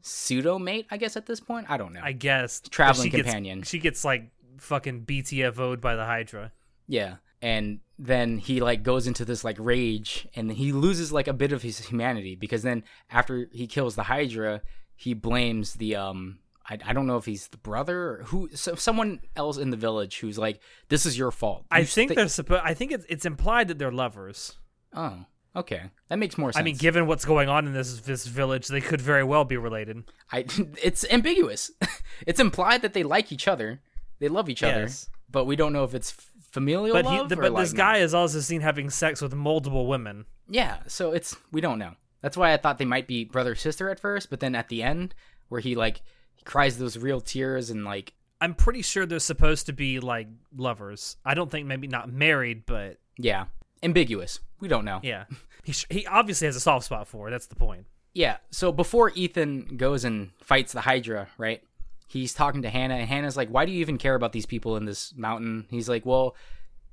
pseudo 0.00 0.58
mate, 0.58 0.86
I 0.90 0.96
guess 0.96 1.16
at 1.16 1.26
this 1.26 1.40
point. 1.40 1.66
I 1.70 1.76
don't 1.76 1.92
know. 1.92 2.00
I 2.02 2.12
guess 2.12 2.60
Traveling 2.60 3.06
she 3.06 3.10
gets- 3.10 3.24
companion. 3.24 3.62
she 3.62 3.78
gets 3.78 4.04
like 4.04 4.30
fucking 4.58 5.04
BTFO'd 5.04 5.80
by 5.80 5.96
the 5.96 6.04
Hydra. 6.04 6.52
Yeah. 6.88 7.16
And 7.40 7.80
then 8.02 8.38
he 8.38 8.60
like 8.60 8.82
goes 8.82 9.06
into 9.06 9.24
this 9.24 9.44
like 9.44 9.56
rage 9.60 10.26
and 10.34 10.50
he 10.50 10.72
loses 10.72 11.12
like 11.12 11.28
a 11.28 11.32
bit 11.32 11.52
of 11.52 11.62
his 11.62 11.78
humanity 11.78 12.34
because 12.34 12.62
then 12.62 12.82
after 13.10 13.48
he 13.52 13.66
kills 13.66 13.94
the 13.94 14.02
Hydra, 14.02 14.60
he 14.96 15.14
blames 15.14 15.74
the 15.74 15.94
um 15.96 16.38
I, 16.68 16.78
I 16.84 16.92
don't 16.92 17.06
know 17.06 17.16
if 17.16 17.24
he's 17.24 17.48
the 17.48 17.58
brother 17.58 17.98
or 18.02 18.22
who 18.26 18.48
so 18.54 18.74
someone 18.74 19.20
else 19.36 19.56
in 19.56 19.70
the 19.70 19.76
village 19.76 20.18
who's 20.18 20.36
like 20.36 20.60
this 20.88 21.06
is 21.06 21.16
your 21.16 21.30
fault. 21.30 21.64
I 21.70 21.84
think 21.84 22.10
thi- 22.10 22.14
they're 22.16 22.28
supposed. 22.28 22.62
I 22.64 22.74
think 22.74 22.90
it's, 22.90 23.06
it's 23.08 23.24
implied 23.24 23.68
that 23.68 23.78
they're 23.78 23.92
lovers. 23.92 24.58
Oh, 24.94 25.24
okay. 25.54 25.90
That 26.08 26.18
makes 26.18 26.36
more 26.36 26.52
sense. 26.52 26.60
I 26.60 26.64
mean, 26.64 26.76
given 26.76 27.06
what's 27.06 27.24
going 27.24 27.48
on 27.48 27.66
in 27.66 27.72
this 27.72 28.00
this 28.00 28.26
village, 28.26 28.66
they 28.66 28.80
could 28.80 29.00
very 29.00 29.24
well 29.24 29.44
be 29.44 29.56
related. 29.56 30.02
I 30.32 30.44
it's 30.82 31.04
ambiguous. 31.08 31.70
it's 32.26 32.40
implied 32.40 32.82
that 32.82 32.94
they 32.94 33.04
like 33.04 33.30
each 33.30 33.46
other. 33.46 33.80
They 34.18 34.28
love 34.28 34.48
each 34.48 34.62
other, 34.62 34.82
but 35.30 35.46
we 35.46 35.56
don't 35.56 35.72
know 35.72 35.84
if 35.84 35.94
it's 35.94 36.14
familial 36.52 36.92
But 36.94 37.06
he, 37.06 37.18
love 37.18 37.28
the, 37.28 37.36
but 37.36 37.52
like 37.52 37.64
this 37.64 37.72
guy 37.72 37.98
is 37.98 38.14
also 38.14 38.40
seen 38.40 38.60
having 38.60 38.90
sex 38.90 39.20
with 39.20 39.34
multiple 39.34 39.86
women. 39.86 40.26
Yeah, 40.48 40.78
so 40.86 41.12
it's 41.12 41.34
we 41.50 41.60
don't 41.60 41.78
know. 41.78 41.94
That's 42.20 42.36
why 42.36 42.52
I 42.52 42.56
thought 42.56 42.78
they 42.78 42.84
might 42.84 43.08
be 43.08 43.24
brother 43.24 43.54
sister 43.56 43.90
at 43.90 43.98
first, 43.98 44.30
but 44.30 44.38
then 44.38 44.54
at 44.54 44.68
the 44.68 44.82
end 44.82 45.14
where 45.48 45.60
he 45.60 45.74
like 45.74 46.02
he 46.34 46.44
cries 46.44 46.78
those 46.78 46.96
real 46.96 47.20
tears 47.20 47.70
and 47.70 47.84
like 47.84 48.12
I'm 48.40 48.54
pretty 48.54 48.82
sure 48.82 49.06
they're 49.06 49.18
supposed 49.18 49.66
to 49.66 49.72
be 49.72 49.98
like 49.98 50.28
lovers. 50.56 51.16
I 51.24 51.34
don't 51.34 51.50
think 51.50 51.66
maybe 51.66 51.88
not 51.88 52.10
married, 52.12 52.64
but 52.66 52.98
yeah, 53.16 53.46
ambiguous. 53.82 54.40
We 54.60 54.68
don't 54.68 54.84
know. 54.84 55.00
yeah, 55.02 55.24
he 55.64 55.72
sh- 55.72 55.86
he 55.90 56.06
obviously 56.06 56.46
has 56.46 56.56
a 56.56 56.60
soft 56.60 56.84
spot 56.86 57.08
for 57.08 57.26
her. 57.26 57.30
That's 57.30 57.46
the 57.46 57.56
point. 57.56 57.86
Yeah, 58.14 58.36
so 58.50 58.72
before 58.72 59.10
Ethan 59.14 59.76
goes 59.78 60.04
and 60.04 60.32
fights 60.42 60.72
the 60.72 60.82
Hydra, 60.82 61.28
right? 61.38 61.62
He's 62.06 62.34
talking 62.34 62.62
to 62.62 62.70
Hannah 62.70 62.94
and 62.94 63.08
Hannah's 63.08 63.36
like, 63.36 63.48
"Why 63.48 63.64
do 63.64 63.72
you 63.72 63.80
even 63.80 63.98
care 63.98 64.14
about 64.14 64.32
these 64.32 64.46
people 64.46 64.76
in 64.76 64.84
this 64.84 65.14
mountain?" 65.16 65.66
He's 65.70 65.88
like, 65.88 66.04
"Well, 66.04 66.36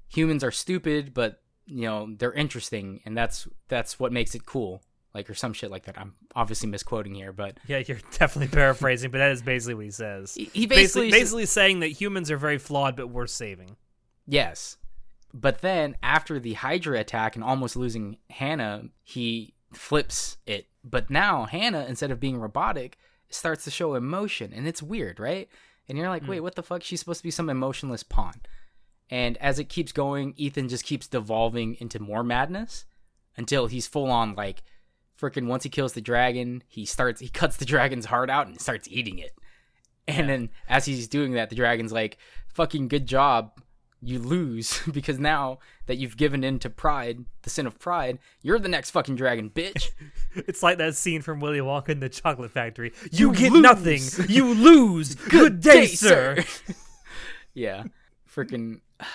humans 0.08 0.44
are 0.44 0.52
stupid, 0.52 1.14
but 1.14 1.42
you 1.66 1.84
know, 1.84 2.08
they're 2.18 2.34
interesting 2.34 3.02
and 3.06 3.18
that's 3.18 3.48
that's 3.68 4.00
what 4.00 4.12
makes 4.12 4.36
it 4.36 4.46
cool." 4.46 4.82
Like 5.14 5.28
or 5.30 5.34
some 5.34 5.54
shit 5.54 5.72
like 5.72 5.86
that. 5.86 5.98
I'm 5.98 6.14
obviously 6.36 6.70
misquoting 6.70 7.16
here, 7.16 7.34
but 7.34 7.60
Yeah, 7.68 7.80
you're 7.80 7.98
definitely 8.18 8.56
paraphrasing, 8.56 9.10
but 9.10 9.18
that 9.18 9.32
is 9.32 9.42
basically 9.42 9.74
what 9.74 9.86
he 9.86 9.92
says. 9.92 10.36
he, 10.36 10.46
he 10.54 10.66
basically, 10.68 11.10
basically 11.10 11.12
basically 11.12 11.46
saying 11.48 11.80
that 11.80 11.88
humans 11.88 12.30
are 12.30 12.38
very 12.38 12.60
flawed 12.60 12.96
but 12.96 13.08
worth 13.10 13.32
saving. 13.32 13.76
Yes. 14.28 14.78
But 15.34 15.62
then 15.62 15.96
after 16.04 16.40
the 16.40 16.54
Hydra 16.54 17.00
attack 17.00 17.36
and 17.36 17.44
almost 17.44 17.76
losing 17.76 18.18
Hannah, 18.30 18.84
he 19.04 19.54
flips 19.74 20.38
it. 20.46 20.68
But 20.84 21.10
now 21.10 21.46
Hannah, 21.46 21.86
instead 21.88 22.12
of 22.12 22.20
being 22.20 22.38
robotic, 22.38 22.98
starts 23.30 23.64
to 23.66 23.72
show 23.72 23.96
emotion. 23.96 24.54
And 24.54 24.68
it's 24.68 24.84
weird, 24.84 25.20
right? 25.20 25.50
And 25.88 25.98
you're 25.98 26.10
like, 26.10 26.24
hmm. 26.24 26.30
wait, 26.30 26.40
what 26.42 26.56
the 26.56 26.64
fuck? 26.64 26.84
She's 26.84 27.00
supposed 27.00 27.20
to 27.20 27.24
be 27.24 27.32
some 27.32 27.50
emotionless 27.50 28.04
pawn. 28.04 28.42
And 29.10 29.38
as 29.38 29.58
it 29.58 29.70
keeps 29.70 29.92
going, 29.92 30.34
Ethan 30.38 30.70
just 30.70 30.86
keeps 30.86 31.08
devolving 31.08 31.76
into 31.80 32.00
more 32.00 32.24
madness 32.24 32.86
until 33.38 33.68
he's 33.68 33.88
full 33.88 34.12
on 34.12 34.36
like 34.36 34.64
freaking 35.20 35.48
once 35.48 35.64
he 35.64 35.70
kills 35.70 35.94
the 35.94 36.02
dragon, 36.02 36.64
he 36.68 36.86
starts 36.86 37.20
he 37.20 37.30
cuts 37.30 37.58
the 37.58 37.66
dragon's 37.66 38.06
heart 38.06 38.30
out 38.30 38.48
and 38.48 38.60
starts 38.60 38.88
eating 38.90 39.20
it. 39.20 39.32
And 40.08 40.30
then 40.30 40.50
as 40.68 40.86
he's 40.86 41.08
doing 41.08 41.34
that, 41.34 41.50
the 41.50 41.56
dragon's 41.56 41.92
like, 41.92 42.18
fucking 42.48 42.88
good 42.88 43.06
job. 43.06 43.60
You 44.02 44.20
lose 44.20 44.82
because 44.94 45.20
now 45.20 45.60
that 45.88 45.98
you've 45.98 46.16
given 46.18 46.44
in 46.44 46.60
to 46.60 46.70
pride, 46.70 47.26
the 47.42 47.50
sin 47.50 47.68
of 47.68 47.78
pride, 47.80 48.20
you're 48.42 48.60
the 48.60 48.70
next 48.70 48.92
fucking 48.92 49.16
dragon, 49.16 49.50
bitch. 49.50 49.90
It's 50.36 50.62
like 50.62 50.78
that 50.78 50.96
scene 50.96 51.22
from 51.24 51.40
Willy 51.40 51.60
Wonka 51.60 51.90
in 51.90 52.00
the 52.00 52.08
Chocolate 52.10 52.52
Factory. 52.52 52.94
You, 53.12 53.30
You 53.32 53.36
get 53.36 53.52
lose. 53.52 53.62
nothing. 53.64 54.02
You 54.30 54.54
lose. 54.54 55.16
Good 55.30 55.60
day, 55.60 55.88
sir. 55.88 56.44
yeah. 57.54 57.84
Freaking. 58.34 58.82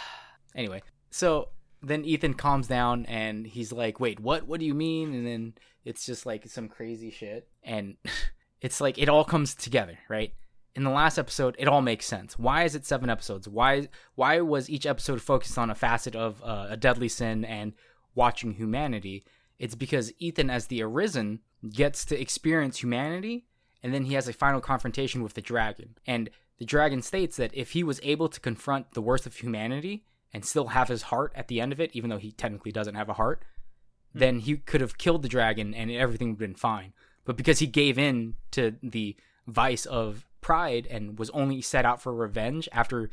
Anyway, 0.57 0.81
so 1.11 1.49
then 1.83 2.05
Ethan 2.05 2.35
calms 2.35 2.69
down 2.69 3.07
and 3.07 3.45
he's 3.45 3.73
like, 3.73 3.99
wait, 3.99 4.21
what? 4.21 4.47
What 4.47 4.61
do 4.61 4.67
you 4.67 4.73
mean? 4.75 5.13
And 5.13 5.27
then 5.27 5.55
it's 5.85 6.07
just 6.07 6.25
like 6.27 6.47
some 6.49 6.69
crazy 6.69 7.11
shit. 7.11 7.49
And 7.65 7.97
it's 8.61 8.81
like 8.81 8.97
it 8.97 9.09
all 9.09 9.25
comes 9.25 9.57
together, 9.57 9.99
right? 10.09 10.33
In 10.75 10.83
the 10.83 10.91
last 10.91 11.19
episode, 11.19 11.55
it 11.59 11.69
all 11.69 11.83
makes 11.83 12.05
sense. 12.05 12.37
Why 12.39 12.65
is 12.65 12.75
it 12.75 12.85
seven 12.85 13.09
episodes? 13.09 13.49
Why 13.49 13.89
why 14.17 14.41
was 14.41 14.69
each 14.69 14.87
episode 14.87 15.23
focused 15.23 15.57
on 15.57 15.71
a 15.71 15.75
facet 15.75 16.17
of 16.17 16.43
uh, 16.43 16.67
a 16.71 16.77
deadly 16.77 17.09
sin 17.09 17.45
and 17.45 17.75
watching 18.15 18.55
humanity? 18.55 19.25
It's 19.59 19.77
because 19.77 20.13
Ethan, 20.19 20.51
as 20.51 20.67
the 20.67 20.83
Arisen, 20.83 21.41
gets 21.73 22.05
to 22.07 22.21
experience 22.21 22.83
humanity, 22.83 23.47
and 23.83 23.95
then 23.95 24.05
he 24.05 24.15
has 24.15 24.27
a 24.27 24.33
final 24.33 24.61
confrontation 24.61 25.23
with 25.23 25.35
the 25.35 25.41
dragon. 25.41 25.95
And 26.07 26.29
the 26.59 26.65
dragon 26.65 27.03
states 27.03 27.37
that 27.37 27.55
if 27.55 27.71
he 27.71 27.85
was 27.85 28.01
able 28.03 28.29
to 28.29 28.41
confront 28.41 28.93
the 28.93 29.03
worst 29.03 29.27
of 29.27 29.37
humanity 29.37 30.05
and 30.33 30.45
still 30.45 30.69
have 30.69 30.89
his 30.89 31.03
heart 31.03 31.33
at 31.37 31.49
the 31.49 31.61
end 31.61 31.73
of 31.73 31.81
it, 31.81 31.91
even 31.95 32.11
though 32.11 32.19
he 32.19 32.33
technically 32.33 32.73
doesn't 32.73 32.97
have 32.97 33.09
a 33.09 33.15
heart, 33.15 33.45
then 34.13 34.41
he 34.41 34.57
could 34.57 34.81
have 34.81 34.99
killed 34.99 35.23
the 35.23 35.29
dragon 35.29 35.73
and 35.75 35.91
everything 35.91 36.29
would 36.29 36.35
have 36.35 36.39
been 36.39 36.55
fine. 36.55 36.93
But 37.25 37.37
because 37.37 37.59
he 37.61 37.67
gave 37.67 37.99
in 37.99 38.35
to 38.53 38.77
the 38.83 39.17
vice 39.47 39.87
of 39.87 40.27
pride 40.45 40.87
and 40.89 41.19
was 41.19 41.31
only 41.31 41.61
set 41.63 41.87
out 41.87 42.01
for 42.01 42.15
revenge 42.15 42.69
after 42.71 43.11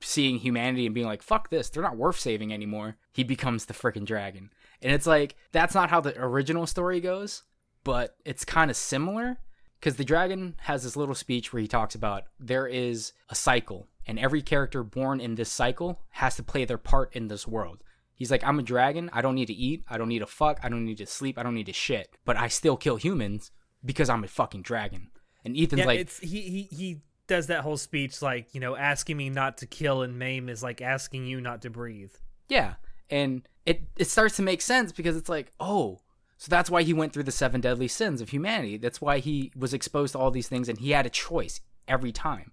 seeing 0.00 0.38
humanity 0.38 0.86
and 0.86 0.94
being 0.94 1.06
like, 1.06 1.22
fuck 1.22 1.50
this, 1.50 1.68
they're 1.68 1.82
not 1.82 1.96
worth 1.96 2.18
saving 2.18 2.54
anymore, 2.54 2.96
he 3.12 3.24
becomes 3.24 3.66
the 3.66 3.74
freaking 3.74 4.06
dragon. 4.06 4.50
And 4.80 4.92
it's 4.92 5.06
like, 5.06 5.36
that's 5.52 5.74
not 5.74 5.90
how 5.90 6.00
the 6.00 6.18
original 6.18 6.66
story 6.66 7.00
goes, 7.00 7.42
but 7.84 8.16
it's 8.24 8.44
kind 8.44 8.70
of 8.70 8.76
similar 8.76 9.38
because 9.78 9.96
the 9.96 10.04
dragon 10.04 10.54
has 10.60 10.84
this 10.84 10.96
little 10.96 11.14
speech 11.14 11.52
where 11.52 11.60
he 11.60 11.68
talks 11.68 11.94
about 11.94 12.24
there 12.38 12.66
is 12.66 13.12
a 13.28 13.34
cycle, 13.34 13.88
and 14.06 14.18
every 14.18 14.40
character 14.40 14.82
born 14.82 15.20
in 15.20 15.34
this 15.34 15.50
cycle 15.50 16.00
has 16.10 16.36
to 16.36 16.42
play 16.42 16.64
their 16.64 16.78
part 16.78 17.14
in 17.14 17.28
this 17.28 17.46
world. 17.46 17.82
He's 18.14 18.30
like, 18.30 18.44
I'm 18.44 18.58
a 18.58 18.62
dragon. 18.62 19.10
I 19.12 19.22
don't 19.22 19.34
need 19.34 19.46
to 19.46 19.54
eat. 19.54 19.82
I 19.88 19.96
don't 19.96 20.08
need 20.08 20.18
to 20.18 20.26
fuck. 20.26 20.60
I 20.62 20.68
don't 20.68 20.84
need 20.84 20.98
to 20.98 21.06
sleep. 21.06 21.38
I 21.38 21.42
don't 21.42 21.54
need 21.54 21.66
to 21.66 21.72
shit. 21.72 22.16
But 22.26 22.36
I 22.36 22.48
still 22.48 22.76
kill 22.76 22.96
humans 22.96 23.50
because 23.82 24.10
I'm 24.10 24.24
a 24.24 24.28
fucking 24.28 24.60
dragon. 24.60 25.08
And 25.44 25.56
Ethan's 25.56 25.80
Yeah, 25.80 25.86
like, 25.86 26.00
it's 26.00 26.18
he, 26.18 26.40
he 26.42 26.62
he 26.74 27.00
does 27.26 27.46
that 27.46 27.60
whole 27.62 27.76
speech 27.76 28.22
like 28.22 28.54
you 28.54 28.60
know 28.60 28.76
asking 28.76 29.16
me 29.16 29.30
not 29.30 29.58
to 29.58 29.66
kill 29.66 30.02
and 30.02 30.18
maim 30.18 30.48
is 30.48 30.62
like 30.62 30.80
asking 30.80 31.26
you 31.26 31.40
not 31.40 31.62
to 31.62 31.70
breathe. 31.70 32.12
Yeah. 32.48 32.74
And 33.08 33.48
it 33.66 33.82
it 33.96 34.06
starts 34.06 34.36
to 34.36 34.42
make 34.42 34.60
sense 34.62 34.92
because 34.92 35.16
it's 35.16 35.28
like, 35.28 35.52
oh, 35.60 36.00
so 36.36 36.48
that's 36.48 36.70
why 36.70 36.82
he 36.82 36.92
went 36.92 37.12
through 37.12 37.24
the 37.24 37.32
seven 37.32 37.60
deadly 37.60 37.88
sins 37.88 38.20
of 38.20 38.30
humanity. 38.30 38.78
That's 38.78 39.00
why 39.00 39.18
he 39.18 39.52
was 39.56 39.74
exposed 39.74 40.12
to 40.12 40.18
all 40.18 40.30
these 40.30 40.48
things 40.48 40.68
and 40.68 40.78
he 40.78 40.90
had 40.90 41.06
a 41.06 41.10
choice 41.10 41.60
every 41.86 42.12
time. 42.12 42.52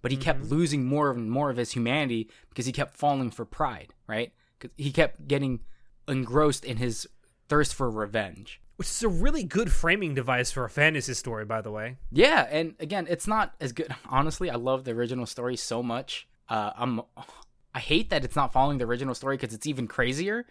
But 0.00 0.12
he 0.12 0.16
kept 0.16 0.40
mm-hmm. 0.40 0.54
losing 0.54 0.84
more 0.84 1.10
and 1.10 1.30
more 1.30 1.50
of 1.50 1.56
his 1.56 1.72
humanity 1.72 2.30
because 2.48 2.66
he 2.66 2.72
kept 2.72 2.96
falling 2.96 3.30
for 3.30 3.44
pride, 3.44 3.94
right? 4.06 4.32
he 4.76 4.90
kept 4.90 5.28
getting 5.28 5.60
engrossed 6.06 6.64
in 6.64 6.78
his 6.78 7.06
thirst 7.48 7.74
for 7.74 7.90
revenge. 7.90 8.60
Which 8.78 8.88
is 8.88 9.02
a 9.02 9.08
really 9.08 9.42
good 9.42 9.72
framing 9.72 10.14
device 10.14 10.52
for 10.52 10.64
a 10.64 10.70
fantasy 10.70 11.12
story, 11.14 11.44
by 11.44 11.60
the 11.60 11.72
way. 11.72 11.96
Yeah, 12.12 12.46
and 12.48 12.76
again, 12.78 13.08
it's 13.10 13.26
not 13.26 13.54
as 13.60 13.72
good. 13.72 13.94
Honestly, 14.08 14.50
I 14.50 14.54
love 14.54 14.84
the 14.84 14.92
original 14.92 15.26
story 15.26 15.56
so 15.56 15.82
much. 15.82 16.28
Uh, 16.48 16.70
I'm, 16.76 17.02
I 17.74 17.80
hate 17.80 18.10
that 18.10 18.24
it's 18.24 18.36
not 18.36 18.52
following 18.52 18.78
the 18.78 18.84
original 18.86 19.14
story 19.14 19.36
because 19.36 19.52
it's 19.52 19.66
even 19.66 19.88
crazier. 19.88 20.46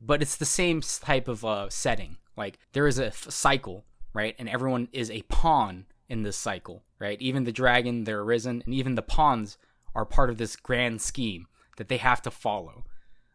But 0.00 0.22
it's 0.22 0.36
the 0.36 0.44
same 0.44 0.80
type 0.80 1.26
of 1.28 1.44
uh, 1.44 1.68
setting. 1.70 2.18
Like 2.36 2.58
there 2.72 2.86
is 2.86 2.98
a 2.98 3.06
f- 3.06 3.30
cycle, 3.30 3.84
right, 4.14 4.34
and 4.38 4.48
everyone 4.48 4.88
is 4.92 5.10
a 5.10 5.22
pawn 5.22 5.86
in 6.08 6.22
this 6.22 6.36
cycle, 6.36 6.84
right? 6.98 7.20
Even 7.20 7.44
the 7.44 7.52
dragon, 7.52 8.04
they're 8.04 8.20
arisen, 8.20 8.62
and 8.64 8.74
even 8.74 8.94
the 8.94 9.02
pawns 9.02 9.58
are 9.94 10.04
part 10.04 10.30
of 10.30 10.38
this 10.38 10.56
grand 10.56 11.00
scheme 11.00 11.46
that 11.76 11.88
they 11.88 11.96
have 11.98 12.22
to 12.22 12.30
follow. 12.30 12.84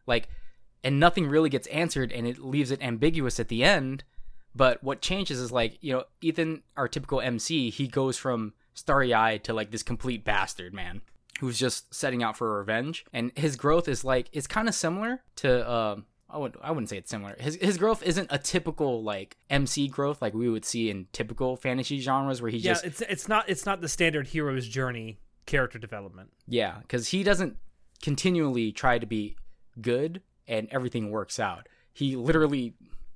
Like, 0.06 0.28
and 0.82 1.00
nothing 1.00 1.28
really 1.28 1.50
gets 1.50 1.66
answered, 1.68 2.12
and 2.12 2.26
it 2.26 2.38
leaves 2.38 2.70
it 2.70 2.82
ambiguous 2.82 3.38
at 3.40 3.48
the 3.48 3.64
end. 3.64 4.04
But 4.54 4.82
what 4.82 5.00
changes 5.00 5.38
is 5.40 5.52
like, 5.52 5.78
you 5.80 5.92
know, 5.92 6.04
Ethan, 6.20 6.62
our 6.76 6.88
typical 6.88 7.20
MC, 7.20 7.70
he 7.70 7.86
goes 7.86 8.16
from 8.18 8.54
starry 8.74 9.12
eyed 9.14 9.44
to 9.44 9.52
like 9.52 9.70
this 9.70 9.82
complete 9.82 10.24
bastard, 10.24 10.74
man, 10.74 11.00
who's 11.40 11.58
just 11.58 11.94
setting 11.94 12.22
out 12.22 12.36
for 12.36 12.58
revenge. 12.58 13.04
And 13.12 13.30
his 13.36 13.56
growth 13.56 13.88
is 13.88 14.04
like, 14.04 14.28
it's 14.32 14.46
kind 14.46 14.68
of 14.68 14.74
similar 14.74 15.22
to, 15.36 15.70
um, 15.70 16.06
I, 16.30 16.38
would, 16.38 16.56
I 16.60 16.70
wouldn't 16.70 16.88
say 16.88 16.96
it's 16.98 17.10
similar. 17.10 17.36
His, 17.38 17.54
his 17.56 17.78
growth 17.78 18.02
isn't 18.02 18.28
a 18.30 18.38
typical 18.38 19.02
like 19.02 19.36
MC 19.48 19.88
growth 19.88 20.20
like 20.20 20.34
we 20.34 20.48
would 20.48 20.64
see 20.64 20.90
in 20.90 21.06
typical 21.12 21.56
fantasy 21.56 22.00
genres 22.00 22.42
where 22.42 22.50
he 22.50 22.58
Yeah, 22.58 22.72
just, 22.72 22.84
it's 22.84 23.00
it's 23.02 23.28
not 23.28 23.48
it's 23.48 23.64
not 23.64 23.80
the 23.80 23.88
standard 23.88 24.26
hero's 24.28 24.66
journey 24.68 25.18
character 25.46 25.78
development. 25.78 26.30
yeah, 26.46 26.78
because 26.82 27.08
he 27.08 27.22
doesn't 27.22 27.56
continually 28.02 28.72
try 28.72 28.98
to 28.98 29.06
be 29.06 29.36
good 29.80 30.20
and 30.46 30.68
everything 30.70 31.10
works 31.10 31.38
out. 31.40 31.68
He 31.92 32.14
literally 32.16 32.74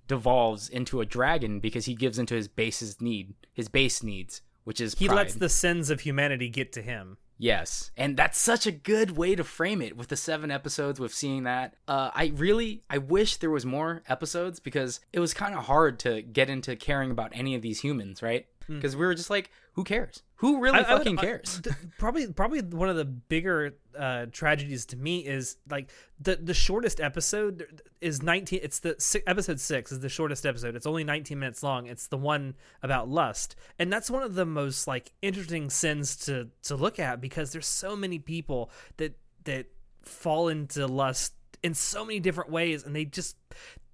devolves 0.09 0.69
into 0.69 1.01
a 1.01 1.07
dragon 1.07 1.61
because 1.61 1.87
he 1.87 1.95
gives 1.95 2.19
into 2.19 2.35
his 2.35 2.49
base's 2.49 3.01
need, 3.01 3.35
his 3.53 3.69
base 3.69 4.03
needs, 4.03 4.43
which 4.65 4.81
is 4.81 4.95
He 4.95 5.07
pride. 5.07 5.17
lets 5.17 5.35
the 5.35 5.49
sins 5.49 5.91
of 5.91 6.01
humanity 6.01 6.49
get 6.49 6.73
to 6.73 6.83
him. 6.83 7.19
Yes, 7.39 7.91
and 7.97 8.17
that's 8.17 8.39
such 8.39 8.67
a 8.67 8.71
good 8.73 9.17
way 9.17 9.35
to 9.35 9.43
frame 9.43 9.83
it 9.83 9.97
with 9.97 10.07
the 10.09 10.17
seven 10.17 10.53
episodes. 10.53 11.01
With 11.01 11.13
seeing 11.13 11.43
that, 11.43 11.75
uh, 11.89 12.11
I 12.15 12.33
really, 12.37 12.85
I 12.89 12.99
wish 12.99 13.39
there 13.39 13.51
was 13.51 13.67
more 13.67 14.03
episodes 14.09 14.61
because 14.61 15.01
it 15.13 15.19
was 15.19 15.35
kind 15.35 15.55
of 15.57 15.65
hard 15.65 15.99
to 16.01 16.23
get 16.23 16.49
into 16.49 16.77
caring 16.77 17.11
about 17.11 17.33
any 17.35 17.57
of 17.57 17.63
these 17.63 17.81
humans, 17.81 18.23
right? 18.23 18.47
Because 18.69 18.95
we 18.95 19.05
were 19.05 19.15
just 19.15 19.29
like, 19.29 19.51
who 19.73 19.83
cares? 19.83 20.23
Who 20.43 20.61
really. 20.61 20.79
I- 20.79 20.83
I 20.83 20.93
would- 20.95 20.99
fucking 21.05 21.19
I- 21.19 21.23
cares? 21.23 21.63
probably, 21.99 22.27
probably 22.33 22.61
one 22.63 22.89
of 22.91 22.97
the 22.97 23.05
bigger 23.05 23.75
uh, 23.99 24.27
tragedies 24.33 24.85
to 24.87 24.97
me 24.97 25.21
is 25.21 25.57
like 25.71 25.91
the 26.21 26.37
the 26.37 26.53
shortest 26.53 27.01
episode 27.01 27.81
is 28.01 28.23
nineteen. 28.23 28.61
It's 28.63 28.81
the 28.81 28.97
si- 28.99 29.23
episode 29.27 29.61
six 29.61 29.93
is 29.93 30.01
the 30.01 30.09
shortest 30.09 30.45
episode. 30.45 30.75
It's 30.77 30.85
only 30.87 31.05
nineteen 31.05 31.39
minutes 31.39 31.63
long. 31.63 31.87
It's 31.87 32.09
the 32.09 32.17
one 32.19 32.55
about 32.83 33.09
lust, 33.09 33.55
and 33.79 33.93
that's 33.93 34.11
one 34.11 34.23
of 34.23 34.35
the 34.35 34.45
most 34.45 34.87
like 34.87 35.13
interesting 35.23 35.71
sins 35.71 36.17
to 36.27 36.49
to 36.65 36.75
look 36.77 36.99
at 36.99 37.21
because 37.21 37.53
there's 37.53 37.67
so 37.67 37.95
many 37.97 38.19
people 38.19 38.71
that 38.97 39.17
that 39.45 39.67
fall 40.03 40.49
into 40.49 40.87
lust 40.87 41.35
in 41.63 41.75
so 41.75 42.05
many 42.05 42.19
different 42.19 42.51
ways, 42.51 42.83
and 42.85 42.97
they 42.97 43.05
just 43.05 43.37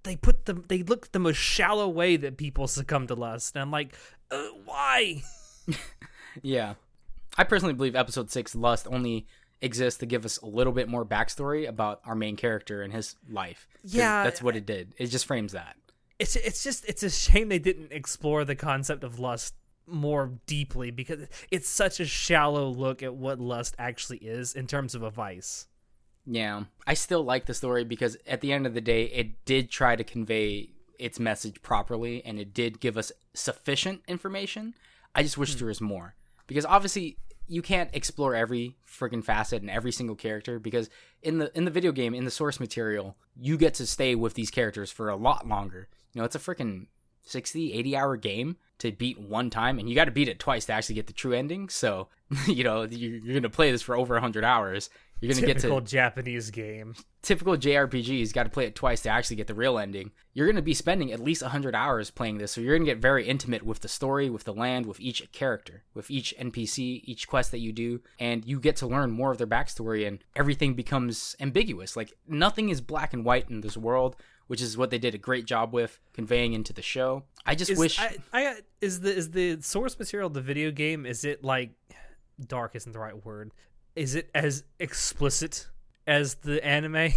they 0.01 0.15
put 0.15 0.45
the 0.45 0.53
they 0.67 0.81
look 0.81 1.11
the 1.11 1.19
most 1.19 1.37
shallow 1.37 1.87
way 1.87 2.17
that 2.17 2.37
people 2.37 2.67
succumb 2.67 3.05
to 3.05 3.13
lust, 3.13 3.55
and 3.55 3.61
I'm 3.61 3.69
like, 3.69 3.93
uh, 4.31 4.41
why? 4.65 5.21
Yeah. 6.41 6.75
I 7.37 7.43
personally 7.43 7.73
believe 7.73 7.95
episode 7.95 8.31
six, 8.31 8.55
Lust, 8.55 8.87
only 8.89 9.27
exists 9.61 9.99
to 9.99 10.05
give 10.05 10.25
us 10.25 10.37
a 10.39 10.45
little 10.45 10.73
bit 10.73 10.87
more 10.87 11.05
backstory 11.05 11.67
about 11.67 12.01
our 12.05 12.15
main 12.15 12.35
character 12.35 12.81
and 12.81 12.93
his 12.93 13.15
life. 13.29 13.67
Yeah, 13.83 14.23
That's 14.23 14.41
what 14.41 14.55
it 14.55 14.65
did. 14.65 14.93
It 14.97 15.07
just 15.07 15.25
frames 15.25 15.53
that. 15.53 15.75
it's 16.17 16.35
it's 16.35 16.63
just 16.63 16.85
it's 16.87 17.03
a 17.03 17.09
shame 17.09 17.49
they 17.49 17.59
didn't 17.59 17.91
explore 17.91 18.43
the 18.43 18.55
concept 18.55 19.03
of 19.03 19.19
lust 19.19 19.53
more 19.87 20.33
deeply 20.45 20.91
because 20.91 21.27
it's 21.49 21.69
such 21.69 21.99
a 21.99 22.05
shallow 22.05 22.69
look 22.69 23.01
at 23.01 23.15
what 23.15 23.39
lust 23.39 23.75
actually 23.79 24.19
is 24.19 24.53
in 24.53 24.67
terms 24.67 24.95
of 24.95 25.01
a 25.01 25.09
vice. 25.09 25.67
Yeah. 26.25 26.65
I 26.85 26.93
still 26.93 27.23
like 27.23 27.45
the 27.45 27.53
story 27.53 27.83
because 27.83 28.17
at 28.27 28.41
the 28.41 28.53
end 28.53 28.67
of 28.67 28.73
the 28.73 28.81
day, 28.81 29.05
it 29.05 29.45
did 29.45 29.71
try 29.71 29.95
to 29.95 30.03
convey 30.03 30.69
its 30.99 31.19
message 31.19 31.61
properly 31.61 32.23
and 32.23 32.39
it 32.39 32.53
did 32.53 32.79
give 32.79 32.97
us 32.97 33.11
sufficient 33.33 34.01
information. 34.07 34.75
I 35.15 35.23
just 35.23 35.37
wish 35.37 35.53
hmm. 35.53 35.59
there 35.59 35.67
was 35.67 35.81
more. 35.81 36.13
Because 36.49 36.65
obviously 36.65 37.17
you 37.47 37.61
can't 37.61 37.89
explore 37.93 38.35
every 38.35 38.75
freaking 38.87 39.23
facet 39.23 39.61
and 39.61 39.71
every 39.71 39.91
single 39.91 40.15
character 40.15 40.59
because 40.59 40.89
in 41.23 41.37
the 41.39 41.55
in 41.57 41.65
the 41.65 41.71
video 41.71 41.91
game 41.91 42.13
in 42.13 42.25
the 42.25 42.31
source 42.31 42.59
material 42.59 43.15
you 43.35 43.57
get 43.57 43.73
to 43.75 43.87
stay 43.87 44.13
with 44.15 44.33
these 44.33 44.51
characters 44.51 44.91
for 44.91 45.09
a 45.09 45.15
lot 45.15 45.47
longer. 45.47 45.87
You 46.13 46.19
know 46.19 46.25
it's 46.25 46.35
a 46.35 46.39
freaking 46.39 46.87
60 47.23 47.73
80 47.73 47.95
hour 47.95 48.17
game 48.17 48.57
to 48.79 48.91
beat 48.91 49.19
one 49.19 49.49
time 49.49 49.77
and 49.77 49.87
you 49.87 49.95
got 49.95 50.05
to 50.05 50.11
beat 50.11 50.27
it 50.27 50.39
twice 50.39 50.65
to 50.65 50.73
actually 50.73 50.95
get 50.95 51.07
the 51.07 51.13
true 51.13 51.33
ending. 51.33 51.69
So 51.69 52.07
you 52.47 52.63
know 52.63 52.83
you're, 52.83 53.17
you're 53.17 53.35
gonna 53.35 53.49
play 53.49 53.71
this 53.71 53.81
for 53.81 53.95
over 53.95 54.15
100 54.15 54.43
hours 54.43 54.89
you're 55.21 55.33
gonna 55.33 55.47
Typical 55.47 55.81
get 55.81 55.87
to 55.87 55.91
Japanese 55.91 56.51
game. 56.51 56.95
typical 57.21 57.57
JRPGs 57.57 58.33
got 58.33 58.43
to 58.43 58.49
play 58.49 58.65
it 58.65 58.75
twice 58.75 59.01
to 59.01 59.09
actually 59.09 59.35
get 59.35 59.47
the 59.47 59.53
real 59.53 59.77
ending. 59.77 60.11
You're 60.33 60.45
going 60.45 60.55
to 60.55 60.61
be 60.61 60.73
spending 60.73 61.11
at 61.11 61.19
least 61.19 61.41
100 61.41 61.75
hours 61.75 62.09
playing 62.11 62.37
this, 62.37 62.53
so 62.53 62.61
you're 62.61 62.75
going 62.75 62.85
to 62.85 62.91
get 62.91 63.01
very 63.01 63.27
intimate 63.27 63.63
with 63.63 63.81
the 63.81 63.87
story, 63.87 64.29
with 64.29 64.45
the 64.45 64.53
land, 64.53 64.85
with 64.85 64.99
each 64.99 65.29
character, 65.31 65.83
with 65.93 66.09
each 66.09 66.33
NPC, 66.39 67.01
each 67.03 67.27
quest 67.27 67.51
that 67.51 67.59
you 67.59 67.73
do, 67.73 67.99
and 68.19 68.45
you 68.45 68.59
get 68.59 68.77
to 68.77 68.87
learn 68.87 69.11
more 69.11 69.31
of 69.31 69.37
their 69.37 69.47
backstory, 69.47 70.07
and 70.07 70.23
everything 70.35 70.73
becomes 70.73 71.35
ambiguous. 71.39 71.97
Like, 71.97 72.13
nothing 72.27 72.69
is 72.69 72.79
black 72.79 73.13
and 73.13 73.25
white 73.25 73.49
in 73.49 73.61
this 73.61 73.75
world, 73.75 74.15
which 74.47 74.61
is 74.61 74.77
what 74.77 74.89
they 74.89 74.97
did 74.97 75.13
a 75.13 75.19
great 75.19 75.45
job 75.45 75.73
with 75.73 75.99
conveying 76.13 76.53
into 76.53 76.73
the 76.73 76.81
show. 76.81 77.23
I 77.45 77.55
just 77.55 77.71
Is, 77.71 77.77
wish. 77.77 77.99
I, 77.99 78.17
I 78.33 78.55
is 78.81 79.01
the 79.01 79.15
is 79.15 79.31
the 79.31 79.61
source 79.61 79.97
material 79.99 80.27
of 80.27 80.33
the 80.33 80.41
video 80.41 80.71
game 80.71 81.05
is 81.05 81.23
it 81.23 81.43
like 81.43 81.71
dark 82.47 82.75
isn't 82.75 82.91
the 82.91 82.99
right 82.99 83.23
word. 83.25 83.51
Is 83.99 84.15
it 84.15 84.29
as 84.33 84.63
explicit 84.79 85.67
as 86.07 86.35
the 86.35 86.63
anime? 86.65 87.11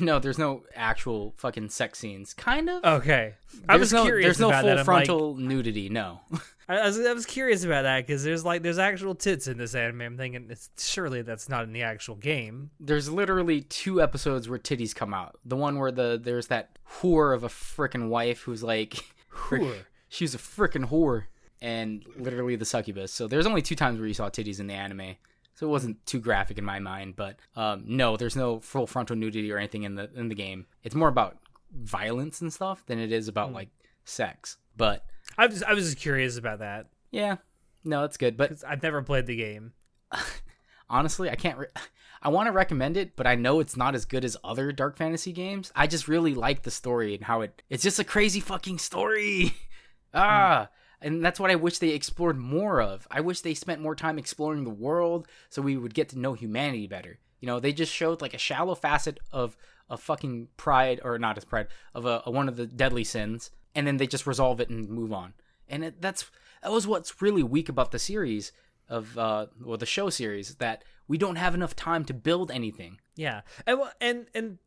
no, 0.00 0.18
there's 0.18 0.38
no 0.38 0.62
actual 0.74 1.34
fucking 1.36 1.68
sex 1.68 1.98
scenes. 1.98 2.32
Kind 2.32 2.70
of. 2.70 2.82
Okay. 2.82 3.34
I 3.68 3.76
was 3.76 3.92
no, 3.92 4.02
curious 4.02 4.24
There's 4.24 4.40
no 4.40 4.50
full 4.50 4.62
that. 4.62 4.70
I'm 4.70 4.76
like- 4.78 4.84
frontal 4.86 5.36
nudity. 5.36 5.90
No. 5.90 6.20
I 6.68 6.86
was, 6.86 6.98
I 6.98 7.12
was 7.12 7.26
curious 7.26 7.64
about 7.64 7.82
that 7.82 8.06
because 8.06 8.24
there's 8.24 8.44
like 8.46 8.62
there's 8.62 8.78
actual 8.78 9.14
tits 9.14 9.46
in 9.46 9.58
this 9.58 9.74
anime. 9.74 10.00
I'm 10.00 10.16
thinking 10.16 10.46
it's 10.50 10.70
surely 10.82 11.20
that's 11.22 11.48
not 11.50 11.64
in 11.64 11.72
the 11.72 11.82
actual 11.82 12.16
game. 12.16 12.70
there's 12.80 13.08
literally 13.10 13.60
two 13.60 14.02
episodes 14.02 14.48
where 14.48 14.58
titties 14.58 14.94
come 14.94 15.12
out. 15.14 15.38
The 15.44 15.54
one 15.54 15.78
where 15.78 15.92
the 15.92 16.18
there's 16.20 16.48
that 16.48 16.78
whore 17.00 17.34
of 17.36 17.44
a 17.44 17.48
frickin' 17.48 18.08
wife 18.08 18.40
who's 18.40 18.62
like, 18.64 19.04
Whore. 19.32 19.76
she's 20.08 20.34
a 20.34 20.38
frickin' 20.38 20.88
whore, 20.88 21.24
and 21.60 22.04
literally 22.18 22.56
the 22.56 22.64
succubus. 22.64 23.12
So 23.12 23.28
there's 23.28 23.46
only 23.46 23.62
two 23.62 23.76
times 23.76 23.98
where 24.00 24.08
you 24.08 24.14
saw 24.14 24.28
titties 24.30 24.58
in 24.58 24.66
the 24.66 24.74
anime. 24.74 25.16
So 25.56 25.66
it 25.66 25.70
wasn't 25.70 26.04
too 26.06 26.20
graphic 26.20 26.58
in 26.58 26.64
my 26.64 26.78
mind, 26.78 27.16
but 27.16 27.36
um, 27.56 27.82
no, 27.86 28.16
there's 28.16 28.36
no 28.36 28.60
full 28.60 28.86
frontal 28.86 29.16
nudity 29.16 29.50
or 29.50 29.58
anything 29.58 29.82
in 29.82 29.96
the 29.96 30.08
in 30.14 30.28
the 30.28 30.34
game. 30.34 30.66
It's 30.84 30.94
more 30.94 31.08
about 31.08 31.38
violence 31.72 32.40
and 32.40 32.52
stuff 32.52 32.86
than 32.86 32.98
it 32.98 33.10
is 33.10 33.26
about 33.26 33.52
like 33.52 33.70
sex. 34.04 34.58
But 34.76 35.04
I 35.36 35.46
was 35.46 35.62
I 35.62 35.72
was 35.72 35.86
just 35.86 35.98
curious 35.98 36.36
about 36.36 36.60
that 36.60 36.86
yeah, 37.10 37.36
no, 37.84 38.04
it's 38.04 38.16
good. 38.16 38.36
But 38.36 38.62
I've 38.66 38.82
never 38.82 39.02
played 39.02 39.26
the 39.26 39.36
game. 39.36 39.72
honestly, 40.90 41.30
I 41.30 41.34
can't. 41.34 41.58
Re- 41.58 41.66
I 42.22 42.28
want 42.30 42.46
to 42.48 42.52
recommend 42.52 42.96
it, 42.96 43.14
but 43.14 43.26
I 43.26 43.36
know 43.36 43.60
it's 43.60 43.76
not 43.76 43.94
as 43.94 44.04
good 44.04 44.24
as 44.24 44.36
other 44.42 44.72
dark 44.72 44.96
fantasy 44.96 45.32
games. 45.32 45.70
I 45.76 45.86
just 45.86 46.08
really 46.08 46.34
like 46.34 46.62
the 46.62 46.70
story 46.70 47.14
and 47.14 47.24
how 47.24 47.42
it. 47.42 47.62
It's 47.70 47.82
just 47.82 47.98
a 47.98 48.04
crazy 48.04 48.40
fucking 48.40 48.78
story. 48.78 49.54
ah, 50.14 50.68
and 51.00 51.24
that's 51.24 51.40
what 51.40 51.50
I 51.50 51.56
wish 51.56 51.78
they 51.78 51.90
explored 51.90 52.38
more 52.38 52.80
of. 52.80 53.06
I 53.10 53.20
wish 53.20 53.40
they 53.40 53.54
spent 53.54 53.80
more 53.80 53.94
time 53.94 54.18
exploring 54.18 54.64
the 54.64 54.70
world 54.70 55.28
so 55.50 55.62
we 55.62 55.76
would 55.76 55.94
get 55.94 56.08
to 56.10 56.18
know 56.18 56.34
humanity 56.34 56.86
better. 56.86 57.18
You 57.40 57.46
know, 57.46 57.60
they 57.60 57.72
just 57.72 57.92
showed 57.92 58.22
like 58.22 58.34
a 58.34 58.38
shallow 58.38 58.74
facet 58.74 59.20
of 59.30 59.56
a 59.88 59.96
fucking 59.96 60.48
pride, 60.56 61.00
or 61.04 61.18
not 61.18 61.36
as 61.36 61.44
pride, 61.44 61.68
of 61.94 62.06
a, 62.06 62.22
a 62.26 62.30
one 62.30 62.48
of 62.48 62.56
the 62.56 62.66
deadly 62.66 63.04
sins, 63.04 63.50
and 63.74 63.86
then 63.86 63.98
they 63.98 64.06
just 64.06 64.26
resolve 64.26 64.60
it 64.60 64.70
and 64.70 64.88
move 64.88 65.12
on. 65.12 65.34
And 65.68 65.84
it, 65.84 66.00
that's 66.00 66.30
that 66.62 66.72
was 66.72 66.86
what's 66.86 67.20
really 67.22 67.42
weak 67.42 67.68
about 67.68 67.90
the 67.90 67.98
series 67.98 68.52
of 68.88 69.18
uh 69.18 69.46
well 69.60 69.76
the 69.76 69.84
show 69.84 70.08
series 70.10 70.54
that 70.56 70.84
we 71.08 71.18
don't 71.18 71.36
have 71.36 71.54
enough 71.54 71.74
time 71.76 72.04
to 72.06 72.14
build 72.14 72.50
anything. 72.50 72.98
Yeah, 73.14 73.42
and 73.66 73.80
and 74.00 74.26
and 74.34 74.58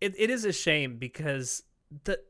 it, 0.00 0.14
it 0.16 0.30
is 0.30 0.44
a 0.44 0.52
shame 0.52 0.96
because 0.96 1.62
the 2.04 2.20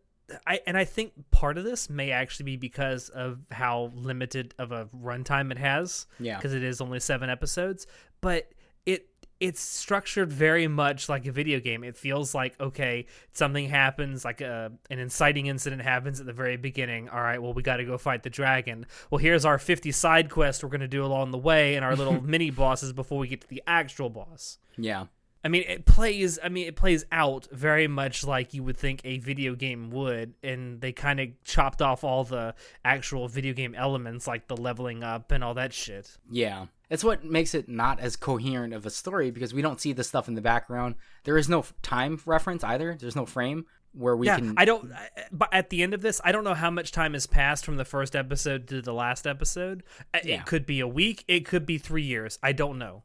I 0.47 0.61
and 0.67 0.77
I 0.77 0.85
think 0.85 1.13
part 1.31 1.59
of 1.59 1.65
this 1.65 1.91
may 1.91 2.11
actually 2.11 2.45
be 2.45 2.57
because 2.57 3.09
of 3.09 3.41
how 3.51 3.91
limited 3.95 4.55
of 4.59 4.73
a 4.73 4.87
runtime 4.87 5.51
it 5.51 5.59
has. 5.59 6.07
Yeah. 6.19 6.37
because 6.37 6.55
it 6.55 6.63
is 6.63 6.81
only 6.81 7.01
seven 7.01 7.31
episodes, 7.31 7.87
but 8.21 8.53
it 8.87 9.07
it's 9.41 9.61
structured 9.61 10.31
very 10.31 10.69
much 10.69 11.09
like 11.09 11.25
a 11.27 11.33
video 11.33 11.61
game. 11.61 11.83
It 11.83 11.97
feels 11.97 12.35
like 12.35 12.61
okay, 12.61 13.07
something 13.33 13.69
happens, 13.69 14.25
like 14.25 14.41
a 14.41 14.73
an 14.91 14.99
inciting 14.99 15.47
incident 15.47 15.83
happens 15.83 16.21
at 16.21 16.27
the 16.27 16.33
very 16.33 16.57
beginning. 16.57 17.09
All 17.09 17.21
right, 17.21 17.41
well 17.41 17.53
we 17.53 17.63
got 17.63 17.79
to 17.79 17.85
go 17.85 17.97
fight 17.99 18.23
the 18.23 18.31
dragon. 18.31 18.87
Well, 19.11 19.19
here's 19.19 19.45
our 19.45 19.59
50 19.59 19.93
side 19.93 20.31
quests 20.31 20.63
we're 20.63 20.71
going 20.71 20.81
to 20.81 20.89
do 20.89 21.05
along 21.05 21.31
the 21.31 21.39
way 21.39 21.77
and 21.77 21.85
our 21.85 21.97
little 21.97 22.21
mini 22.23 22.51
bosses 22.51 22.93
before 22.93 23.19
we 23.19 23.29
get 23.29 23.41
to 23.43 23.49
the 23.49 23.63
actual 23.67 24.11
boss. 24.11 24.59
Yeah. 24.77 25.07
I 25.43 25.49
mean, 25.49 25.65
it 25.67 25.87
plays. 25.87 26.39
I 26.43 26.51
mean, 26.51 26.67
it 26.67 26.77
plays 26.77 27.05
out 27.11 27.49
very 27.51 27.89
much 27.89 28.25
like 28.25 28.53
you 28.53 28.63
would 28.63 28.77
think 28.77 29.01
a 29.05 29.19
video 29.19 29.55
game 29.55 29.91
would, 29.91 30.35
and 30.43 30.81
they 30.81 30.93
kind 30.93 31.19
of 31.19 31.29
chopped 31.45 31.81
off 31.81 32.05
all 32.05 32.25
the 32.25 32.55
actual 32.85 33.27
video 33.27 33.55
game 33.55 33.75
elements, 33.75 34.27
like 34.27 34.49
the 34.49 34.57
leveling 34.57 35.03
up 35.03 35.33
and 35.33 35.43
all 35.43 35.55
that 35.55 35.73
shit. 35.73 36.19
Yeah. 36.31 36.67
That's 36.91 37.05
what 37.05 37.25
makes 37.25 37.55
it 37.55 37.69
not 37.69 38.01
as 38.01 38.17
coherent 38.17 38.75
of 38.75 38.85
a 38.85 38.91
story 38.91 39.31
because 39.31 39.55
we 39.55 39.63
don't 39.63 39.81
see 39.81 39.93
the 39.93 40.05
stuff 40.05 40.27
in 40.29 40.35
the 40.35 40.43
background. 40.43 40.97
There 41.25 41.39
is 41.39 41.49
no 41.49 41.65
time 41.83 42.21
reference 42.27 42.65
either. 42.65 42.97
There's 42.99 43.17
no 43.17 43.27
frame 43.27 43.67
where 43.93 44.17
we 44.17 44.27
yeah, 44.27 44.37
can 44.37 44.55
I 44.57 44.65
don't. 44.65 44.93
But 45.33 45.49
at 45.53 45.71
the 45.71 45.83
end 45.83 45.95
of 45.95 46.01
this, 46.01 46.21
I 46.25 46.33
don't 46.33 46.45
know 46.45 46.55
how 46.55 46.71
much 46.71 46.93
time 46.93 47.13
has 47.15 47.27
passed 47.27 47.65
from 47.65 47.77
the 47.77 47.85
first 47.85 48.15
episode 48.15 48.69
to 48.69 48.83
the 48.83 48.93
last 48.93 49.27
episode. 49.27 49.85
Uh, 50.13 50.19
Yeah. 50.25 50.41
It 50.41 50.47
could 50.47 50.67
be 50.67 50.81
a 50.81 50.89
week. 50.89 51.25
It 51.29 51.47
could 51.47 51.65
be 51.65 51.79
three 51.79 52.03
years. 52.03 52.39
I 52.43 52.53
don't 52.53 52.79
know. 52.79 53.05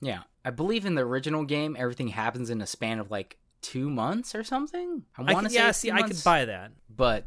Yeah. 0.00 0.22
I 0.44 0.50
believe 0.50 0.86
in 0.86 0.94
the 0.94 1.02
original 1.02 1.44
game 1.44 1.76
everything 1.78 2.08
happens 2.08 2.50
in 2.50 2.60
a 2.60 2.66
span 2.66 2.98
of 2.98 3.10
like 3.10 3.38
2 3.62 3.90
months 3.90 4.34
or 4.34 4.44
something. 4.44 5.02
I 5.16 5.32
want 5.32 5.46
to 5.46 5.50
say 5.50 5.56
yeah, 5.56 5.70
see, 5.72 5.90
two 5.90 5.94
I 5.94 6.02
could 6.02 6.22
buy 6.22 6.44
that. 6.44 6.72
but 6.88 7.26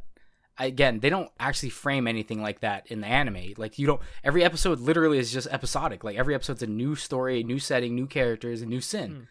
again, 0.60 1.00
they 1.00 1.10
don't 1.10 1.30
actually 1.40 1.70
frame 1.70 2.08
anything 2.08 2.42
like 2.42 2.60
that 2.62 2.88
in 2.88 3.02
the 3.02 3.08
anime. 3.08 3.54
Like 3.58 3.80
you 3.80 3.88
don't 3.88 4.02
every 4.24 4.44
episode 4.44 4.80
literally 4.80 5.18
is 5.18 5.32
just 5.32 5.48
episodic. 5.48 6.04
Like 6.04 6.18
every 6.18 6.36
episode's 6.36 6.62
a 6.62 6.68
new 6.68 6.96
story, 6.96 7.42
a 7.42 7.44
new 7.44 7.60
setting, 7.60 7.96
new 7.96 8.08
characters, 8.08 8.62
a 8.62 8.66
new 8.66 8.82
sin. 8.82 9.12
Hmm. 9.12 9.22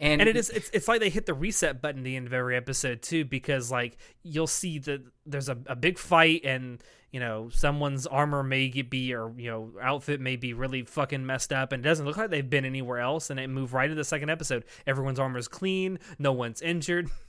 And, 0.00 0.20
and 0.20 0.30
it 0.30 0.36
is 0.36 0.48
it's, 0.50 0.70
it's 0.72 0.86
like 0.86 1.00
they 1.00 1.10
hit 1.10 1.26
the 1.26 1.34
reset 1.34 1.82
button 1.82 2.00
at 2.00 2.04
the 2.04 2.16
end 2.16 2.26
of 2.26 2.32
every 2.32 2.56
episode 2.56 3.02
too 3.02 3.24
because 3.24 3.70
like 3.70 3.96
you'll 4.22 4.46
see 4.46 4.78
that 4.80 5.02
there's 5.26 5.48
a, 5.48 5.58
a 5.66 5.74
big 5.74 5.98
fight 5.98 6.42
and 6.44 6.82
you 7.10 7.20
know 7.20 7.48
someone's 7.50 8.06
armor 8.06 8.42
may 8.42 8.68
be 8.68 9.14
or 9.14 9.32
you 9.36 9.50
know 9.50 9.70
outfit 9.80 10.20
may 10.20 10.36
be 10.36 10.52
really 10.52 10.82
fucking 10.82 11.24
messed 11.24 11.52
up 11.52 11.72
and 11.72 11.84
it 11.84 11.88
doesn't 11.88 12.04
look 12.04 12.16
like 12.16 12.30
they've 12.30 12.50
been 12.50 12.64
anywhere 12.64 12.98
else 12.98 13.30
and 13.30 13.40
it 13.40 13.48
moved 13.48 13.72
right 13.72 13.86
into 13.86 13.94
the 13.94 14.04
second 14.04 14.28
episode 14.28 14.64
everyone's 14.86 15.18
armor 15.18 15.38
is 15.38 15.48
clean 15.48 15.98
no 16.18 16.32
one's 16.32 16.60
injured 16.60 17.08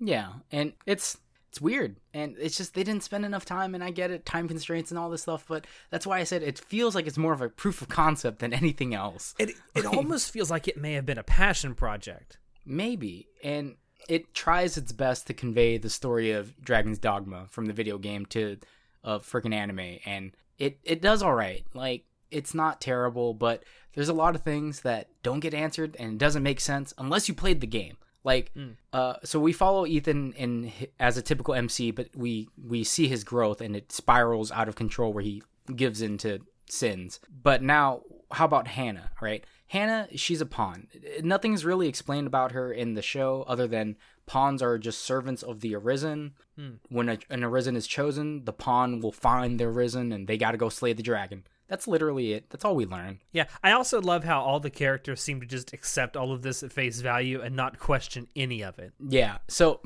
Yeah, 0.00 0.32
and 0.50 0.72
it's 0.86 1.18
It's 1.50 1.60
weird. 1.60 1.96
And 2.14 2.36
it's 2.38 2.56
just 2.56 2.74
they 2.74 2.84
didn't 2.84 3.02
spend 3.02 3.24
enough 3.24 3.44
time 3.44 3.74
and 3.74 3.84
I 3.84 3.90
get 3.90 4.10
it, 4.10 4.24
time 4.24 4.48
constraints 4.48 4.90
and 4.90 4.98
all 4.98 5.10
this 5.10 5.22
stuff, 5.22 5.44
but 5.48 5.66
that's 5.90 6.06
why 6.06 6.18
I 6.18 6.24
said 6.24 6.42
it 6.42 6.58
feels 6.58 6.94
like 6.94 7.06
it's 7.06 7.18
more 7.18 7.32
of 7.32 7.42
a 7.42 7.48
proof 7.48 7.82
of 7.82 7.88
concept 7.88 8.38
than 8.38 8.52
anything 8.52 8.94
else. 8.94 9.34
It 9.38 9.50
it 9.74 9.84
almost 9.96 10.32
feels 10.32 10.50
like 10.50 10.68
it 10.68 10.76
may 10.76 10.94
have 10.94 11.06
been 11.06 11.18
a 11.18 11.22
passion 11.22 11.74
project. 11.74 12.38
Maybe. 12.64 13.28
And 13.44 13.76
it 14.08 14.32
tries 14.32 14.76
its 14.76 14.92
best 14.92 15.26
to 15.26 15.34
convey 15.34 15.76
the 15.76 15.90
story 15.90 16.32
of 16.32 16.58
Dragon's 16.62 16.98
Dogma 16.98 17.46
from 17.50 17.66
the 17.66 17.72
video 17.72 17.98
game 17.98 18.26
to 18.26 18.56
a 19.04 19.20
freaking 19.20 19.54
anime 19.54 19.98
and 20.04 20.32
it 20.58 20.78
it 20.84 21.00
does 21.00 21.22
all 21.22 21.34
right. 21.34 21.64
Like 21.74 22.04
it's 22.30 22.54
not 22.54 22.80
terrible, 22.80 23.34
but 23.34 23.64
there's 23.94 24.08
a 24.08 24.14
lot 24.14 24.34
of 24.34 24.42
things 24.42 24.80
that 24.80 25.08
don't 25.22 25.40
get 25.40 25.54
answered 25.54 25.96
and 25.98 26.12
it 26.12 26.18
doesn't 26.18 26.42
make 26.42 26.60
sense 26.60 26.94
unless 26.98 27.28
you 27.28 27.34
played 27.34 27.60
the 27.60 27.66
game. 27.66 27.96
Like, 28.22 28.52
uh, 28.92 29.14
so 29.24 29.40
we 29.40 29.52
follow 29.52 29.86
Ethan 29.86 30.34
in 30.34 30.72
as 30.98 31.16
a 31.16 31.22
typical 31.22 31.54
MC, 31.54 31.90
but 31.90 32.08
we 32.14 32.50
we 32.62 32.84
see 32.84 33.08
his 33.08 33.24
growth 33.24 33.62
and 33.62 33.74
it 33.74 33.90
spirals 33.90 34.52
out 34.52 34.68
of 34.68 34.74
control 34.76 35.12
where 35.12 35.24
he 35.24 35.42
gives 35.74 36.02
into 36.02 36.40
sins. 36.68 37.18
But 37.30 37.62
now, 37.62 38.02
how 38.30 38.44
about 38.44 38.68
Hannah? 38.68 39.10
Right, 39.22 39.44
Hannah, 39.70 40.08
she's 40.16 40.40
a 40.40 40.46
pawn. 40.46 40.88
Nothing's 41.22 41.64
really 41.64 41.86
explained 41.86 42.26
about 42.26 42.50
her 42.50 42.72
in 42.72 42.94
the 42.94 43.02
show 43.02 43.44
other 43.46 43.68
than 43.68 43.94
pawns 44.26 44.62
are 44.62 44.78
just 44.78 45.00
servants 45.00 45.44
of 45.44 45.60
the 45.60 45.76
Arisen. 45.76 46.32
Hmm. 46.56 46.70
When 46.88 47.08
a, 47.08 47.18
an 47.30 47.44
Arisen 47.44 47.76
is 47.76 47.86
chosen, 47.86 48.44
the 48.46 48.52
pawn 48.52 48.98
will 48.98 49.12
find 49.12 49.60
the 49.60 49.66
Arisen 49.66 50.10
and 50.10 50.26
they 50.26 50.36
got 50.36 50.50
to 50.50 50.56
go 50.56 50.70
slay 50.70 50.92
the 50.92 51.04
dragon. 51.04 51.44
That's 51.68 51.86
literally 51.86 52.32
it. 52.32 52.50
That's 52.50 52.64
all 52.64 52.74
we 52.74 52.84
learn. 52.84 53.20
Yeah, 53.30 53.44
I 53.62 53.70
also 53.70 54.00
love 54.00 54.24
how 54.24 54.40
all 54.40 54.58
the 54.58 54.70
characters 54.70 55.20
seem 55.20 55.38
to 55.40 55.46
just 55.46 55.72
accept 55.72 56.16
all 56.16 56.32
of 56.32 56.42
this 56.42 56.64
at 56.64 56.72
face 56.72 57.00
value 57.00 57.40
and 57.40 57.54
not 57.54 57.78
question 57.78 58.26
any 58.34 58.64
of 58.64 58.80
it. 58.80 58.92
Yeah. 58.98 59.38
So 59.46 59.82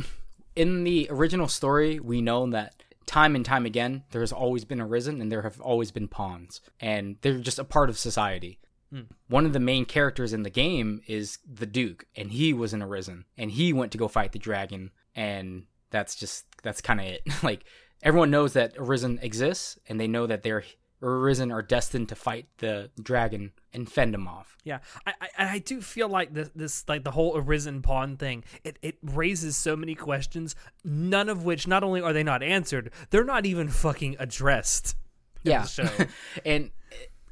in 0.57 0.85
the 0.85 1.09
original 1.11 1.47
story, 1.47 2.01
we 2.01 2.23
know 2.23 2.47
that 2.53 2.83
time 3.05 3.37
and 3.37 3.45
time 3.45 3.67
again, 3.67 4.05
there 4.13 4.23
has 4.23 4.33
always 4.33 4.65
been 4.65 4.81
arisen 4.81 5.21
and 5.21 5.31
there 5.31 5.43
have 5.43 5.61
always 5.61 5.91
been 5.91 6.09
pawns, 6.09 6.63
and 6.81 7.17
they're 7.21 7.37
just 7.37 7.59
a 7.59 7.65
part 7.65 7.91
of 7.91 7.99
society. 7.99 8.61
One 9.29 9.47
of 9.47 9.53
the 9.53 9.61
main 9.61 9.85
characters 9.85 10.33
in 10.33 10.43
the 10.43 10.51
game 10.51 11.01
is 11.07 11.39
the 11.51 11.67
Duke, 11.67 12.07
and 12.17 12.31
he 12.31 12.53
was 12.53 12.73
an 12.73 12.83
arisen, 12.83 13.25
and 13.37 13.51
he 13.51 13.73
went 13.73 13.93
to 13.93 13.99
go 13.99 14.09
fight 14.09 14.33
the 14.33 14.39
dragon, 14.39 14.91
and 15.15 15.65
that's 15.91 16.15
just 16.15 16.45
that's 16.63 16.81
kind 16.81 17.01
of 17.01 17.07
it. 17.07 17.23
like 17.43 17.65
everyone 18.03 18.31
knows 18.31 18.53
that 18.53 18.75
arisen 18.77 19.19
exists, 19.23 19.79
and 19.89 20.01
they 20.01 20.09
know 20.09 20.27
that 20.27 20.43
they're 20.43 20.65
arisen 21.03 21.53
are 21.53 21.63
destined 21.63 22.09
to 22.09 22.15
fight 22.15 22.47
the 22.59 22.91
dragon 23.01 23.53
and 23.73 23.91
fend 23.91 24.15
him 24.15 24.27
off. 24.27 24.57
Yeah, 24.65 24.79
I, 25.07 25.13
I 25.21 25.29
I 25.37 25.59
do 25.59 25.81
feel 25.81 26.09
like 26.09 26.33
this 26.33 26.51
this 26.55 26.85
like 26.89 27.05
the 27.05 27.11
whole 27.11 27.37
arisen 27.37 27.83
pawn 27.83 28.17
thing. 28.17 28.45
It 28.63 28.79
it 28.83 28.97
raises 29.03 29.57
so 29.57 29.77
many 29.77 29.95
questions, 29.95 30.57
none 30.85 31.29
of 31.29 31.45
which 31.45 31.67
not 31.69 31.85
only 31.85 32.01
are 32.01 32.13
they 32.13 32.23
not 32.23 32.43
answered, 32.43 32.91
they're 33.11 33.25
not 33.25 33.47
even 33.47 33.69
fucking 33.69 34.17
addressed. 34.19 34.97
in 35.45 35.51
yeah 35.51 35.63
the 35.63 35.69
show. 35.69 35.89
and 36.47 36.71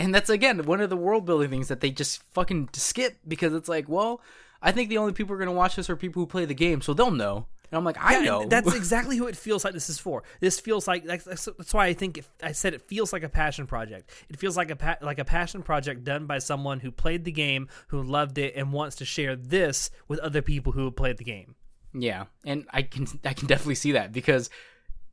and 0.03 0.15
that's 0.15 0.31
again 0.31 0.65
one 0.67 0.81
of 0.81 0.91
the 0.91 0.97
world 0.97 1.25
building 1.25 1.51
things 1.51 1.69
that 1.69 1.81
they 1.81 1.91
just 1.91 2.23
fucking 2.35 2.69
skip 2.73 3.19
because 3.27 3.53
it's 3.55 3.69
like 3.69 3.89
well 3.89 4.21
i 4.61 4.71
think 4.73 4.89
the 4.89 4.99
only 4.99 5.13
people 5.13 5.29
who 5.29 5.35
are 5.35 5.45
going 5.45 5.55
to 5.55 5.61
watch 5.63 5.77
this 5.77 5.89
are 5.91 5.97
people 5.97 6.21
who 6.23 6.27
play 6.27 6.45
the 6.45 6.55
game 6.55 6.81
so 6.81 6.93
they'll 6.95 7.11
know 7.11 7.47
and 7.71 7.79
i'm 7.79 7.85
like 7.85 7.97
i 8.01 8.19
Yeah, 8.19 8.25
know 8.25 8.47
That's 8.47 8.75
exactly 8.83 9.17
who 9.17 9.27
it 9.29 9.37
feels 9.37 9.65
like 9.65 9.73
this 9.75 9.89
is 9.89 9.99
for. 9.99 10.23
This 10.41 10.61
feels 10.61 10.87
like 10.87 11.05
that's, 11.05 11.25
that's 11.25 11.45
that's 11.59 11.73
why 11.73 11.87
I 11.87 11.95
think 11.95 12.19
it, 12.19 12.27
I 12.43 12.53
said 12.53 12.75
it 12.75 12.83
feels 12.83 13.13
like 13.15 13.23
a 13.23 13.31
passion 13.31 13.67
project. 13.67 14.11
It 14.29 14.39
feels 14.39 14.57
like 14.59 14.71
a 14.71 14.77
pa- 14.77 14.99
like 15.01 15.19
a 15.19 15.25
passion 15.25 15.63
project 15.63 16.05
done 16.05 16.27
by 16.27 16.39
someone 16.39 16.81
who 16.81 16.91
played 16.91 17.25
the 17.25 17.33
game, 17.33 17.69
who 17.89 18.03
loved 18.03 18.37
it, 18.37 18.53
and 18.57 18.75
wants 18.75 18.97
to 18.97 19.07
share 19.07 19.37
this 19.37 19.91
with 20.09 20.19
other 20.21 20.43
people 20.43 20.73
who 20.73 20.85
have 20.85 20.97
played 20.97 21.17
the 21.17 21.25
game. 21.25 21.55
yeah 21.95 22.25
and 22.45 22.67
i 22.79 22.83
can 22.83 23.07
i 23.25 23.33
can 23.33 23.47
definitely 23.49 23.75
see 23.85 23.93
that 23.93 24.13
because 24.13 24.51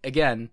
again 0.04 0.50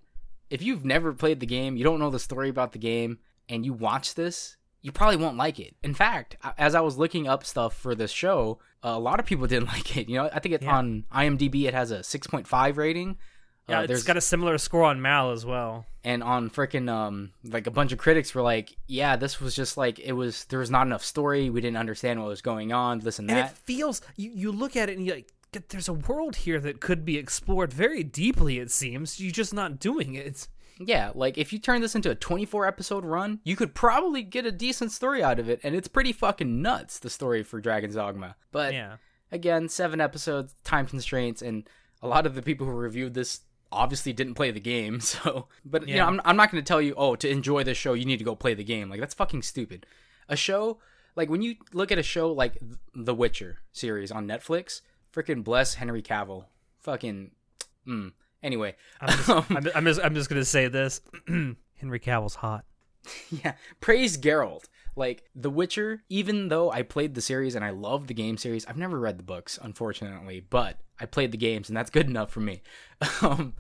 if 0.51 0.63
you've 0.63 0.85
never 0.85 1.13
played 1.13 1.41
the 1.41 1.47
game 1.47 1.77
you 1.77 1.85
don't 1.85 1.99
know 1.99 2.11
the 2.11 2.19
story 2.19 2.49
about 2.49 2.71
the 2.73 2.79
game 2.93 3.19
and 3.49 3.65
you 3.65 3.73
watch 3.73 4.15
this 4.15 4.57
you 4.83 4.93
probably 4.93 5.17
won't 5.17 5.37
like 5.37 5.59
it 5.59 5.75
in 5.83 5.95
fact 5.95 6.37
as 6.59 6.75
i 6.75 6.81
was 6.81 6.97
looking 6.97 7.27
up 7.27 7.45
stuff 7.45 7.75
for 7.77 7.95
this 7.95 8.11
show 8.11 8.59
a 8.83 8.99
lot 8.99 9.19
of 9.21 9.27
people 9.27 9.47
didn't 9.53 9.69
like 9.69 9.97
it 9.97 10.09
you 10.09 10.17
know 10.17 10.29
i 10.33 10.39
think 10.39 10.55
it's 10.55 10.65
Yeah. 10.65 10.77
on 10.77 11.05
imdb 11.13 11.65
it 11.65 11.75
has 11.75 11.91
a 11.91 11.99
6.5 12.01 12.77
rating 12.77 13.17
Yeah, 13.69 13.81
Uh, 13.81 13.83
it's 13.89 14.05
got 14.05 14.17
a 14.17 14.21
similar 14.21 14.59
score 14.59 14.85
on 14.85 15.03
Mal 15.03 15.33
as 15.33 15.45
well. 15.45 15.87
and 16.05 16.23
on 16.23 16.51
freaking 16.51 16.89
um 16.89 17.33
like 17.45 17.67
a 17.67 17.71
bunch 17.73 17.91
of 17.93 17.99
critics 17.99 18.33
were 18.35 18.43
like 18.43 18.77
yeah 18.87 19.17
this 19.17 19.41
was 19.41 19.57
just 19.57 19.77
like 19.77 19.99
it 19.99 20.13
was 20.13 20.45
there 20.47 20.61
was 20.61 20.71
not 20.71 20.87
enough 20.87 21.05
story 21.05 21.51
we 21.51 21.61
didn't 21.61 21.79
understand 21.79 22.21
what 22.21 22.29
was 22.29 22.43
going 22.43 22.73
on 22.73 23.01
this 23.01 23.19
and 23.19 23.29
And 23.31 23.39
that 23.39 23.51
it 23.53 23.59
feels 23.59 24.01
you, 24.17 24.31
you 24.33 24.53
look 24.53 24.77
at 24.77 24.89
it 24.89 24.97
and 24.97 25.05
you're 25.07 25.17
like, 25.17 25.33
there's 25.71 25.89
a 25.89 25.93
world 25.95 26.37
here 26.37 26.61
that 26.61 26.81
could 26.81 27.03
be 27.05 27.17
explored 27.17 27.73
very 27.73 28.03
deeply. 28.05 28.59
It 28.59 28.71
seems 28.71 29.19
you're 29.21 29.33
just 29.33 29.55
not 29.55 29.79
doing 29.81 30.15
it. 30.15 30.49
Yeah 30.79 31.11
like 31.15 31.39
if 31.39 31.53
you 31.53 31.59
turn 31.59 31.81
this 31.81 31.95
into 31.95 32.11
a 32.11 32.15
24 32.15 32.67
episode 32.67 33.05
run 33.05 33.41
you 33.45 33.57
could 33.57 33.75
probably 33.75 34.23
get 34.23 34.45
a 34.45 34.53
decent 34.53 34.93
story 34.93 35.23
out 35.23 35.39
of 35.39 35.49
it 35.49 35.61
and 35.63 35.75
it's 35.75 35.89
pretty 35.89 36.13
fucking 36.13 36.61
nuts 36.61 36.99
the 36.99 37.09
story 37.11 37.43
for 37.43 37.61
dragon's 37.61 37.95
dogma 37.95 38.37
but 38.53 38.75
Yeah. 38.75 38.97
again 39.33 39.69
seven 39.69 40.01
episodes 40.01 40.55
time 40.65 40.87
constraints 40.87 41.41
and 41.43 41.69
a 42.03 42.09
lot 42.09 42.27
of 42.27 42.35
the 42.35 42.43
people 42.43 42.67
who 42.67 42.73
reviewed 42.73 43.15
this 43.15 43.41
obviously 43.73 44.13
didn't 44.13 44.35
play 44.35 44.51
the 44.51 44.61
game 44.61 45.01
so 45.13 45.49
but 45.65 45.89
you 45.89 45.95
know 45.95 46.03
Yeah. 46.03 46.07
I'm, 46.07 46.21
I'm 46.25 46.37
not 46.37 46.51
going 46.51 46.63
to 46.63 46.67
tell 46.69 46.83
you 46.83 46.95
oh 46.97 47.17
to 47.17 47.29
enjoy 47.29 47.65
this 47.65 47.79
show 47.79 47.95
you 47.95 48.05
need 48.05 48.19
to 48.19 48.25
go 48.25 48.35
play 48.37 48.55
the 48.55 48.65
game 48.65 48.91
like 48.91 49.01
that's 49.01 49.15
fucking 49.15 49.43
stupid 49.43 49.87
a 50.29 50.37
show 50.37 50.79
like 51.17 51.31
when 51.31 51.41
you 51.41 51.57
look 51.73 51.91
at 51.91 51.99
a 51.99 52.03
show 52.03 52.31
like 52.33 52.59
the 52.95 53.15
witcher 53.15 53.61
series 53.73 54.13
on 54.13 54.27
netflix 54.29 54.83
freaking 55.15 55.43
bless 55.43 55.75
henry 55.75 56.03
cavill 56.03 56.45
fucking 56.81 57.31
mm. 57.87 58.13
Anyway 58.47 58.75
I'm 59.01 59.09
just, 59.09 59.29
I'm, 59.29 59.69
I'm 59.75 59.85
just, 59.85 60.01
I'm 60.03 60.15
just 60.15 60.29
gonna 60.31 60.45
say 60.45 60.69
this: 60.69 61.01
Henry 61.27 62.01
Cavill's 62.01 62.37
hot. 62.37 62.65
yeah 63.31 63.53
praise 63.81 64.17
geralt. 64.17 64.65
Like 64.95 65.25
the 65.35 65.51
witcher 65.51 66.03
even 66.09 66.49
though 66.49 66.71
i 66.71 66.81
played 66.81 67.15
the 67.15 67.21
series 67.21 67.55
and 67.55 67.63
i 67.65 67.71
love 67.71 68.07
the 68.07 68.15
game 68.15 68.39
series 68.39 68.65
i've 68.65 68.79
never 68.79 68.99
read 68.99 69.19
the 69.19 69.23
books 69.23 69.59
unfortunately 69.61 70.41
but 70.41 70.81
i 70.99 71.05
played 71.05 71.33
the 71.33 71.37
games 71.37 71.69
and 71.69 71.77
that's 71.77 71.91
good 71.91 72.07
enough 72.07 72.31
for 72.31 72.41
me. 72.41 72.63
Um 73.21 73.55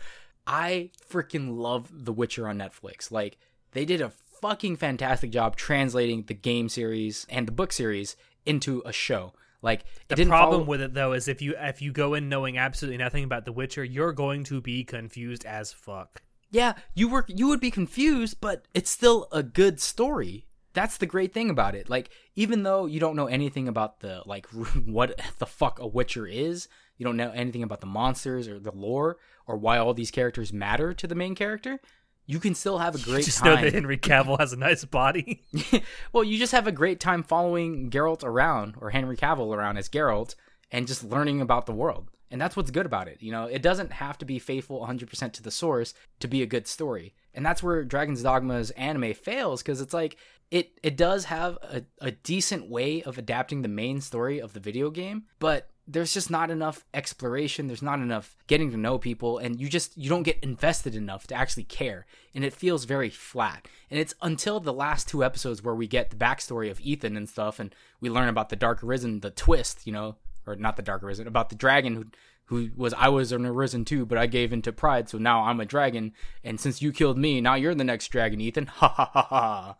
i 0.46 0.90
freaking 1.10 1.58
love 1.58 1.90
the 1.92 2.12
witcher 2.12 2.48
on 2.48 2.58
netflix. 2.58 3.10
Like 3.10 3.36
they 3.72 3.84
did 3.84 4.00
a 4.00 4.12
fucking 4.40 4.76
fantastic 4.76 5.30
job 5.30 5.56
translating 5.56 6.22
the 6.22 6.34
game 6.34 6.68
series 6.68 7.26
and 7.28 7.46
the 7.46 7.52
book 7.52 7.72
series 7.72 8.16
into 8.44 8.82
a 8.86 8.92
show 8.92 9.34
like 9.66 9.84
The 10.08 10.16
problem 10.24 10.60
follow- 10.60 10.64
with 10.64 10.80
it 10.80 10.94
though 10.94 11.12
is 11.12 11.28
if 11.28 11.42
you 11.42 11.54
if 11.58 11.82
you 11.82 11.92
go 11.92 12.14
in 12.14 12.30
knowing 12.30 12.56
absolutely 12.56 12.96
nothing 12.96 13.24
about 13.24 13.44
The 13.44 13.52
Witcher, 13.52 13.84
you're 13.84 14.12
going 14.14 14.44
to 14.44 14.60
be 14.62 14.82
confused 14.84 15.44
as 15.44 15.72
fuck. 15.72 16.22
Yeah, 16.50 16.74
you 16.94 17.08
were 17.08 17.26
you 17.28 17.48
would 17.48 17.60
be 17.60 17.70
confused, 17.70 18.40
but 18.40 18.66
it's 18.72 18.90
still 18.90 19.28
a 19.32 19.42
good 19.42 19.80
story. 19.80 20.46
That's 20.72 20.96
the 20.98 21.06
great 21.06 21.32
thing 21.34 21.50
about 21.50 21.74
it. 21.74 21.90
Like 21.90 22.10
even 22.34 22.62
though 22.62 22.86
you 22.86 23.00
don't 23.00 23.16
know 23.16 23.26
anything 23.26 23.66
about 23.68 24.00
the 24.00 24.22
like 24.24 24.46
what 24.86 25.20
the 25.38 25.46
fuck 25.46 25.78
a 25.80 25.86
witcher 25.86 26.26
is, 26.26 26.68
you 26.96 27.04
don't 27.04 27.16
know 27.16 27.30
anything 27.32 27.62
about 27.62 27.80
the 27.80 27.86
monsters 27.86 28.46
or 28.48 28.58
the 28.58 28.72
lore 28.72 29.16
or 29.46 29.56
why 29.56 29.78
all 29.78 29.92
these 29.94 30.10
characters 30.10 30.52
matter 30.52 30.92
to 30.94 31.06
the 31.06 31.14
main 31.14 31.34
character, 31.34 31.80
you 32.26 32.38
can 32.40 32.54
still 32.54 32.78
have 32.78 32.94
a 32.94 32.98
great 33.02 33.16
time. 33.16 33.24
Just 33.24 33.38
time. 33.38 33.54
know 33.54 33.62
that 33.62 33.72
Henry 33.72 33.98
Cavill 33.98 34.38
has 34.38 34.52
a 34.52 34.56
nice 34.56 34.84
body. 34.84 35.44
well, 36.12 36.24
you 36.24 36.38
just 36.38 36.52
have 36.52 36.66
a 36.66 36.72
great 36.72 37.00
time 37.00 37.22
following 37.22 37.90
Geralt 37.90 38.24
around 38.24 38.74
or 38.80 38.90
Henry 38.90 39.16
Cavill 39.16 39.54
around 39.54 39.78
as 39.78 39.88
Geralt 39.88 40.34
and 40.70 40.86
just 40.86 41.04
learning 41.04 41.40
about 41.40 41.66
the 41.66 41.72
world. 41.72 42.10
And 42.30 42.40
that's 42.40 42.56
what's 42.56 42.72
good 42.72 42.86
about 42.86 43.06
it. 43.06 43.18
You 43.22 43.30
know, 43.30 43.44
it 43.44 43.62
doesn't 43.62 43.92
have 43.92 44.18
to 44.18 44.24
be 44.24 44.40
faithful 44.40 44.84
100% 44.84 45.32
to 45.32 45.42
the 45.42 45.50
source 45.50 45.94
to 46.18 46.26
be 46.26 46.42
a 46.42 46.46
good 46.46 46.66
story. 46.66 47.14
And 47.32 47.46
that's 47.46 47.62
where 47.62 47.84
Dragon's 47.84 48.22
Dogma's 48.22 48.70
anime 48.72 49.14
fails 49.14 49.62
because 49.62 49.80
it's 49.80 49.94
like 49.94 50.16
it 50.50 50.78
it 50.82 50.96
does 50.96 51.26
have 51.26 51.58
a, 51.62 51.82
a 52.00 52.10
decent 52.10 52.68
way 52.68 53.02
of 53.02 53.18
adapting 53.18 53.62
the 53.62 53.68
main 53.68 54.00
story 54.00 54.40
of 54.40 54.54
the 54.54 54.60
video 54.60 54.90
game, 54.90 55.24
but 55.38 55.68
there's 55.88 56.12
just 56.12 56.30
not 56.30 56.50
enough 56.50 56.84
exploration 56.92 57.68
there's 57.68 57.82
not 57.82 58.00
enough 58.00 58.36
getting 58.48 58.70
to 58.70 58.76
know 58.76 58.98
people 58.98 59.38
and 59.38 59.60
you 59.60 59.68
just 59.68 59.96
you 59.96 60.08
don't 60.08 60.24
get 60.24 60.38
invested 60.42 60.94
enough 60.94 61.26
to 61.26 61.34
actually 61.34 61.62
care 61.62 62.06
and 62.34 62.44
it 62.44 62.52
feels 62.52 62.84
very 62.84 63.08
flat. 63.08 63.66
And 63.90 63.98
it's 63.98 64.14
until 64.20 64.60
the 64.60 64.72
last 64.72 65.08
two 65.08 65.24
episodes 65.24 65.62
where 65.62 65.74
we 65.74 65.86
get 65.86 66.10
the 66.10 66.16
backstory 66.16 66.70
of 66.70 66.80
ethan 66.80 67.16
and 67.16 67.28
stuff 67.28 67.58
and 67.58 67.74
we 68.00 68.10
learn 68.10 68.28
about 68.28 68.50
the 68.50 68.56
dark 68.56 68.82
arisen 68.82 69.20
the 69.20 69.30
twist 69.30 69.86
you 69.86 69.92
know 69.92 70.16
or 70.46 70.56
not 70.56 70.76
the 70.76 70.82
dark 70.82 71.02
arisen 71.02 71.26
about 71.26 71.48
the 71.48 71.54
dragon 71.54 71.94
who 71.94 72.04
who 72.46 72.70
was 72.76 72.92
i 72.94 73.08
was 73.08 73.32
an 73.32 73.46
arisen 73.46 73.84
too 73.84 74.04
but 74.04 74.18
i 74.18 74.26
gave 74.26 74.52
into 74.52 74.72
pride 74.72 75.08
so 75.08 75.18
now 75.18 75.44
i'm 75.44 75.60
a 75.60 75.64
dragon 75.64 76.12
and 76.44 76.60
since 76.60 76.82
you 76.82 76.92
killed 76.92 77.18
me 77.18 77.40
now 77.40 77.54
you're 77.54 77.74
the 77.74 77.84
next 77.84 78.08
dragon 78.08 78.40
ethan. 78.40 78.66
Ha 78.76 78.88
ha 78.88 79.10
ha 79.12 79.26
ha. 79.30 79.76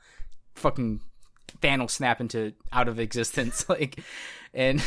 Fucking 0.54 1.00
Thanos 1.61 1.90
snap 1.90 2.20
into 2.20 2.54
out 2.72 2.88
of 2.88 2.98
existence 2.98 3.68
like 3.68 4.00
and 4.54 4.82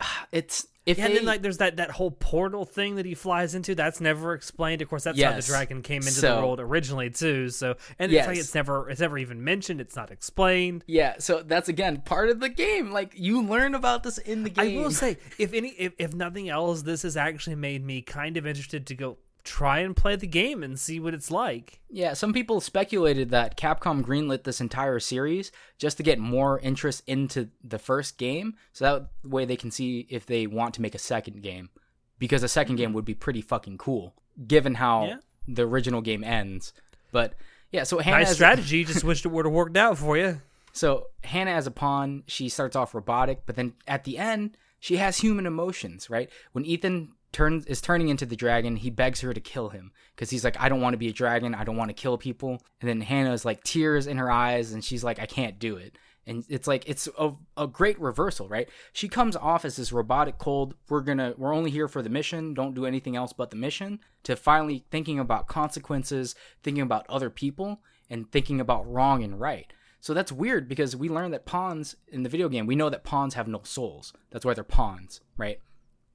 it's 0.32 0.66
if 0.86 0.98
Yeah, 0.98 1.06
and 1.06 1.16
then 1.16 1.24
like 1.24 1.40
there's 1.40 1.58
that 1.58 1.76
that 1.76 1.90
whole 1.90 2.10
portal 2.10 2.66
thing 2.66 2.96
that 2.96 3.06
he 3.06 3.14
flies 3.14 3.54
into. 3.54 3.74
That's 3.74 4.02
never 4.02 4.34
explained. 4.34 4.82
Of 4.82 4.90
course, 4.90 5.04
that's 5.04 5.20
how 5.20 5.32
the 5.32 5.40
dragon 5.40 5.80
came 5.82 6.02
into 6.02 6.12
So- 6.12 6.34
the 6.36 6.42
world 6.42 6.60
originally 6.60 7.08
too. 7.10 7.48
So 7.48 7.76
and 7.98 8.12
it's 8.12 8.26
like 8.26 8.36
it's 8.36 8.54
never 8.54 8.90
it's 8.90 9.00
never 9.00 9.16
even 9.16 9.42
mentioned. 9.42 9.80
It's 9.80 9.96
not 9.96 10.10
explained. 10.10 10.84
yeah 10.86 11.14
so 11.18 11.42
that's 11.42 11.68
again 11.68 12.02
part 12.04 12.28
of 12.28 12.40
the 12.40 12.48
game 12.50 12.90
like 12.90 13.12
you 13.16 13.42
learn 13.42 13.74
about 13.74 14.02
this 14.02 14.18
in 14.18 14.42
the 14.42 14.50
game. 14.50 14.78
I 14.78 14.82
will 14.82 14.90
say, 14.90 15.16
if 15.38 15.54
any, 15.54 15.68
if, 15.70 15.94
if 15.98 16.14
nothing 16.14 16.48
else, 16.50 16.82
this 16.82 17.02
has 17.02 17.16
actually 17.16 17.56
made 17.56 17.84
me 17.84 18.02
kind 18.02 18.36
of 18.36 18.46
interested 18.46 18.86
to 18.88 18.94
go 18.94 19.16
try 19.44 19.80
and 19.80 19.94
play 19.94 20.16
the 20.16 20.26
game 20.26 20.62
and 20.62 20.80
see 20.80 20.98
what 20.98 21.14
it's 21.14 21.30
like. 21.30 21.80
Yeah, 21.90 22.14
some 22.14 22.32
people 22.32 22.60
speculated 22.60 23.30
that 23.30 23.56
Capcom 23.56 24.02
greenlit 24.02 24.44
this 24.44 24.60
entire 24.60 24.98
series 24.98 25.52
just 25.78 25.98
to 25.98 26.02
get 26.02 26.18
more 26.18 26.58
interest 26.60 27.02
into 27.06 27.50
the 27.62 27.78
first 27.78 28.18
game, 28.18 28.54
so 28.72 28.84
that 28.84 29.30
way 29.30 29.44
they 29.44 29.56
can 29.56 29.70
see 29.70 30.06
if 30.08 30.26
they 30.26 30.46
want 30.46 30.74
to 30.74 30.82
make 30.82 30.94
a 30.94 30.98
second 30.98 31.42
game. 31.42 31.70
Because 32.18 32.42
a 32.42 32.48
second 32.48 32.76
game 32.76 32.88
mm-hmm. 32.88 32.94
would 32.96 33.04
be 33.04 33.14
pretty 33.14 33.42
fucking 33.42 33.78
cool, 33.78 34.14
given 34.46 34.74
how 34.74 35.06
Yeah. 35.06 35.16
the 35.46 35.66
original 35.66 36.00
game 36.00 36.24
ends. 36.24 36.72
But 37.12 37.34
yeah, 37.70 37.84
so 37.84 37.98
Hannah 37.98 38.18
Nice 38.18 38.34
strategy. 38.34 38.84
Just 38.84 39.04
wished 39.04 39.26
it 39.26 39.28
would 39.28 39.44
have 39.44 39.54
worked 39.54 39.76
out 39.76 39.98
for 39.98 40.16
you. 40.16 40.40
So 40.72 41.08
Hannah 41.22 41.52
as 41.52 41.66
a 41.66 41.70
pawn, 41.70 42.24
she 42.26 42.48
starts 42.48 42.74
off 42.74 42.94
robotic, 42.94 43.46
but 43.46 43.56
then 43.56 43.74
at 43.86 44.04
the 44.04 44.18
end, 44.18 44.56
she 44.80 44.96
has 44.96 45.18
human 45.18 45.46
emotions, 45.46 46.10
right? 46.10 46.28
When 46.52 46.64
Ethan 46.64 47.12
turns 47.34 47.66
is 47.66 47.82
turning 47.82 48.08
into 48.08 48.24
the 48.24 48.36
dragon, 48.36 48.76
he 48.76 48.88
begs 48.88 49.20
her 49.20 49.34
to 49.34 49.40
kill 49.40 49.68
him 49.68 49.92
because 50.14 50.30
he's 50.30 50.44
like, 50.44 50.58
I 50.58 50.70
don't 50.70 50.80
want 50.80 50.94
to 50.94 50.98
be 50.98 51.08
a 51.08 51.12
dragon, 51.12 51.54
I 51.54 51.64
don't 51.64 51.76
want 51.76 51.90
to 51.90 51.94
kill 51.94 52.16
people. 52.16 52.62
And 52.80 52.88
then 52.88 53.02
Hannah 53.02 53.32
is 53.32 53.44
like 53.44 53.62
tears 53.62 54.06
in 54.06 54.16
her 54.16 54.30
eyes, 54.30 54.72
and 54.72 54.82
she's 54.82 55.04
like, 55.04 55.18
I 55.18 55.26
can't 55.26 55.58
do 55.58 55.76
it. 55.76 55.98
And 56.26 56.44
it's 56.48 56.66
like 56.66 56.88
it's 56.88 57.06
a, 57.18 57.32
a 57.56 57.66
great 57.66 58.00
reversal, 58.00 58.48
right? 58.48 58.70
She 58.94 59.08
comes 59.08 59.36
off 59.36 59.66
as 59.66 59.76
this 59.76 59.92
robotic, 59.92 60.38
cold. 60.38 60.74
We're 60.88 61.02
gonna, 61.02 61.34
we're 61.36 61.54
only 61.54 61.70
here 61.70 61.88
for 61.88 62.00
the 62.00 62.08
mission. 62.08 62.54
Don't 62.54 62.74
do 62.74 62.86
anything 62.86 63.14
else 63.14 63.34
but 63.34 63.50
the 63.50 63.56
mission. 63.56 64.00
To 64.22 64.36
finally 64.36 64.86
thinking 64.90 65.18
about 65.18 65.48
consequences, 65.48 66.34
thinking 66.62 66.82
about 66.82 67.04
other 67.10 67.28
people, 67.28 67.82
and 68.08 68.30
thinking 68.30 68.60
about 68.60 68.90
wrong 68.90 69.22
and 69.22 69.38
right. 69.38 69.70
So 70.00 70.14
that's 70.14 70.30
weird 70.32 70.68
because 70.68 70.94
we 70.94 71.08
learned 71.08 71.34
that 71.34 71.46
pawns 71.46 71.96
in 72.08 72.22
the 72.22 72.28
video 72.28 72.48
game, 72.48 72.66
we 72.66 72.76
know 72.76 72.90
that 72.90 73.04
pawns 73.04 73.34
have 73.34 73.48
no 73.48 73.62
souls. 73.64 74.12
That's 74.30 74.44
why 74.44 74.54
they're 74.54 74.64
pawns, 74.64 75.20
right? 75.36 75.60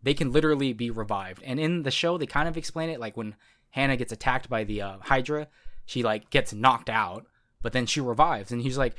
They 0.01 0.13
can 0.13 0.31
literally 0.31 0.73
be 0.73 0.89
revived. 0.89 1.43
And 1.43 1.59
in 1.59 1.83
the 1.83 1.91
show, 1.91 2.17
they 2.17 2.25
kind 2.25 2.47
of 2.47 2.57
explain 2.57 2.89
it 2.89 2.99
like 2.99 3.17
when 3.17 3.35
Hannah 3.71 3.97
gets 3.97 4.11
attacked 4.11 4.49
by 4.49 4.63
the 4.63 4.81
uh, 4.81 4.97
Hydra, 5.01 5.47
she 5.85 6.03
like 6.03 6.29
gets 6.29 6.53
knocked 6.53 6.89
out, 6.89 7.25
but 7.61 7.73
then 7.73 7.85
she 7.85 7.99
revives. 7.99 8.51
And 8.51 8.61
he's 8.61 8.77
like, 8.77 8.95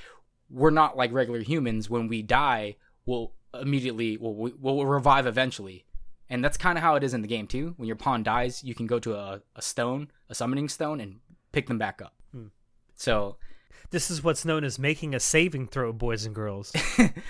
we're 0.50 0.70
not 0.70 0.96
like 0.96 1.12
regular 1.12 1.40
humans. 1.40 1.88
When 1.88 2.08
we 2.08 2.22
die, 2.22 2.76
we'll 3.06 3.32
immediately, 3.58 4.16
we'll, 4.16 4.52
we'll 4.60 4.84
revive 4.84 5.26
eventually. 5.26 5.86
And 6.28 6.44
that's 6.44 6.56
kind 6.56 6.78
of 6.78 6.84
how 6.84 6.94
it 6.94 7.02
is 7.02 7.14
in 7.14 7.22
the 7.22 7.28
game 7.28 7.46
too. 7.46 7.74
When 7.76 7.86
your 7.86 7.96
pawn 7.96 8.22
dies, 8.22 8.62
you 8.62 8.74
can 8.74 8.86
go 8.86 8.98
to 9.00 9.14
a, 9.14 9.42
a 9.56 9.62
stone, 9.62 10.10
a 10.28 10.34
summoning 10.34 10.68
stone, 10.68 11.00
and 11.00 11.20
pick 11.52 11.66
them 11.66 11.78
back 11.78 12.00
up. 12.02 12.14
So 12.94 13.36
This 13.90 14.10
is 14.10 14.22
what's 14.22 14.44
known 14.44 14.62
as 14.62 14.78
making 14.78 15.14
a 15.14 15.20
saving 15.20 15.66
throw, 15.68 15.92
boys 15.92 16.24
and 16.24 16.34
girls. 16.34 16.72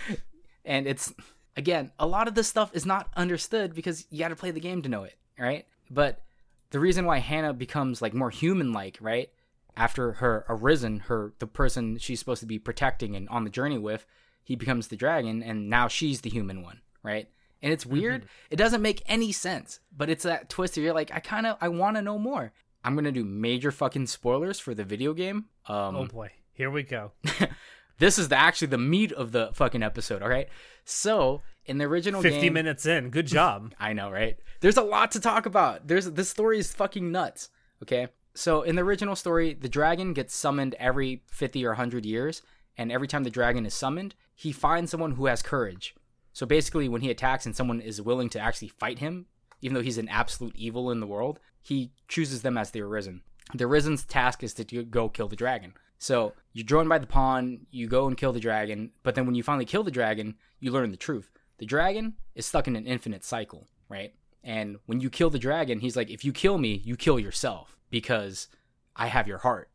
and 0.64 0.86
it's 0.86 1.12
again 1.56 1.90
a 1.98 2.06
lot 2.06 2.28
of 2.28 2.34
this 2.34 2.48
stuff 2.48 2.70
is 2.74 2.86
not 2.86 3.10
understood 3.16 3.74
because 3.74 4.06
you 4.10 4.18
got 4.18 4.28
to 4.28 4.36
play 4.36 4.50
the 4.50 4.60
game 4.60 4.82
to 4.82 4.88
know 4.88 5.04
it 5.04 5.16
right? 5.38 5.66
But 5.90 6.22
the 6.70 6.78
reason 6.80 7.04
why 7.06 7.18
hannah 7.18 7.52
becomes 7.52 8.00
like 8.00 8.14
more 8.14 8.30
human 8.30 8.72
like 8.72 8.98
right 9.00 9.30
after 9.76 10.12
her 10.14 10.44
arisen 10.48 11.00
her 11.00 11.32
the 11.38 11.46
person 11.46 11.98
she's 11.98 12.18
supposed 12.18 12.40
to 12.40 12.46
be 12.46 12.58
protecting 12.58 13.16
and 13.16 13.28
on 13.28 13.44
the 13.44 13.50
journey 13.50 13.78
with 13.78 14.06
he 14.44 14.54
becomes 14.56 14.88
the 14.88 14.96
dragon 14.96 15.42
and 15.42 15.68
now 15.70 15.88
she's 15.88 16.20
the 16.20 16.30
human 16.30 16.62
one 16.62 16.80
right? 17.02 17.28
And 17.62 17.72
it's 17.72 17.84
weird. 17.84 18.26
It 18.50 18.56
doesn't 18.56 18.82
make 18.82 19.02
any 19.06 19.32
sense 19.32 19.80
but 19.96 20.10
it's 20.10 20.24
that 20.24 20.48
twist 20.48 20.76
where 20.76 20.84
you're 20.84 20.94
like 20.94 21.10
i 21.14 21.20
kind 21.20 21.46
of 21.46 21.56
i 21.60 21.68
want 21.68 21.96
to 21.96 22.02
know 22.02 22.18
more. 22.18 22.52
I'm 22.84 22.94
gonna 22.94 23.12
do 23.12 23.24
major 23.24 23.70
fucking 23.70 24.06
spoilers 24.06 24.58
for 24.58 24.74
the 24.74 24.84
video 24.84 25.12
game. 25.14 25.46
Um 25.66 25.96
oh 25.96 26.06
boy, 26.06 26.30
here 26.52 26.70
we 26.70 26.82
go. 26.82 27.12
this 28.00 28.18
is 28.18 28.28
the, 28.28 28.36
actually 28.36 28.66
the 28.66 28.78
meat 28.78 29.12
of 29.12 29.30
the 29.30 29.50
fucking 29.54 29.82
episode 29.82 30.22
all 30.22 30.28
right 30.28 30.48
so 30.84 31.42
in 31.70 31.78
the 31.78 31.84
original 31.84 32.20
50 32.20 32.40
game, 32.40 32.52
minutes 32.52 32.84
in. 32.84 33.10
Good 33.10 33.28
job. 33.28 33.74
I 33.80 33.92
know, 33.92 34.10
right? 34.10 34.36
There's 34.60 34.76
a 34.76 34.82
lot 34.82 35.12
to 35.12 35.20
talk 35.20 35.46
about. 35.46 35.86
There's 35.86 36.10
this 36.10 36.28
story 36.28 36.58
is 36.58 36.72
fucking 36.72 37.12
nuts. 37.12 37.48
Okay, 37.82 38.08
so 38.34 38.62
in 38.62 38.76
the 38.76 38.82
original 38.82 39.16
story, 39.16 39.54
the 39.54 39.68
dragon 39.68 40.12
gets 40.12 40.34
summoned 40.34 40.74
every 40.78 41.22
50 41.28 41.64
or 41.64 41.70
100 41.70 42.04
years, 42.04 42.42
and 42.76 42.90
every 42.90 43.06
time 43.06 43.24
the 43.24 43.30
dragon 43.30 43.64
is 43.64 43.72
summoned, 43.72 44.14
he 44.34 44.52
finds 44.52 44.90
someone 44.90 45.12
who 45.12 45.26
has 45.26 45.42
courage. 45.42 45.94
So 46.32 46.44
basically, 46.44 46.88
when 46.88 47.02
he 47.02 47.10
attacks 47.10 47.46
and 47.46 47.54
someone 47.54 47.80
is 47.80 48.02
willing 48.02 48.28
to 48.30 48.40
actually 48.40 48.68
fight 48.68 48.98
him, 48.98 49.26
even 49.62 49.74
though 49.74 49.82
he's 49.82 49.98
an 49.98 50.08
absolute 50.08 50.56
evil 50.56 50.90
in 50.90 51.00
the 51.00 51.06
world, 51.06 51.38
he 51.62 51.92
chooses 52.08 52.42
them 52.42 52.58
as 52.58 52.70
the 52.70 52.80
Arisen. 52.80 53.22
The 53.54 53.64
Arisen's 53.64 54.04
task 54.04 54.42
is 54.42 54.54
to 54.54 54.64
go 54.84 55.08
kill 55.08 55.28
the 55.28 55.36
dragon. 55.36 55.74
So 55.98 56.32
you're 56.52 56.66
joined 56.66 56.88
by 56.88 56.98
the 56.98 57.06
pawn, 57.06 57.66
you 57.70 57.86
go 57.86 58.06
and 58.06 58.16
kill 58.16 58.32
the 58.32 58.40
dragon, 58.40 58.92
but 59.02 59.14
then 59.14 59.26
when 59.26 59.34
you 59.34 59.42
finally 59.42 59.66
kill 59.66 59.82
the 59.82 59.90
dragon, 59.90 60.36
you 60.58 60.72
learn 60.72 60.90
the 60.90 60.96
truth. 60.96 61.30
The 61.58 61.66
dragon 61.66 62.14
is 62.34 62.46
stuck 62.46 62.66
in 62.66 62.74
an 62.74 62.86
infinite 62.86 63.22
cycle, 63.22 63.68
right? 63.88 64.14
And 64.42 64.78
when 64.86 65.00
you 65.00 65.10
kill 65.10 65.28
the 65.28 65.38
dragon, 65.38 65.80
he's 65.80 65.96
like, 65.96 66.08
if 66.08 66.24
you 66.24 66.32
kill 66.32 66.56
me, 66.56 66.80
you 66.84 66.96
kill 66.96 67.18
yourself 67.18 67.76
because 67.90 68.48
I 68.96 69.08
have 69.08 69.28
your 69.28 69.38
heart. 69.38 69.70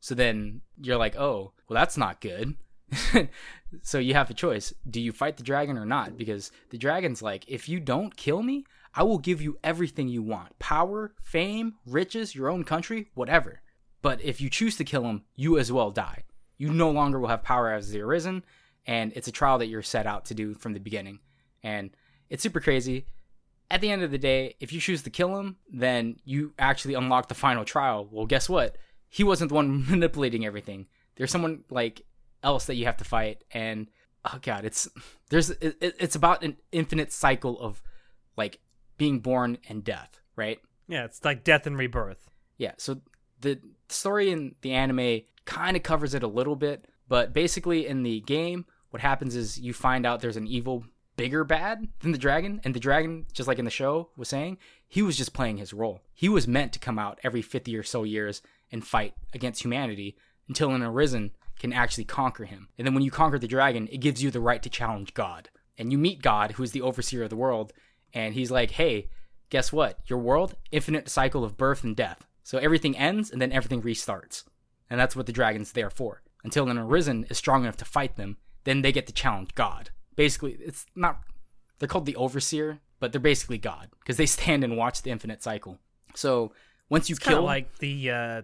So 0.00 0.14
then 0.14 0.62
you're 0.80 0.96
like, 0.96 1.16
oh, 1.16 1.52
well, 1.68 1.78
that's 1.78 1.98
not 1.98 2.20
good. 2.20 2.56
so 3.82 3.98
you 3.98 4.14
have 4.14 4.30
a 4.30 4.34
choice. 4.34 4.72
Do 4.88 5.00
you 5.00 5.12
fight 5.12 5.36
the 5.36 5.42
dragon 5.42 5.76
or 5.76 5.86
not? 5.86 6.16
Because 6.16 6.50
the 6.70 6.78
dragon's 6.78 7.22
like, 7.22 7.44
if 7.46 7.68
you 7.68 7.78
don't 7.78 8.16
kill 8.16 8.42
me, 8.42 8.64
I 8.94 9.02
will 9.04 9.18
give 9.18 9.40
you 9.40 9.58
everything 9.64 10.08
you 10.08 10.22
want 10.22 10.58
power, 10.58 11.14
fame, 11.22 11.74
riches, 11.86 12.34
your 12.34 12.50
own 12.50 12.64
country, 12.64 13.10
whatever. 13.14 13.62
But 14.02 14.22
if 14.22 14.40
you 14.40 14.50
choose 14.50 14.76
to 14.76 14.84
kill 14.84 15.04
him, 15.04 15.22
you 15.34 15.58
as 15.58 15.72
well 15.72 15.90
die. 15.90 16.24
You 16.58 16.72
no 16.72 16.90
longer 16.90 17.18
will 17.18 17.28
have 17.28 17.42
power 17.42 17.72
as 17.72 17.90
the 17.90 18.00
Arisen, 18.00 18.44
and 18.86 19.12
it's 19.14 19.28
a 19.28 19.32
trial 19.32 19.58
that 19.58 19.68
you're 19.68 19.82
set 19.82 20.06
out 20.06 20.26
to 20.26 20.34
do 20.34 20.54
from 20.54 20.74
the 20.74 20.80
beginning. 20.80 21.20
And 21.62 21.90
it's 22.28 22.42
super 22.42 22.60
crazy. 22.60 23.06
At 23.70 23.80
the 23.80 23.90
end 23.90 24.02
of 24.02 24.10
the 24.10 24.18
day, 24.18 24.56
if 24.60 24.72
you 24.72 24.80
choose 24.80 25.02
to 25.02 25.10
kill 25.10 25.38
him, 25.38 25.56
then 25.72 26.16
you 26.24 26.52
actually 26.58 26.94
unlock 26.94 27.28
the 27.28 27.34
final 27.34 27.64
trial. 27.64 28.06
Well, 28.10 28.26
guess 28.26 28.48
what? 28.48 28.76
He 29.08 29.24
wasn't 29.24 29.48
the 29.48 29.54
one 29.54 29.86
manipulating 29.90 30.44
everything. 30.44 30.88
There's 31.16 31.30
someone 31.30 31.64
like 31.70 32.02
else 32.42 32.66
that 32.66 32.74
you 32.74 32.84
have 32.86 32.96
to 32.98 33.04
fight, 33.04 33.44
and 33.52 33.88
oh 34.24 34.38
god, 34.42 34.64
it's 34.64 34.88
there's 35.30 35.50
it, 35.50 35.76
it's 35.80 36.16
about 36.16 36.42
an 36.42 36.56
infinite 36.72 37.12
cycle 37.12 37.58
of 37.60 37.80
like 38.36 38.58
being 38.98 39.20
born 39.20 39.58
and 39.68 39.84
death, 39.84 40.20
right? 40.36 40.58
Yeah, 40.88 41.04
it's 41.04 41.24
like 41.24 41.44
death 41.44 41.66
and 41.66 41.76
rebirth. 41.76 42.30
Yeah, 42.58 42.72
so 42.76 43.00
the 43.40 43.60
story 43.88 44.30
in 44.30 44.54
the 44.62 44.72
anime 44.72 45.22
kind 45.44 45.76
of 45.76 45.82
covers 45.82 46.14
it 46.14 46.22
a 46.22 46.28
little 46.28 46.56
bit, 46.56 46.86
but 47.08 47.32
basically 47.32 47.86
in 47.86 48.02
the 48.02 48.20
game, 48.20 48.66
what 48.90 49.02
happens 49.02 49.34
is 49.34 49.58
you 49.58 49.72
find 49.72 50.06
out 50.06 50.20
there's 50.20 50.36
an 50.36 50.46
evil 50.46 50.84
bigger 51.16 51.44
bad 51.44 51.88
than 52.00 52.12
the 52.12 52.18
dragon, 52.18 52.60
and 52.64 52.74
the 52.74 52.80
dragon, 52.80 53.26
just 53.32 53.48
like 53.48 53.58
in 53.58 53.64
the 53.64 53.70
show 53.70 54.10
was 54.16 54.28
saying, 54.28 54.58
he 54.88 55.02
was 55.02 55.16
just 55.16 55.32
playing 55.32 55.56
his 55.56 55.72
role. 55.72 56.00
He 56.14 56.28
was 56.28 56.48
meant 56.48 56.72
to 56.72 56.78
come 56.78 56.98
out 56.98 57.18
every 57.22 57.42
50 57.42 57.76
or 57.76 57.82
so 57.82 58.04
years 58.04 58.42
and 58.70 58.86
fight 58.86 59.14
against 59.34 59.62
humanity 59.62 60.16
until 60.48 60.70
an 60.70 60.82
arisen 60.82 61.32
can 61.58 61.72
actually 61.72 62.04
conquer 62.04 62.44
him. 62.44 62.68
And 62.76 62.86
then 62.86 62.94
when 62.94 63.04
you 63.04 63.10
conquer 63.10 63.38
the 63.38 63.46
dragon, 63.46 63.88
it 63.90 63.98
gives 63.98 64.22
you 64.22 64.30
the 64.30 64.40
right 64.40 64.62
to 64.62 64.70
challenge 64.70 65.14
God. 65.14 65.48
And 65.78 65.92
you 65.92 65.98
meet 65.98 66.22
God, 66.22 66.52
who 66.52 66.62
is 66.62 66.72
the 66.72 66.82
overseer 66.82 67.22
of 67.22 67.30
the 67.30 67.36
world, 67.36 67.72
and 68.14 68.34
he's 68.34 68.50
like, 68.50 68.72
"Hey, 68.72 69.08
guess 69.52 69.70
what? 69.70 69.98
Your 70.06 70.18
world, 70.18 70.54
infinite 70.70 71.10
cycle 71.10 71.44
of 71.44 71.58
birth 71.58 71.84
and 71.84 71.94
death. 71.94 72.26
So 72.42 72.56
everything 72.56 72.96
ends 72.96 73.30
and 73.30 73.40
then 73.40 73.52
everything 73.52 73.82
restarts. 73.82 74.44
And 74.88 74.98
that's 74.98 75.14
what 75.14 75.26
the 75.26 75.32
dragon's 75.32 75.72
there 75.72 75.90
for. 75.90 76.22
Until 76.42 76.70
an 76.70 76.78
arisen 76.78 77.26
is 77.28 77.36
strong 77.36 77.64
enough 77.64 77.76
to 77.76 77.84
fight 77.84 78.16
them, 78.16 78.38
then 78.64 78.80
they 78.80 78.92
get 78.92 79.06
to 79.08 79.12
challenge 79.12 79.54
God. 79.54 79.90
Basically, 80.16 80.52
it's 80.52 80.86
not 80.96 81.20
they're 81.78 81.88
called 81.88 82.06
the 82.06 82.16
overseer, 82.16 82.80
but 82.98 83.12
they're 83.12 83.20
basically 83.20 83.58
God 83.58 83.90
because 84.00 84.16
they 84.16 84.26
stand 84.38 84.64
and 84.64 84.76
watch 84.76 85.02
the 85.02 85.10
infinite 85.10 85.42
cycle. 85.42 85.78
So 86.14 86.52
once 86.88 87.10
you 87.10 87.16
Kind 87.16 87.36
kill 87.36 87.42
like 87.42 87.76
the 87.78 88.10
uh 88.10 88.42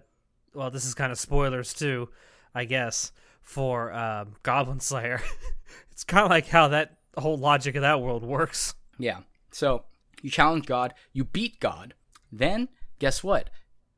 well, 0.53 0.69
this 0.69 0.85
is 0.85 0.93
kind 0.93 1.11
of 1.11 1.17
spoilers 1.17 1.73
too, 1.73 2.09
I 2.53 2.65
guess, 2.65 3.11
for 3.41 3.91
um, 3.93 4.35
Goblin 4.43 4.79
Slayer. 4.79 5.21
it's 5.91 6.03
kind 6.03 6.23
of 6.23 6.29
like 6.29 6.47
how 6.47 6.67
that 6.67 6.97
whole 7.17 7.37
logic 7.37 7.75
of 7.75 7.81
that 7.81 7.99
world 7.99 8.23
works. 8.23 8.75
Yeah. 8.99 9.19
So 9.51 9.85
you 10.21 10.29
challenge 10.29 10.65
God, 10.65 10.93
you 11.13 11.23
beat 11.23 11.59
God. 11.59 11.93
Then 12.31 12.69
guess 12.99 13.23
what? 13.23 13.49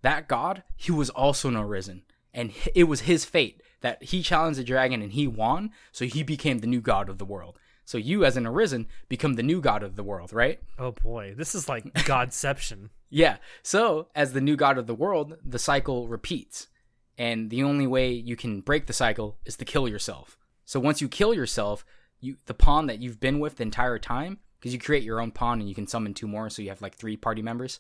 That 0.02 0.28
God, 0.28 0.64
he 0.76 0.92
was 0.92 1.10
also 1.10 1.50
an 1.50 1.56
arisen, 1.56 2.04
and 2.34 2.52
it 2.74 2.86
was 2.86 3.02
his 3.02 3.26
fate 3.26 3.62
that 3.82 4.04
he 4.04 4.22
challenged 4.22 4.60
the 4.60 4.64
dragon 4.64 5.02
and 5.02 5.12
he 5.12 5.28
won. 5.28 5.72
So 5.92 6.06
he 6.06 6.24
became 6.24 6.60
the 6.60 6.68
new 6.68 6.82
God 6.82 7.10
of 7.10 7.18
the 7.18 7.26
world. 7.26 7.58
So 7.84 7.98
you, 7.98 8.24
as 8.24 8.38
an 8.38 8.48
arisen, 8.48 8.88
become 9.10 9.34
the 9.34 9.44
new 9.44 9.60
God 9.60 9.84
of 9.84 9.96
the 9.96 10.04
world, 10.04 10.32
right? 10.32 10.60
Oh 10.80 10.92
boy, 10.92 11.34
this 11.36 11.56
is 11.56 11.68
like 11.68 11.84
Godception. 11.94 12.90
Yeah. 13.12 13.38
So, 13.62 14.08
as 14.16 14.34
the 14.34 14.42
new 14.42 14.56
god 14.56 14.78
of 14.78 14.88
the 14.88 14.96
world, 14.96 15.36
the 15.44 15.60
cycle 15.60 16.08
repeats. 16.08 16.70
And 17.18 17.50
the 17.50 17.62
only 17.62 17.86
way 17.86 18.12
you 18.12 18.36
can 18.36 18.62
break 18.62 18.88
the 18.88 18.94
cycle 18.94 19.38
is 19.46 19.58
to 19.58 19.66
kill 19.66 19.88
yourself. 19.88 20.38
So, 20.66 20.80
once 20.80 21.02
you 21.02 21.10
kill 21.10 21.34
yourself, 21.34 21.86
you 22.22 22.38
the 22.46 22.54
pawn 22.54 22.88
that 22.88 23.00
you've 23.00 23.20
been 23.20 23.40
with 23.40 23.58
the 23.58 23.64
entire 23.64 24.00
time, 24.00 24.40
because 24.62 24.72
you 24.74 24.80
create 24.80 25.04
your 25.04 25.20
own 25.20 25.32
pawn 25.32 25.60
and 25.60 25.68
you 25.68 25.76
can 25.76 25.88
summon 25.88 26.14
two 26.14 26.28
more, 26.28 26.50
so 26.50 26.62
you 26.62 26.70
have 26.70 26.82
like 26.82 26.96
three 26.96 27.18
party 27.18 27.42
members. 27.42 27.80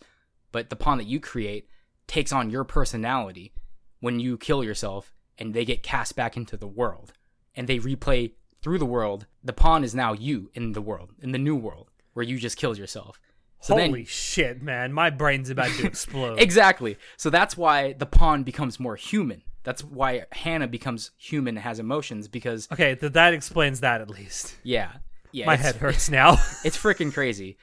But 0.51 0.69
the 0.69 0.75
pawn 0.75 0.97
that 0.97 1.07
you 1.07 1.19
create 1.21 1.69
takes 2.07 2.33
on 2.33 2.49
your 2.49 2.63
personality 2.65 3.53
when 4.01 4.19
you 4.19 4.37
kill 4.37 4.63
yourself 4.63 5.13
and 5.37 5.53
they 5.53 5.63
get 5.63 5.83
cast 5.83 6.15
back 6.15 6.35
into 6.35 6.57
the 6.57 6.67
world. 6.67 7.13
And 7.55 7.67
they 7.69 7.77
replay 7.79 8.31
through 8.61 8.79
the 8.79 8.85
world. 8.85 9.27
The 9.43 9.53
pawn 9.53 9.83
is 9.83 9.93
now 9.95 10.13
you 10.13 10.49
in 10.53 10.71
the 10.73 10.81
world, 10.81 11.11
in 11.21 11.31
the 11.31 11.37
new 11.37 11.55
world, 11.55 11.89
where 12.13 12.25
you 12.25 12.37
just 12.39 12.57
killed 12.57 12.77
yourself 12.77 13.19
So 13.61 13.75
then- 13.75 13.89
Holy 13.91 14.05
shit, 14.05 14.61
man! 14.61 14.91
My 14.91 15.09
brain's 15.11 15.49
about 15.51 15.69
to 15.77 15.85
explode. 15.85 16.39
Exactly. 16.47 16.97
So 17.15 17.29
that's 17.29 17.55
why 17.55 17.93
the 17.93 18.05
pawn 18.07 18.41
becomes 18.43 18.79
more 18.79 18.95
human. 18.95 19.43
That's 19.63 19.83
why 19.83 20.23
Hannah 20.31 20.67
becomes 20.67 21.11
human 21.17 21.55
and 21.57 21.63
has 21.63 21.77
emotions 21.79 22.27
because 22.27 22.67
okay, 22.71 22.95
th- 22.95 23.13
that 23.13 23.33
explains 23.35 23.81
that 23.81 24.01
at 24.01 24.09
least. 24.09 24.55
yeah, 24.63 24.93
yeah, 25.31 25.45
My 25.45 25.55
head 25.55 25.75
hurts 25.75 26.09
now. 26.21 26.33
It's 26.63 26.77
freaking 26.77 27.13
crazy. 27.13 27.57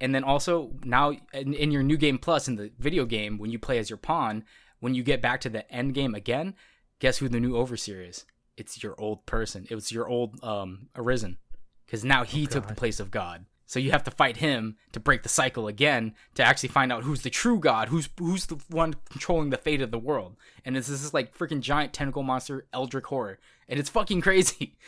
And 0.00 0.14
then 0.14 0.24
also 0.24 0.72
now 0.84 1.12
in, 1.32 1.54
in 1.54 1.70
your 1.70 1.82
new 1.82 1.96
game 1.96 2.18
plus 2.18 2.48
in 2.48 2.56
the 2.56 2.70
video 2.78 3.04
game 3.06 3.38
when 3.38 3.50
you 3.50 3.58
play 3.58 3.78
as 3.78 3.88
your 3.88 3.96
pawn, 3.96 4.44
when 4.80 4.94
you 4.94 5.02
get 5.02 5.22
back 5.22 5.40
to 5.42 5.48
the 5.48 5.70
end 5.72 5.94
game 5.94 6.14
again, 6.14 6.54
guess 6.98 7.18
who 7.18 7.28
the 7.28 7.40
new 7.40 7.56
overseer 7.56 8.02
is? 8.02 8.24
It's 8.56 8.82
your 8.82 8.94
old 8.98 9.24
person. 9.26 9.66
It 9.70 9.74
was 9.74 9.92
your 9.92 10.06
old 10.06 10.42
um 10.44 10.88
Arisen. 10.94 11.38
Cuz 11.88 12.04
now 12.04 12.24
he 12.24 12.46
took 12.46 12.66
the 12.66 12.74
place 12.74 13.00
of 13.00 13.10
God. 13.10 13.46
So 13.68 13.80
you 13.80 13.90
have 13.90 14.04
to 14.04 14.12
fight 14.12 14.36
him 14.36 14.76
to 14.92 15.00
break 15.00 15.24
the 15.24 15.28
cycle 15.28 15.66
again 15.66 16.14
to 16.34 16.44
actually 16.44 16.68
find 16.68 16.92
out 16.92 17.02
who's 17.02 17.22
the 17.22 17.30
true 17.30 17.58
God, 17.58 17.88
who's 17.88 18.08
who's 18.18 18.46
the 18.46 18.56
one 18.68 18.94
controlling 19.10 19.50
the 19.50 19.56
fate 19.56 19.82
of 19.82 19.90
the 19.90 19.98
world. 19.98 20.36
And 20.64 20.76
it's 20.76 20.86
this 20.86 21.02
is 21.02 21.12
like 21.12 21.36
freaking 21.36 21.60
giant 21.60 21.92
tentacle 21.92 22.22
monster 22.22 22.66
Eldritch 22.72 23.06
horror. 23.06 23.38
And 23.68 23.80
it's 23.80 23.90
fucking 23.90 24.20
crazy. 24.20 24.76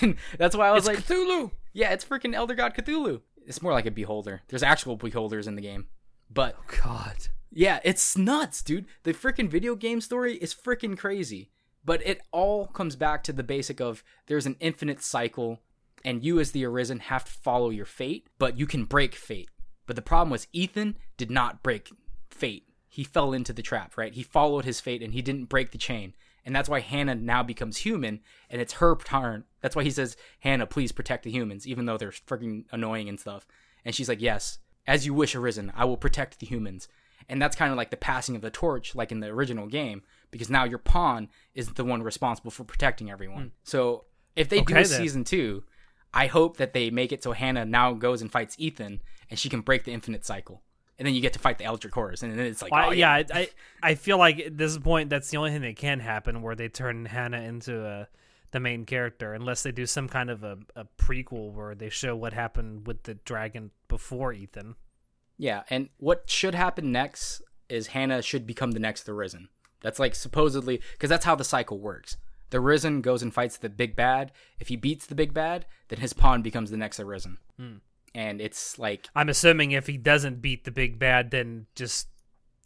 And 0.00 0.16
that's 0.36 0.56
why 0.56 0.66
I 0.66 0.72
was 0.72 0.84
like 0.84 0.98
Cthulhu. 0.98 1.52
Yeah, 1.76 1.92
it's 1.92 2.06
freaking 2.06 2.34
Elder 2.34 2.54
God 2.54 2.74
Cthulhu. 2.74 3.20
It's 3.46 3.60
more 3.60 3.72
like 3.72 3.84
a 3.84 3.90
beholder. 3.90 4.40
There's 4.48 4.62
actual 4.62 4.96
beholders 4.96 5.46
in 5.46 5.56
the 5.56 5.62
game. 5.62 5.88
But 6.30 6.56
oh, 6.58 6.78
God. 6.82 7.28
yeah, 7.52 7.80
it's 7.84 8.16
nuts, 8.16 8.62
dude. 8.62 8.86
The 9.02 9.12
freaking 9.12 9.50
video 9.50 9.74
game 9.76 10.00
story 10.00 10.36
is 10.36 10.54
freaking 10.54 10.96
crazy. 10.96 11.50
But 11.84 12.04
it 12.06 12.22
all 12.32 12.66
comes 12.68 12.96
back 12.96 13.22
to 13.24 13.32
the 13.32 13.42
basic 13.42 13.78
of 13.78 14.02
there's 14.26 14.46
an 14.46 14.56
infinite 14.58 15.02
cycle, 15.02 15.60
and 16.02 16.24
you 16.24 16.40
as 16.40 16.52
the 16.52 16.64
Arisen 16.64 16.98
have 16.98 17.26
to 17.26 17.30
follow 17.30 17.68
your 17.68 17.84
fate, 17.84 18.26
but 18.38 18.58
you 18.58 18.66
can 18.66 18.84
break 18.84 19.14
fate. 19.14 19.50
But 19.84 19.96
the 19.96 20.02
problem 20.02 20.30
was 20.30 20.48
Ethan 20.54 20.96
did 21.18 21.30
not 21.30 21.62
break 21.62 21.90
fate. 22.30 22.64
He 22.88 23.04
fell 23.04 23.34
into 23.34 23.52
the 23.52 23.60
trap, 23.60 23.98
right? 23.98 24.14
He 24.14 24.22
followed 24.22 24.64
his 24.64 24.80
fate 24.80 25.02
and 25.02 25.12
he 25.12 25.20
didn't 25.20 25.50
break 25.50 25.72
the 25.72 25.78
chain. 25.78 26.14
And 26.46 26.54
that's 26.54 26.68
why 26.68 26.78
Hannah 26.78 27.16
now 27.16 27.42
becomes 27.42 27.78
human, 27.78 28.20
and 28.48 28.62
it's 28.62 28.74
her 28.74 28.96
turn. 28.96 29.44
That's 29.60 29.74
why 29.74 29.82
he 29.82 29.90
says, 29.90 30.16
Hannah, 30.40 30.66
please 30.66 30.92
protect 30.92 31.24
the 31.24 31.30
humans, 31.30 31.66
even 31.66 31.86
though 31.86 31.98
they're 31.98 32.12
freaking 32.12 32.64
annoying 32.70 33.08
and 33.08 33.18
stuff. 33.18 33.48
And 33.84 33.94
she's 33.94 34.08
like, 34.08 34.22
Yes, 34.22 34.60
as 34.86 35.04
you 35.04 35.12
wish, 35.12 35.34
Arisen, 35.34 35.72
I 35.74 35.84
will 35.84 35.96
protect 35.96 36.38
the 36.38 36.46
humans. 36.46 36.86
And 37.28 37.42
that's 37.42 37.56
kind 37.56 37.72
of 37.72 37.76
like 37.76 37.90
the 37.90 37.96
passing 37.96 38.36
of 38.36 38.42
the 38.42 38.50
torch, 38.50 38.94
like 38.94 39.10
in 39.10 39.18
the 39.18 39.26
original 39.26 39.66
game, 39.66 40.02
because 40.30 40.48
now 40.48 40.62
your 40.62 40.78
pawn 40.78 41.28
is 41.54 41.70
the 41.70 41.84
one 41.84 42.02
responsible 42.02 42.52
for 42.52 42.62
protecting 42.62 43.10
everyone. 43.10 43.42
Hmm. 43.42 43.48
So 43.64 44.04
if 44.36 44.48
they 44.48 44.60
do 44.60 44.76
a 44.76 44.84
season 44.84 45.24
two, 45.24 45.64
I 46.14 46.28
hope 46.28 46.58
that 46.58 46.72
they 46.72 46.90
make 46.90 47.10
it 47.10 47.24
so 47.24 47.32
Hannah 47.32 47.64
now 47.64 47.92
goes 47.94 48.22
and 48.22 48.30
fights 48.30 48.54
Ethan, 48.58 49.00
and 49.28 49.38
she 49.38 49.48
can 49.48 49.62
break 49.62 49.84
the 49.84 49.92
infinite 49.92 50.24
cycle. 50.24 50.62
And 50.98 51.06
then 51.06 51.14
you 51.14 51.20
get 51.20 51.34
to 51.34 51.38
fight 51.38 51.58
the 51.58 51.64
Eldritch 51.64 51.92
Horrors, 51.92 52.22
and 52.22 52.32
then 52.32 52.46
it's 52.46 52.62
like, 52.62 52.72
Well, 52.72 52.88
oh, 52.88 52.92
yeah, 52.92 53.12
I, 53.12 53.24
I 53.32 53.48
I 53.82 53.94
feel 53.96 54.16
like 54.16 54.40
at 54.40 54.56
this 54.56 54.78
point 54.78 55.10
that's 55.10 55.30
the 55.30 55.36
only 55.36 55.50
thing 55.50 55.60
that 55.60 55.76
can 55.76 56.00
happen 56.00 56.40
where 56.40 56.54
they 56.54 56.68
turn 56.68 57.04
Hannah 57.04 57.42
into 57.42 57.84
a 57.84 58.08
the 58.52 58.60
main 58.60 58.86
character, 58.86 59.34
unless 59.34 59.62
they 59.62 59.72
do 59.72 59.84
some 59.84 60.08
kind 60.08 60.30
of 60.30 60.42
a, 60.42 60.56
a 60.74 60.86
prequel 60.98 61.52
where 61.52 61.74
they 61.74 61.90
show 61.90 62.16
what 62.16 62.32
happened 62.32 62.86
with 62.86 63.02
the 63.02 63.14
dragon 63.14 63.70
before 63.88 64.32
Ethan. 64.32 64.76
Yeah, 65.36 65.64
and 65.68 65.90
what 65.98 66.30
should 66.30 66.54
happen 66.54 66.92
next 66.92 67.42
is 67.68 67.88
Hannah 67.88 68.22
should 68.22 68.46
become 68.46 68.72
the 68.72 68.80
next 68.80 69.08
Arisen. 69.08 69.48
That's 69.82 69.98
like 69.98 70.14
supposedly 70.14 70.80
because 70.92 71.10
that's 71.10 71.24
how 71.24 71.34
the 71.34 71.44
cycle 71.44 71.78
works. 71.78 72.16
The 72.50 72.58
Arisen 72.58 73.00
goes 73.02 73.22
and 73.22 73.34
fights 73.34 73.58
the 73.58 73.68
big 73.68 73.96
bad. 73.96 74.32
If 74.58 74.68
he 74.68 74.76
beats 74.76 75.06
the 75.06 75.14
big 75.14 75.34
bad, 75.34 75.66
then 75.88 75.98
his 75.98 76.12
pawn 76.12 76.42
becomes 76.42 76.70
the 76.70 76.76
next 76.76 77.00
Arisen. 77.00 77.38
Hmm. 77.58 77.76
And 78.16 78.40
it's 78.40 78.78
like 78.78 79.08
I'm 79.14 79.28
assuming 79.28 79.72
if 79.72 79.86
he 79.86 79.98
doesn't 79.98 80.40
beat 80.40 80.64
the 80.64 80.70
big 80.70 80.98
bad, 80.98 81.30
then 81.30 81.66
just 81.74 82.08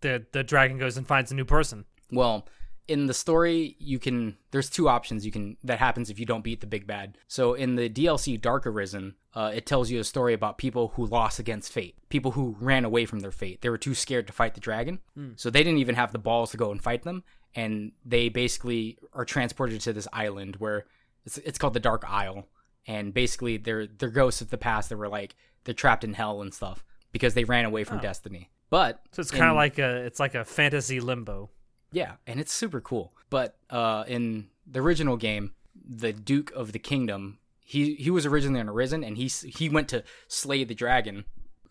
the 0.00 0.24
the 0.30 0.44
dragon 0.44 0.78
goes 0.78 0.96
and 0.96 1.06
finds 1.06 1.32
a 1.32 1.34
new 1.34 1.44
person. 1.44 1.86
Well, 2.12 2.46
in 2.86 3.06
the 3.06 3.14
story, 3.14 3.74
you 3.80 3.98
can. 3.98 4.36
There's 4.52 4.70
two 4.70 4.88
options 4.88 5.26
you 5.26 5.32
can 5.32 5.56
that 5.64 5.80
happens 5.80 6.08
if 6.08 6.20
you 6.20 6.24
don't 6.24 6.44
beat 6.44 6.60
the 6.60 6.68
big 6.68 6.86
bad. 6.86 7.18
So 7.26 7.54
in 7.54 7.74
the 7.74 7.90
DLC 7.90 8.40
Dark 8.40 8.64
Arisen, 8.64 9.16
uh, 9.34 9.50
it 9.52 9.66
tells 9.66 9.90
you 9.90 9.98
a 9.98 10.04
story 10.04 10.34
about 10.34 10.56
people 10.56 10.92
who 10.94 11.06
lost 11.06 11.40
against 11.40 11.72
fate, 11.72 11.96
people 12.10 12.30
who 12.30 12.56
ran 12.60 12.84
away 12.84 13.04
from 13.04 13.18
their 13.18 13.32
fate. 13.32 13.60
They 13.60 13.70
were 13.70 13.78
too 13.78 13.94
scared 13.94 14.28
to 14.28 14.32
fight 14.32 14.54
the 14.54 14.60
dragon, 14.60 15.00
so 15.36 15.50
they 15.50 15.64
didn't 15.64 15.80
even 15.80 15.96
have 15.96 16.12
the 16.12 16.18
balls 16.18 16.52
to 16.52 16.56
go 16.56 16.70
and 16.70 16.80
fight 16.80 17.02
them, 17.02 17.24
and 17.56 17.90
they 18.04 18.28
basically 18.28 18.98
are 19.12 19.24
transported 19.24 19.80
to 19.80 19.92
this 19.92 20.06
island 20.12 20.56
where 20.60 20.86
it's 21.26 21.38
it's 21.38 21.58
called 21.58 21.74
the 21.74 21.80
Dark 21.80 22.04
Isle, 22.08 22.46
and 22.86 23.12
basically 23.14 23.56
they're 23.56 23.86
they're 23.86 24.08
ghosts 24.10 24.40
of 24.40 24.50
the 24.50 24.58
past 24.58 24.88
that 24.88 24.96
were 24.96 25.08
like 25.08 25.34
they're 25.64 25.74
trapped 25.74 26.04
in 26.04 26.14
hell 26.14 26.40
and 26.42 26.52
stuff 26.54 26.84
because 27.12 27.34
they 27.34 27.44
ran 27.44 27.64
away 27.64 27.84
from 27.84 27.98
Oh. 27.98 28.02
destiny. 28.02 28.50
But 28.70 29.02
So 29.12 29.20
it's 29.20 29.30
kind 29.30 29.50
of 29.50 29.56
like 29.56 29.78
a 29.78 29.96
it's 30.04 30.20
like 30.20 30.34
a 30.34 30.44
fantasy 30.44 31.00
limbo. 31.00 31.50
yeah, 31.92 32.14
and 32.26 32.38
it's 32.40 32.52
super 32.52 32.80
cool. 32.80 33.12
But 33.30 33.56
uh, 33.68 34.04
in 34.06 34.48
the 34.66 34.80
original 34.80 35.16
game, 35.16 35.52
the 35.74 36.12
Duke 36.12 36.52
of 36.52 36.72
the 36.72 36.78
Kingdom, 36.78 37.38
he 37.64 37.94
he 37.96 38.10
was 38.10 38.26
originally 38.26 38.60
an 38.60 38.68
Arisen, 38.68 39.02
and 39.04 39.16
he 39.16 39.26
he 39.26 39.68
went 39.68 39.88
to 39.88 40.04
slay 40.28 40.62
the 40.64 40.74
dragon, 40.74 41.24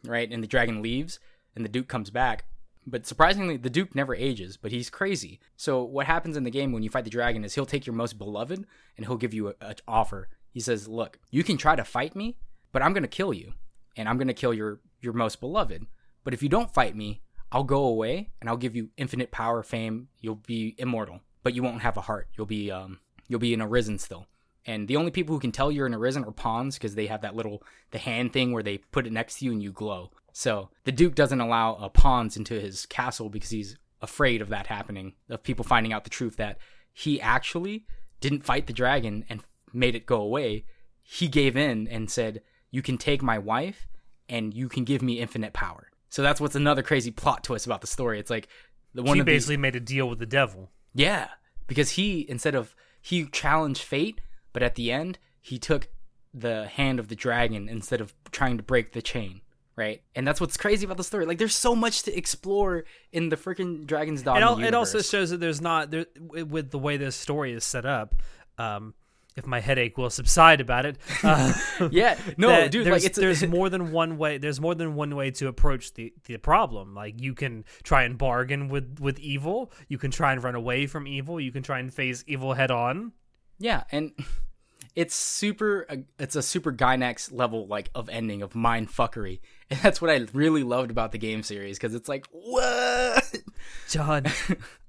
right? 0.06 0.30
And 0.32 0.44
the 0.44 0.48
dragon 0.48 0.82
leaves, 0.82 1.20
and 1.56 1.64
the 1.64 1.70
Duke 1.70 1.88
comes 1.88 2.10
back. 2.10 2.46
But 2.88 3.06
surprisingly, 3.06 3.56
the 3.58 3.70
Duke 3.70 3.94
never 3.94 4.16
ages, 4.16 4.58
but 4.58 4.72
he's 4.72 4.90
crazy. 4.90 5.40
So 5.56 5.84
what 5.84 6.06
happens 6.08 6.36
in 6.36 6.44
the 6.44 6.50
game 6.52 6.72
when 6.72 6.82
you 6.84 6.90
fight 6.90 7.04
the 7.04 7.10
dragon 7.10 7.44
is 7.46 7.54
he'll 7.56 7.66
take 7.66 7.86
your 7.86 7.94
most 7.96 8.18
beloved, 8.18 8.66
and 8.98 9.06
he'll 9.06 9.18
give 9.18 9.34
you 9.34 9.50
a, 9.50 9.54
a 9.62 9.76
offer. 9.88 10.28
He 10.52 10.60
says, 10.60 10.88
"Look, 10.88 11.20
you 11.32 11.44
can 11.44 11.58
try 11.58 11.76
to 11.76 11.84
fight 11.84 12.16
me, 12.16 12.38
but 12.72 12.82
I'm 12.82 12.94
gonna 12.94 13.08
kill 13.08 13.34
you, 13.34 13.54
and 13.96 14.08
I'm 14.08 14.18
gonna 14.18 14.34
kill 14.34 14.54
your 14.54 14.80
your 15.02 15.14
most 15.14 15.40
beloved. 15.40 15.86
But 16.24 16.34
if 16.34 16.44
you 16.44 16.50
don't 16.50 16.74
fight 16.74 16.96
me, 16.96 17.22
I'll 17.52 17.64
go 17.64 17.84
away 17.84 18.30
and 18.40 18.50
I'll 18.50 18.58
give 18.58 18.76
you 18.76 18.90
infinite 18.98 19.32
power, 19.32 19.64
fame. 19.64 20.10
You'll 20.20 20.36
be 20.36 20.76
immortal, 20.78 21.22
but 21.44 21.54
you 21.54 21.64
won't 21.64 21.82
have 21.82 21.98
a 21.98 22.02
heart. 22.02 22.28
You'll 22.38 22.46
be 22.46 22.72
um 22.72 23.00
you'll 23.28 23.40
be 23.40 23.54
an 23.54 23.62
arisen 23.62 23.98
still. 23.98 24.28
And 24.66 24.88
the 24.88 24.98
only 24.98 25.12
people 25.12 25.34
who 25.34 25.40
can 25.40 25.52
tell 25.52 25.72
you're 25.72 25.88
an 25.88 25.96
arisen 25.96 26.26
are 26.26 26.32
pawns 26.32 26.76
because 26.76 26.96
they 26.96 27.08
have 27.08 27.22
that 27.22 27.36
little 27.36 27.64
the 27.92 27.98
hand 27.98 28.34
thing 28.34 28.52
where 28.52 28.64
they 28.64 28.78
put 28.78 29.08
it 29.08 29.14
next 29.14 29.40
to 29.40 29.46
you 29.46 29.52
and 29.52 29.64
you 29.64 29.72
glow. 29.72 30.12
So 30.32 30.70
the 30.84 30.92
duke 30.92 31.16
doesn't 31.16 31.42
allow 31.42 31.74
uh, 31.76 31.90
pawns 31.90 32.38
into 32.38 32.60
his 32.60 32.86
castle 32.86 33.30
because 33.30 33.50
he's 33.50 33.78
afraid 34.02 34.42
of 34.42 34.50
that 34.50 34.68
happening, 34.68 35.14
of 35.30 35.44
people 35.44 35.66
finding 35.66 35.92
out 35.92 36.04
the 36.04 36.10
truth 36.10 36.38
that 36.38 36.58
he 36.94 37.20
actually 37.20 37.86
didn't 38.20 38.46
fight 38.46 38.68
the 38.68 38.74
dragon 38.74 39.26
and 39.30 39.42
made 39.74 39.96
it 39.96 40.06
go 40.06 40.22
away. 40.22 40.66
He 41.02 41.28
gave 41.28 41.56
in 41.58 41.88
and 41.88 42.10
said, 42.10 42.42
"You 42.72 42.82
can 42.82 42.98
take 42.98 43.22
my 43.22 43.38
wife, 43.38 43.88
and 44.28 44.54
you 44.54 44.70
can 44.70 44.84
give 44.84 45.02
me 45.02 45.20
infinite 45.20 45.54
power." 45.54 45.90
So 46.10 46.22
that's 46.22 46.42
what's 46.42 46.56
another 46.56 46.82
crazy 46.84 47.12
plot 47.12 47.44
twist 47.44 47.66
about 47.66 47.82
the 47.82 47.88
story. 47.88 48.20
It's 48.20 48.30
like 48.32 48.48
the 48.94 49.04
one 49.04 49.16
he 49.16 49.20
of 49.22 49.26
these- 49.26 49.36
basically 49.44 49.58
made 49.58 49.76
a 49.76 49.80
deal 49.80 50.10
with 50.10 50.20
the 50.20 50.26
devil. 50.26 50.72
yeah, 50.94 51.30
because 51.68 51.92
he 51.92 52.26
instead 52.30 52.56
of 52.56 52.76
he 53.02 53.26
challenged 53.28 53.82
fate, 53.84 54.20
but 54.54 54.62
at 54.64 54.76
the 54.76 54.92
end 54.92 55.20
he 55.42 55.58
took 55.58 55.88
the 56.34 56.68
hand 56.68 57.00
of 57.00 57.08
the 57.08 57.16
dragon 57.16 57.68
instead 57.70 58.02
of 58.02 58.14
trying 58.32 58.58
to 58.58 58.64
break 58.64 58.92
the 58.94 59.02
chain, 59.02 59.42
right? 59.76 60.02
And 60.16 60.28
that's 60.28 60.40
what's 60.42 60.58
crazy 60.58 60.86
about 60.86 60.98
the 60.98 61.04
story. 61.04 61.26
Like 61.26 61.38
there's 61.40 61.56
so 61.56 61.76
much 61.76 62.04
to 62.04 62.16
explore 62.16 62.84
in 63.12 63.30
the 63.30 63.36
freaking 63.38 63.86
Dragon's 63.88 64.22
Dogma 64.22 64.40
It, 64.40 64.44
al- 64.44 64.50
universe. 64.60 64.68
it 64.68 64.76
also 64.76 65.02
shows 65.02 65.30
that 65.32 65.40
there's 65.40 65.62
not 65.62 65.90
there 65.92 66.06
with 66.20 66.70
the 66.72 66.78
way 66.80 66.98
this 66.98 67.16
story 67.16 67.54
is 67.54 67.64
set 67.64 67.86
up. 67.86 68.16
Um, 68.58 68.94
if 69.36 69.46
my 69.46 69.60
headache 69.60 69.98
will 69.98 70.10
subside 70.10 70.62
about 70.62 70.86
it, 70.86 70.98
uh, 71.24 71.54
yeah, 71.92 72.18
no, 72.38 72.68
dude, 72.68 72.86
there's, 72.86 73.04
like 73.04 73.04
it's 73.04 73.18
there's 73.18 73.46
more 73.48 73.70
than 73.70 73.92
one 73.92 74.18
way. 74.18 74.38
There's 74.38 74.60
more 74.60 74.76
than 74.76 74.96
one 74.96 75.16
way 75.16 75.32
to 75.32 75.48
approach 75.48 75.94
the 75.94 76.14
the 76.26 76.38
problem. 76.38 76.94
Like 76.94 77.22
you 77.22 77.34
can 77.34 77.66
try 77.84 78.04
and 78.04 78.18
bargain 78.18 78.70
with 78.70 79.00
with 79.00 79.20
evil. 79.20 79.72
You 79.88 79.98
can 79.98 80.12
try 80.12 80.34
and 80.34 80.44
run 80.44 80.56
away 80.56 80.88
from 80.88 81.08
evil. 81.08 81.40
You 81.40 81.52
can 81.52 81.64
try 81.64 81.80
and 81.80 81.94
face 81.94 82.24
evil 82.28 82.54
head 82.54 82.72
on. 82.72 83.14
Yeah, 83.60 83.84
and 83.92 84.12
it's 84.96 85.16
super. 85.16 85.88
It's 86.18 86.36
a 86.36 86.42
super 86.42 86.72
Gainax 86.72 87.32
level 87.32 87.68
like 87.68 87.90
of 87.96 88.10
ending 88.10 88.42
of 88.42 88.56
mind 88.56 88.90
fuckery, 88.90 89.40
and 89.70 89.80
that's 89.80 90.02
what 90.02 90.10
I 90.10 90.26
really 90.34 90.64
loved 90.64 90.92
about 90.92 91.12
the 91.12 91.18
game 91.18 91.44
series 91.44 91.78
because 91.78 91.96
it's 91.96 92.10
like 92.10 92.26
what 92.32 93.40
John, 93.88 94.26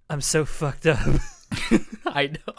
I'm 0.09 0.21
so 0.21 0.45
fucked 0.45 0.87
up. 0.87 1.21
I 2.07 2.29
know. 2.29 2.55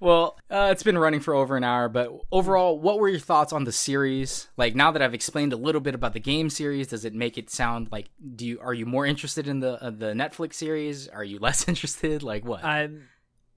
Well, 0.00 0.38
uh, 0.50 0.68
it's 0.70 0.82
been 0.82 0.98
running 0.98 1.20
for 1.20 1.34
over 1.34 1.56
an 1.56 1.64
hour, 1.64 1.88
but 1.88 2.10
overall, 2.30 2.78
what 2.78 2.98
were 2.98 3.08
your 3.08 3.18
thoughts 3.20 3.52
on 3.52 3.64
the 3.64 3.72
series? 3.72 4.48
Like 4.56 4.74
now 4.74 4.90
that 4.90 5.02
I've 5.02 5.14
explained 5.14 5.52
a 5.52 5.56
little 5.56 5.80
bit 5.80 5.94
about 5.94 6.12
the 6.12 6.20
game 6.20 6.50
series, 6.50 6.88
does 6.88 7.04
it 7.04 7.14
make 7.14 7.38
it 7.38 7.50
sound 7.50 7.88
like 7.90 8.10
do 8.36 8.46
you 8.46 8.60
are 8.60 8.74
you 8.74 8.86
more 8.86 9.06
interested 9.06 9.48
in 9.48 9.60
the 9.60 9.82
uh, 9.82 9.90
the 9.90 10.12
Netflix 10.12 10.54
series? 10.54 11.08
Are 11.08 11.24
you 11.24 11.38
less 11.40 11.68
interested? 11.68 12.22
Like 12.22 12.44
what? 12.44 12.64
I 12.64 12.88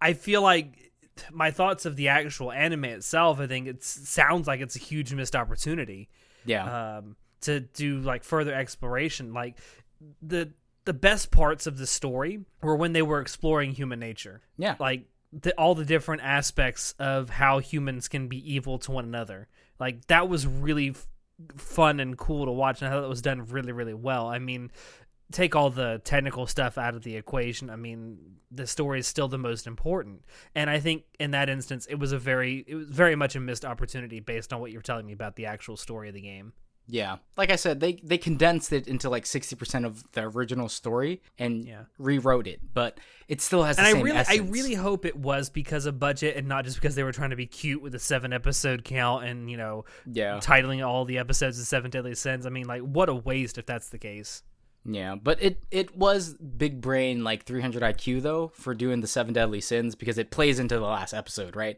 I 0.01 0.13
feel 0.13 0.41
like 0.41 0.91
my 1.31 1.51
thoughts 1.51 1.85
of 1.85 1.95
the 1.95 2.09
actual 2.09 2.51
anime 2.51 2.85
itself. 2.85 3.39
I 3.39 3.47
think 3.47 3.67
it 3.67 3.83
sounds 3.83 4.47
like 4.47 4.61
it's 4.61 4.75
a 4.75 4.79
huge 4.79 5.13
missed 5.13 5.35
opportunity. 5.35 6.09
yeah, 6.45 6.97
um, 6.97 7.15
to 7.41 7.59
do 7.59 7.99
like 7.99 8.23
further 8.23 8.53
exploration. 8.53 9.33
Like 9.33 9.57
the 10.21 10.51
the 10.87 10.93
best 10.93 11.31
parts 11.31 11.67
of 11.67 11.77
the 11.77 11.85
story 11.85 12.39
were 12.63 12.77
when 12.77 12.93
they 12.93 13.01
were 13.01 13.19
exploring 13.19 13.73
human 13.73 13.99
nature, 13.99 14.41
yeah, 14.57 14.75
like 14.79 15.03
the, 15.33 15.53
all 15.57 15.75
the 15.75 15.83
different 15.83 16.23
aspects 16.23 16.95
of 16.97 17.29
how 17.29 17.59
humans 17.59 18.07
can 18.07 18.29
be 18.29 18.53
evil 18.53 18.79
to 18.79 18.91
one 18.93 19.03
another. 19.03 19.49
Like 19.81 20.07
that 20.07 20.29
was 20.29 20.47
really 20.47 20.91
f- 20.91 21.05
fun 21.57 21.99
and 21.99 22.17
cool 22.17 22.45
to 22.45 22.51
watch, 22.51 22.81
and 22.81 22.87
I 22.87 22.95
thought 22.95 23.03
it 23.03 23.09
was 23.09 23.21
done 23.21 23.45
really, 23.47 23.73
really 23.73 23.93
well. 23.93 24.27
I 24.27 24.39
mean, 24.39 24.71
take 25.29 25.57
all 25.57 25.69
the 25.69 26.01
technical 26.05 26.47
stuff 26.47 26.77
out 26.77 26.95
of 26.95 27.03
the 27.03 27.17
equation. 27.17 27.69
I 27.69 27.75
mean, 27.75 28.17
the 28.49 28.65
story 28.65 28.99
is 28.99 29.07
still 29.07 29.27
the 29.27 29.37
most 29.37 29.67
important, 29.67 30.23
and 30.55 30.69
I 30.69 30.79
think 30.79 31.03
in 31.19 31.31
that 31.31 31.49
instance, 31.49 31.85
it 31.87 31.99
was 31.99 32.13
a 32.13 32.17
very, 32.17 32.63
it 32.65 32.75
was 32.75 32.87
very 32.87 33.17
much 33.17 33.35
a 33.35 33.41
missed 33.41 33.65
opportunity 33.65 34.21
based 34.21 34.53
on 34.53 34.61
what 34.61 34.71
you're 34.71 34.81
telling 34.81 35.05
me 35.05 35.11
about 35.11 35.35
the 35.35 35.47
actual 35.47 35.75
story 35.75 36.07
of 36.07 36.15
the 36.15 36.21
game. 36.21 36.53
Yeah, 36.89 37.17
like 37.35 37.49
I 37.51 37.57
said, 37.57 37.81
they 37.81 37.99
they 38.01 38.17
condensed 38.17 38.71
it 38.71 38.87
into 38.87 39.09
like 39.09 39.25
sixty 39.25 39.55
percent 39.57 39.85
of 39.85 40.09
the 40.13 40.21
original 40.23 40.69
story 40.69 41.21
and 41.37 41.65
Yeah. 41.65 41.81
rewrote 41.97 42.47
it, 42.47 42.61
but 42.73 42.97
it 43.27 43.41
still 43.41 43.63
has 43.63 43.75
the 43.75 43.83
And 43.83 43.97
I 43.97 44.01
really, 44.01 44.17
essence. 44.17 44.39
I 44.39 44.43
really 44.43 44.73
hope 44.73 45.03
it 45.05 45.17
was 45.17 45.49
because 45.49 45.85
of 45.85 45.99
budget 45.99 46.37
and 46.37 46.47
not 46.47 46.63
just 46.63 46.77
because 46.77 46.95
they 46.95 47.03
were 47.03 47.11
trying 47.11 47.31
to 47.31 47.35
be 47.35 47.45
cute 47.45 47.81
with 47.81 47.93
a 47.93 47.99
seven 47.99 48.31
episode 48.31 48.85
count 48.85 49.25
and 49.25 49.51
you 49.51 49.57
know 49.57 49.83
yeah, 50.09 50.37
titling 50.41 50.85
all 50.87 51.03
the 51.03 51.17
episodes 51.17 51.59
as 51.59 51.67
Seven 51.67 51.91
Deadly 51.91 52.15
Sins. 52.15 52.45
I 52.45 52.49
mean, 52.49 52.67
like, 52.67 52.81
what 52.83 53.09
a 53.09 53.15
waste 53.15 53.57
if 53.57 53.65
that's 53.65 53.89
the 53.89 53.97
case. 53.99 54.43
yeah. 54.85 55.15
But 55.15 55.43
it 55.43 55.61
it 55.71 55.97
was 55.97 56.35
big 56.35 56.79
brain 56.79 57.21
like 57.21 57.43
three 57.43 57.59
hundred 57.61 57.81
IQ 57.83 58.21
though 58.21 58.47
for 58.55 58.73
doing 58.73 59.01
the 59.01 59.07
seven 59.07 59.33
deadly 59.33 59.59
sins 59.59 59.93
because 59.95 60.17
it 60.17 60.31
plays 60.31 60.57
into 60.57 60.75
the 60.75 60.85
last 60.85 61.13
episode, 61.13 61.57
right? 61.57 61.77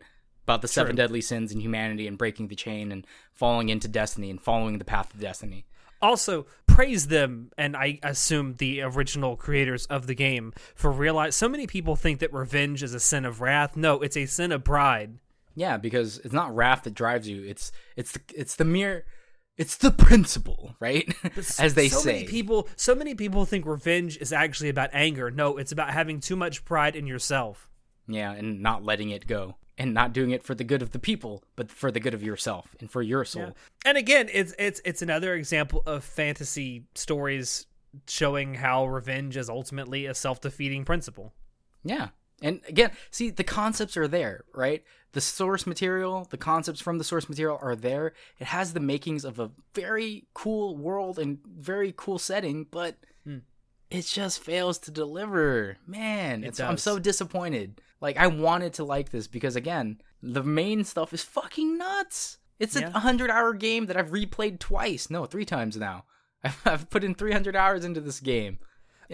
About 0.50 0.64
the 0.64 0.68
seven 0.68 0.96
deadly 0.96 1.22
sins 1.22 1.52
and 1.52 1.62
humanity 1.62 2.08
and 2.08 2.18
breaking 2.18 2.48
the 2.48 2.56
chain 2.56 2.92
and 2.92 3.06
falling 3.36 3.70
into 3.70 3.88
destiny 3.88 4.32
and 4.32 4.42
following 4.42 4.80
the 4.80 4.84
path 4.84 5.14
of 5.14 5.20
destiny. 5.20 5.68
Also, 6.02 6.48
praise 6.66 7.06
them, 7.06 7.52
and 7.56 7.78
I 7.78 8.00
assume 8.02 8.56
the 8.56 8.82
original 8.82 9.36
creators 9.36 9.86
of 9.86 10.08
the 10.08 10.16
game 10.16 10.52
for 10.74 10.92
realize. 10.92 11.36
So 11.36 11.48
many 11.48 11.68
people 11.68 11.96
think 11.96 12.18
that 12.22 12.34
revenge 12.34 12.82
is 12.82 12.96
a 12.96 13.00
sin 13.00 13.26
of 13.26 13.42
wrath. 13.42 13.78
No, 13.78 14.02
it's 14.02 14.18
a 14.18 14.26
sin 14.26 14.52
of 14.52 14.64
pride. 14.64 15.20
Yeah, 15.54 15.78
because 15.78 16.18
it's 16.18 16.34
not 16.34 16.56
wrath 16.56 16.82
that 16.82 16.96
drives 16.96 17.30
you. 17.30 17.44
It's 17.44 17.72
it's 17.96 18.14
the, 18.14 18.22
it's 18.34 18.56
the 18.56 18.66
mere 18.66 19.06
it's 19.56 19.78
the 19.78 19.92
principle, 19.92 20.76
right? 20.80 21.14
As 21.60 21.76
they 21.76 21.90
so 21.90 22.00
say. 22.00 22.14
many 22.14 22.26
people, 22.26 22.68
so 22.76 22.96
many 22.96 23.14
people 23.14 23.46
think 23.46 23.68
revenge 23.68 24.18
is 24.18 24.34
actually 24.34 24.70
about 24.70 24.90
anger. 24.94 25.30
No, 25.30 25.58
it's 25.58 25.72
about 25.72 25.92
having 25.92 26.20
too 26.20 26.36
much 26.36 26.66
pride 26.66 26.96
in 26.96 27.06
yourself. 27.06 27.70
Yeah, 28.08 28.32
and 28.32 28.62
not 28.62 28.84
letting 28.84 29.12
it 29.12 29.28
go. 29.28 29.58
And 29.80 29.94
not 29.94 30.12
doing 30.12 30.32
it 30.32 30.44
for 30.44 30.54
the 30.54 30.66
good 30.66 30.82
of 30.82 30.92
the 30.92 31.00
people, 31.00 31.42
but 31.56 31.72
for 31.72 31.90
the 31.90 32.02
good 32.02 32.14
of 32.14 32.22
yourself 32.22 32.76
and 32.82 32.92
for 32.92 33.02
your 33.02 33.24
soul. 33.24 33.56
And 33.86 33.98
again, 33.98 34.30
it's 34.34 34.54
it's 34.60 34.82
it's 34.84 35.02
another 35.02 35.34
example 35.36 35.84
of 35.86 36.04
fantasy 36.04 36.84
stories 36.96 37.66
showing 38.06 38.56
how 38.56 38.86
revenge 38.86 39.38
is 39.38 39.50
ultimately 39.50 40.06
a 40.06 40.14
self-defeating 40.14 40.84
principle. 40.84 41.34
Yeah. 41.86 42.10
And 42.42 42.60
again, 42.68 42.92
see, 43.10 43.30
the 43.30 43.46
concepts 43.46 43.96
are 43.96 44.08
there, 44.08 44.44
right? 44.54 44.84
The 45.14 45.22
source 45.22 45.66
material, 45.66 46.28
the 46.30 46.38
concepts 46.38 46.82
from 46.82 46.98
the 46.98 47.04
source 47.06 47.30
material 47.30 47.58
are 47.62 47.76
there. 47.76 48.14
It 48.38 48.48
has 48.48 48.74
the 48.74 48.80
makings 48.82 49.24
of 49.24 49.40
a 49.40 49.52
very 49.74 50.26
cool 50.34 50.76
world 50.76 51.18
and 51.18 51.40
very 51.46 51.94
cool 51.96 52.20
setting, 52.20 52.68
but 52.70 52.98
it 53.92 54.06
just 54.06 54.44
fails 54.44 54.78
to 54.80 54.92
deliver. 54.92 55.78
Man, 55.88 56.50
I'm 56.62 56.78
so 56.78 57.00
disappointed. 57.00 57.82
Like, 58.02 58.18
I 58.18 58.28
wanted 58.28 58.74
to 58.74 58.84
like 58.84 59.10
this 59.10 59.28
because, 59.28 59.56
again, 59.56 60.02
the 60.22 60.44
main 60.44 60.84
stuff 60.84 61.14
is 61.14 61.24
fucking 61.24 61.78
nuts. 61.78 62.38
It's 62.60 62.76
a 62.76 62.82
Yeah. 62.82 62.92
100 62.92 63.30
hour 63.30 63.54
game 63.54 63.88
that 63.88 63.98
I've 63.98 64.12
replayed 64.12 64.60
twice. 64.60 65.10
No, 65.10 65.26
three 65.26 65.46
times 65.46 65.76
now. 65.78 66.06
I've, 66.44 66.62
I've 66.66 66.90
put 66.90 67.04
in 67.04 67.16
300 67.16 67.56
hours 67.56 67.84
into 67.84 68.02
this 68.02 68.20
game. 68.20 68.60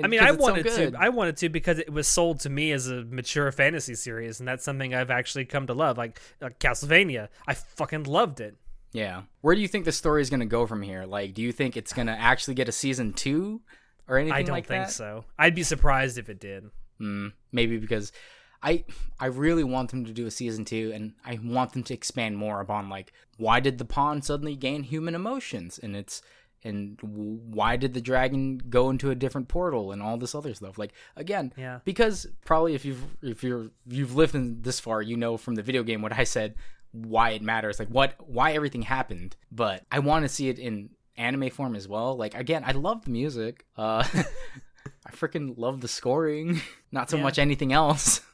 I 0.03 0.07
mean, 0.07 0.19
I 0.19 0.32
wanted 0.32 0.65
to. 0.65 0.93
I 0.99 1.07
wanted 1.07 1.38
to 1.38 1.47
because 1.47 1.80
it 1.80 1.89
was 1.93 2.05
sold 2.05 2.41
to 2.41 2.49
me 2.49 2.73
as 2.73 2.89
a 2.89 3.05
mature 3.05 3.49
fantasy 3.53 3.95
series, 3.95 4.39
and 4.41 4.47
that's 4.47 4.65
something 4.65 4.93
I've 4.93 5.09
actually 5.09 5.45
come 5.45 5.67
to 5.67 5.73
love. 5.73 5.97
Like 5.97 6.19
uh, 6.41 6.49
Castlevania, 6.59 7.30
I 7.47 7.53
fucking 7.53 8.03
loved 8.03 8.41
it. 8.41 8.57
Yeah. 8.91 9.21
Where 9.39 9.55
do 9.55 9.61
you 9.61 9.69
think 9.69 9.86
the 9.86 9.93
story 9.93 10.21
is 10.21 10.30
going 10.30 10.41
to 10.41 10.45
go 10.45 10.65
from 10.67 10.82
here? 10.82 11.05
Like, 11.05 11.34
do 11.34 11.41
you 11.41 11.53
think 11.53 11.78
it's 11.78 11.93
going 11.93 12.07
to 12.07 12.13
actually 12.13 12.55
get 12.55 12.67
a 12.67 12.73
season 12.73 13.13
two 13.13 13.61
or 14.08 14.18
anything 14.18 14.34
I 14.38 14.41
don't 14.43 14.53
like 14.56 14.68
think 14.68 14.86
that? 14.86 14.91
so. 14.93 15.26
I'd 15.38 15.56
be 15.56 15.64
surprised 15.64 16.18
if 16.18 16.30
it 16.30 16.39
did. 16.39 16.70
Mm, 17.01 17.34
maybe 17.51 17.78
because 17.78 18.12
I 18.64 18.86
I 19.20 19.28
really 19.28 19.64
want 19.64 19.91
them 19.91 20.06
to 20.06 20.12
do 20.14 20.26
a 20.26 20.32
season 20.32 20.66
two, 20.66 20.91
and 20.93 21.14
I 21.26 21.39
want 21.43 21.74
them 21.74 21.84
to 21.84 21.93
expand 21.93 22.38
more 22.38 22.62
upon 22.62 22.89
like 22.89 23.12
why 23.38 23.60
did 23.60 23.78
the 23.78 23.86
pawn 23.86 24.22
suddenly 24.22 24.56
gain 24.56 24.84
human 24.84 25.14
emotions, 25.16 25.80
and 25.82 25.95
it's 25.95 26.22
and 26.64 26.97
why 27.01 27.76
did 27.76 27.93
the 27.93 28.01
dragon 28.01 28.58
go 28.70 28.89
into 28.89 29.12
a 29.12 29.16
different 29.16 29.47
portal 29.49 29.91
and 29.91 30.01
all 30.01 30.18
this 30.18 30.34
other 30.34 30.51
stuff 30.56 30.80
like 30.80 30.93
again 31.16 31.53
Yeah. 31.56 31.80
because 31.86 32.26
probably 32.43 32.74
if 32.74 32.86
you've 32.86 33.03
if 33.22 33.43
you're 33.43 33.68
you've 33.86 34.16
lived 34.16 34.34
in 34.34 34.64
this 34.64 34.80
far 34.80 35.03
you 35.03 35.16
know 35.16 35.38
from 35.38 35.53
the 35.53 35.62
video 35.62 35.84
game 35.84 36.01
what 36.01 36.14
i 36.18 36.24
said 36.24 36.56
why 36.91 37.32
it 37.32 37.43
matters 37.43 37.78
like 37.78 37.89
what 37.89 38.16
why 38.26 38.53
everything 38.53 38.82
happened 38.82 39.36
but 39.51 39.84
i 39.91 39.99
want 39.99 40.24
to 40.26 40.30
see 40.30 40.49
it 40.49 40.58
in 40.58 40.89
anime 41.18 41.49
form 41.49 41.76
as 41.76 41.88
well 41.88 42.16
like 42.18 42.34
again 42.36 42.63
i 42.66 42.72
love 42.72 43.05
the 43.05 43.11
music 43.11 43.66
uh 43.78 44.03
i 45.05 45.11
freaking 45.11 45.53
love 45.57 45.82
the 45.82 45.88
scoring 45.88 46.61
not 46.91 47.09
so 47.09 47.18
Yeah. 47.18 47.24
much 47.24 47.39
anything 47.39 47.72
else 47.74 48.22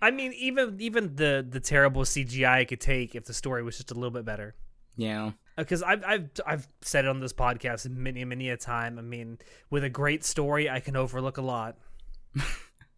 I 0.00 0.12
mean, 0.12 0.32
even 0.34 0.76
even 0.80 1.16
the 1.16 1.44
the 1.48 1.58
terrible 1.58 2.02
CGI 2.02 2.62
it 2.62 2.66
could 2.66 2.80
take 2.80 3.16
if 3.16 3.24
the 3.24 3.34
story 3.34 3.64
was 3.64 3.76
just 3.78 3.90
a 3.90 3.94
little 3.94 4.12
bit 4.12 4.24
better. 4.24 4.54
yeah 4.96 5.32
Because 5.56 5.82
I've 5.82 6.04
I've 6.04 6.30
I've 6.46 6.68
said 6.82 7.04
it 7.04 7.08
on 7.08 7.18
this 7.18 7.32
podcast 7.32 7.88
many 7.90 8.24
many 8.24 8.48
a 8.50 8.56
time. 8.56 8.96
I 8.98 9.02
mean, 9.02 9.38
with 9.70 9.82
a 9.82 9.90
great 9.90 10.22
story, 10.24 10.70
I 10.70 10.78
can 10.78 10.94
overlook 10.94 11.36
a 11.36 11.42
lot. 11.42 11.78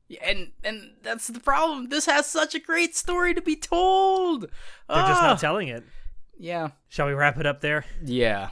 Yeah, 0.09 0.19
and 0.29 0.51
and 0.63 0.91
that's 1.03 1.29
the 1.29 1.41
problem 1.41 1.89
this 1.89 2.05
has 2.07 2.27
such 2.27 2.55
a 2.55 2.59
great 2.61 2.95
story 2.97 3.33
to 3.33 3.41
be 3.41 3.57
told 3.57 4.43
They're 4.43 5.07
just 5.07 5.23
Ah! 5.23 5.29
not 5.29 5.39
telling 5.41 5.69
it. 5.69 5.85
Yeah 6.41 6.71
Shall 6.89 7.07
we 7.07 7.13
wrap 7.13 7.39
it 7.39 7.47
up 7.47 7.61
there? 7.61 7.85
yeah 8.05 8.49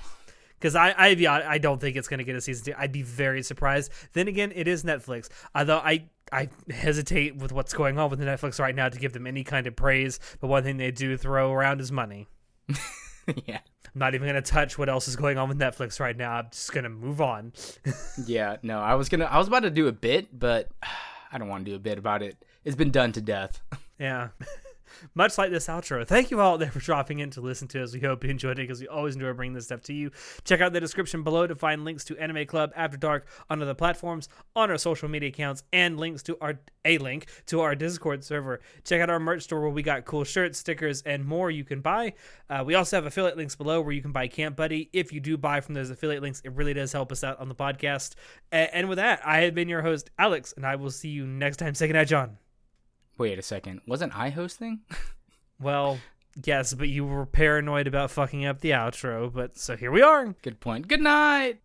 Because 0.58 0.76
I, 0.76 0.90
I, 0.90 1.54
I 1.54 1.58
don't 1.58 1.80
think 1.80 1.96
it's 1.96 2.06
going 2.08 2.18
to 2.18 2.24
get 2.24 2.36
a 2.36 2.40
season 2.40 2.66
two. 2.66 2.74
I'd 2.76 2.92
be 2.92 3.02
very 3.02 3.42
surprised. 3.42 3.90
Then 4.12 4.28
again, 4.28 4.52
it 4.54 4.68
is 4.68 4.84
Netflix. 4.84 5.28
Although 5.54 5.78
I, 5.78 6.04
I 6.32 6.48
hesitate 6.70 7.36
with 7.36 7.52
what's 7.52 7.72
going 7.72 7.98
on 7.98 8.10
with 8.10 8.20
Netflix 8.20 8.60
right 8.60 8.74
now 8.74 8.88
to 8.88 8.98
give 8.98 9.12
them 9.12 9.26
any 9.26 9.44
kind 9.44 9.66
of 9.66 9.74
praise. 9.76 10.20
But 10.40 10.48
one 10.48 10.64
thing 10.64 10.76
they 10.76 10.90
do 10.90 11.16
throw 11.16 11.52
around 11.52 11.80
is 11.80 11.90
money. 11.90 12.28
yeah 13.46 13.60
I'm 13.94 13.98
not 14.00 14.14
even 14.14 14.28
going 14.28 14.42
to 14.42 14.50
touch 14.50 14.76
what 14.78 14.88
else 14.88 15.08
is 15.08 15.16
going 15.16 15.38
on 15.38 15.48
with 15.48 15.58
Netflix 15.58 15.98
right 16.00 16.16
now. 16.16 16.32
I'm 16.32 16.48
just 16.50 16.72
going 16.72 16.84
to 16.84 16.90
move 16.90 17.20
on. 17.20 17.52
Yeah, 18.26 18.56
no, 18.62 18.80
I 18.80 18.94
was 18.96 19.08
gonna, 19.08 19.24
I 19.24 19.38
was 19.38 19.48
about 19.48 19.60
to 19.60 19.70
do 19.70 19.86
a 19.88 19.92
bit, 19.92 20.36
but 20.38 20.68
I 21.32 21.38
don't 21.38 21.48
want 21.48 21.64
to 21.64 21.70
do 21.70 21.76
a 21.76 21.78
bit 21.80 21.98
about 21.98 22.22
it. 22.22 22.36
It's 22.64 22.76
been 22.76 22.90
done 22.90 23.12
to 23.12 23.20
death. 23.20 23.60
Yeah. 24.00 24.28
Much 25.14 25.38
like 25.38 25.50
this 25.50 25.66
outro. 25.66 26.06
Thank 26.06 26.30
you 26.30 26.40
all 26.40 26.58
there 26.58 26.70
for 26.70 26.80
dropping 26.80 27.18
in 27.20 27.30
to 27.30 27.40
listen 27.40 27.68
to 27.68 27.82
us. 27.82 27.92
We 27.92 28.00
hope 28.00 28.24
you 28.24 28.30
enjoyed 28.30 28.58
it 28.58 28.62
because 28.62 28.80
we 28.80 28.88
always 28.88 29.14
enjoy 29.14 29.32
bringing 29.32 29.54
this 29.54 29.64
stuff 29.64 29.82
to 29.82 29.92
you. 29.92 30.10
Check 30.44 30.60
out 30.60 30.72
the 30.72 30.80
description 30.80 31.22
below 31.22 31.46
to 31.46 31.54
find 31.54 31.84
links 31.84 32.04
to 32.04 32.16
Anime 32.18 32.46
Club 32.46 32.72
After 32.76 32.96
Dark 32.96 33.26
on 33.50 33.62
other 33.62 33.74
platforms, 33.74 34.28
on 34.54 34.70
our 34.70 34.78
social 34.78 35.08
media 35.08 35.28
accounts, 35.28 35.62
and 35.72 35.98
links 35.98 36.22
to 36.24 36.38
our 36.40 36.60
a 36.84 36.98
link 36.98 37.26
to 37.46 37.60
our 37.60 37.74
Discord 37.74 38.24
server. 38.24 38.60
Check 38.84 39.00
out 39.00 39.10
our 39.10 39.20
merch 39.20 39.42
store 39.42 39.60
where 39.60 39.70
we 39.70 39.82
got 39.82 40.04
cool 40.04 40.24
shirts, 40.24 40.58
stickers, 40.58 41.02
and 41.02 41.24
more 41.24 41.50
you 41.50 41.64
can 41.64 41.80
buy. 41.80 42.14
Uh, 42.48 42.62
we 42.64 42.74
also 42.74 42.96
have 42.96 43.06
affiliate 43.06 43.36
links 43.36 43.56
below 43.56 43.80
where 43.80 43.92
you 43.92 44.02
can 44.02 44.12
buy 44.12 44.26
Camp 44.26 44.56
Buddy. 44.56 44.88
If 44.92 45.12
you 45.12 45.20
do 45.20 45.36
buy 45.36 45.60
from 45.60 45.74
those 45.74 45.90
affiliate 45.90 46.22
links, 46.22 46.40
it 46.44 46.52
really 46.52 46.74
does 46.74 46.92
help 46.92 47.12
us 47.12 47.22
out 47.22 47.38
on 47.40 47.48
the 47.48 47.54
podcast. 47.54 48.14
And 48.50 48.88
with 48.88 48.96
that, 48.96 49.20
I 49.24 49.40
have 49.40 49.54
been 49.54 49.68
your 49.68 49.82
host, 49.82 50.10
Alex, 50.18 50.54
and 50.56 50.66
I 50.66 50.76
will 50.76 50.90
see 50.90 51.10
you 51.10 51.26
next 51.26 51.58
time. 51.58 51.74
Say 51.74 51.86
goodnight, 51.86 52.08
John. 52.08 52.38
Wait 53.18 53.38
a 53.38 53.42
second. 53.42 53.80
Wasn't 53.86 54.16
I 54.16 54.30
hosting? 54.30 54.80
well, 55.60 55.98
yes, 56.44 56.72
but 56.72 56.88
you 56.88 57.04
were 57.04 57.26
paranoid 57.26 57.88
about 57.88 58.12
fucking 58.12 58.46
up 58.46 58.60
the 58.60 58.70
outro, 58.70 59.32
but 59.32 59.58
so 59.58 59.76
here 59.76 59.90
we 59.90 60.02
are. 60.02 60.34
Good 60.42 60.60
point. 60.60 60.86
Good 60.86 61.00
night. 61.00 61.58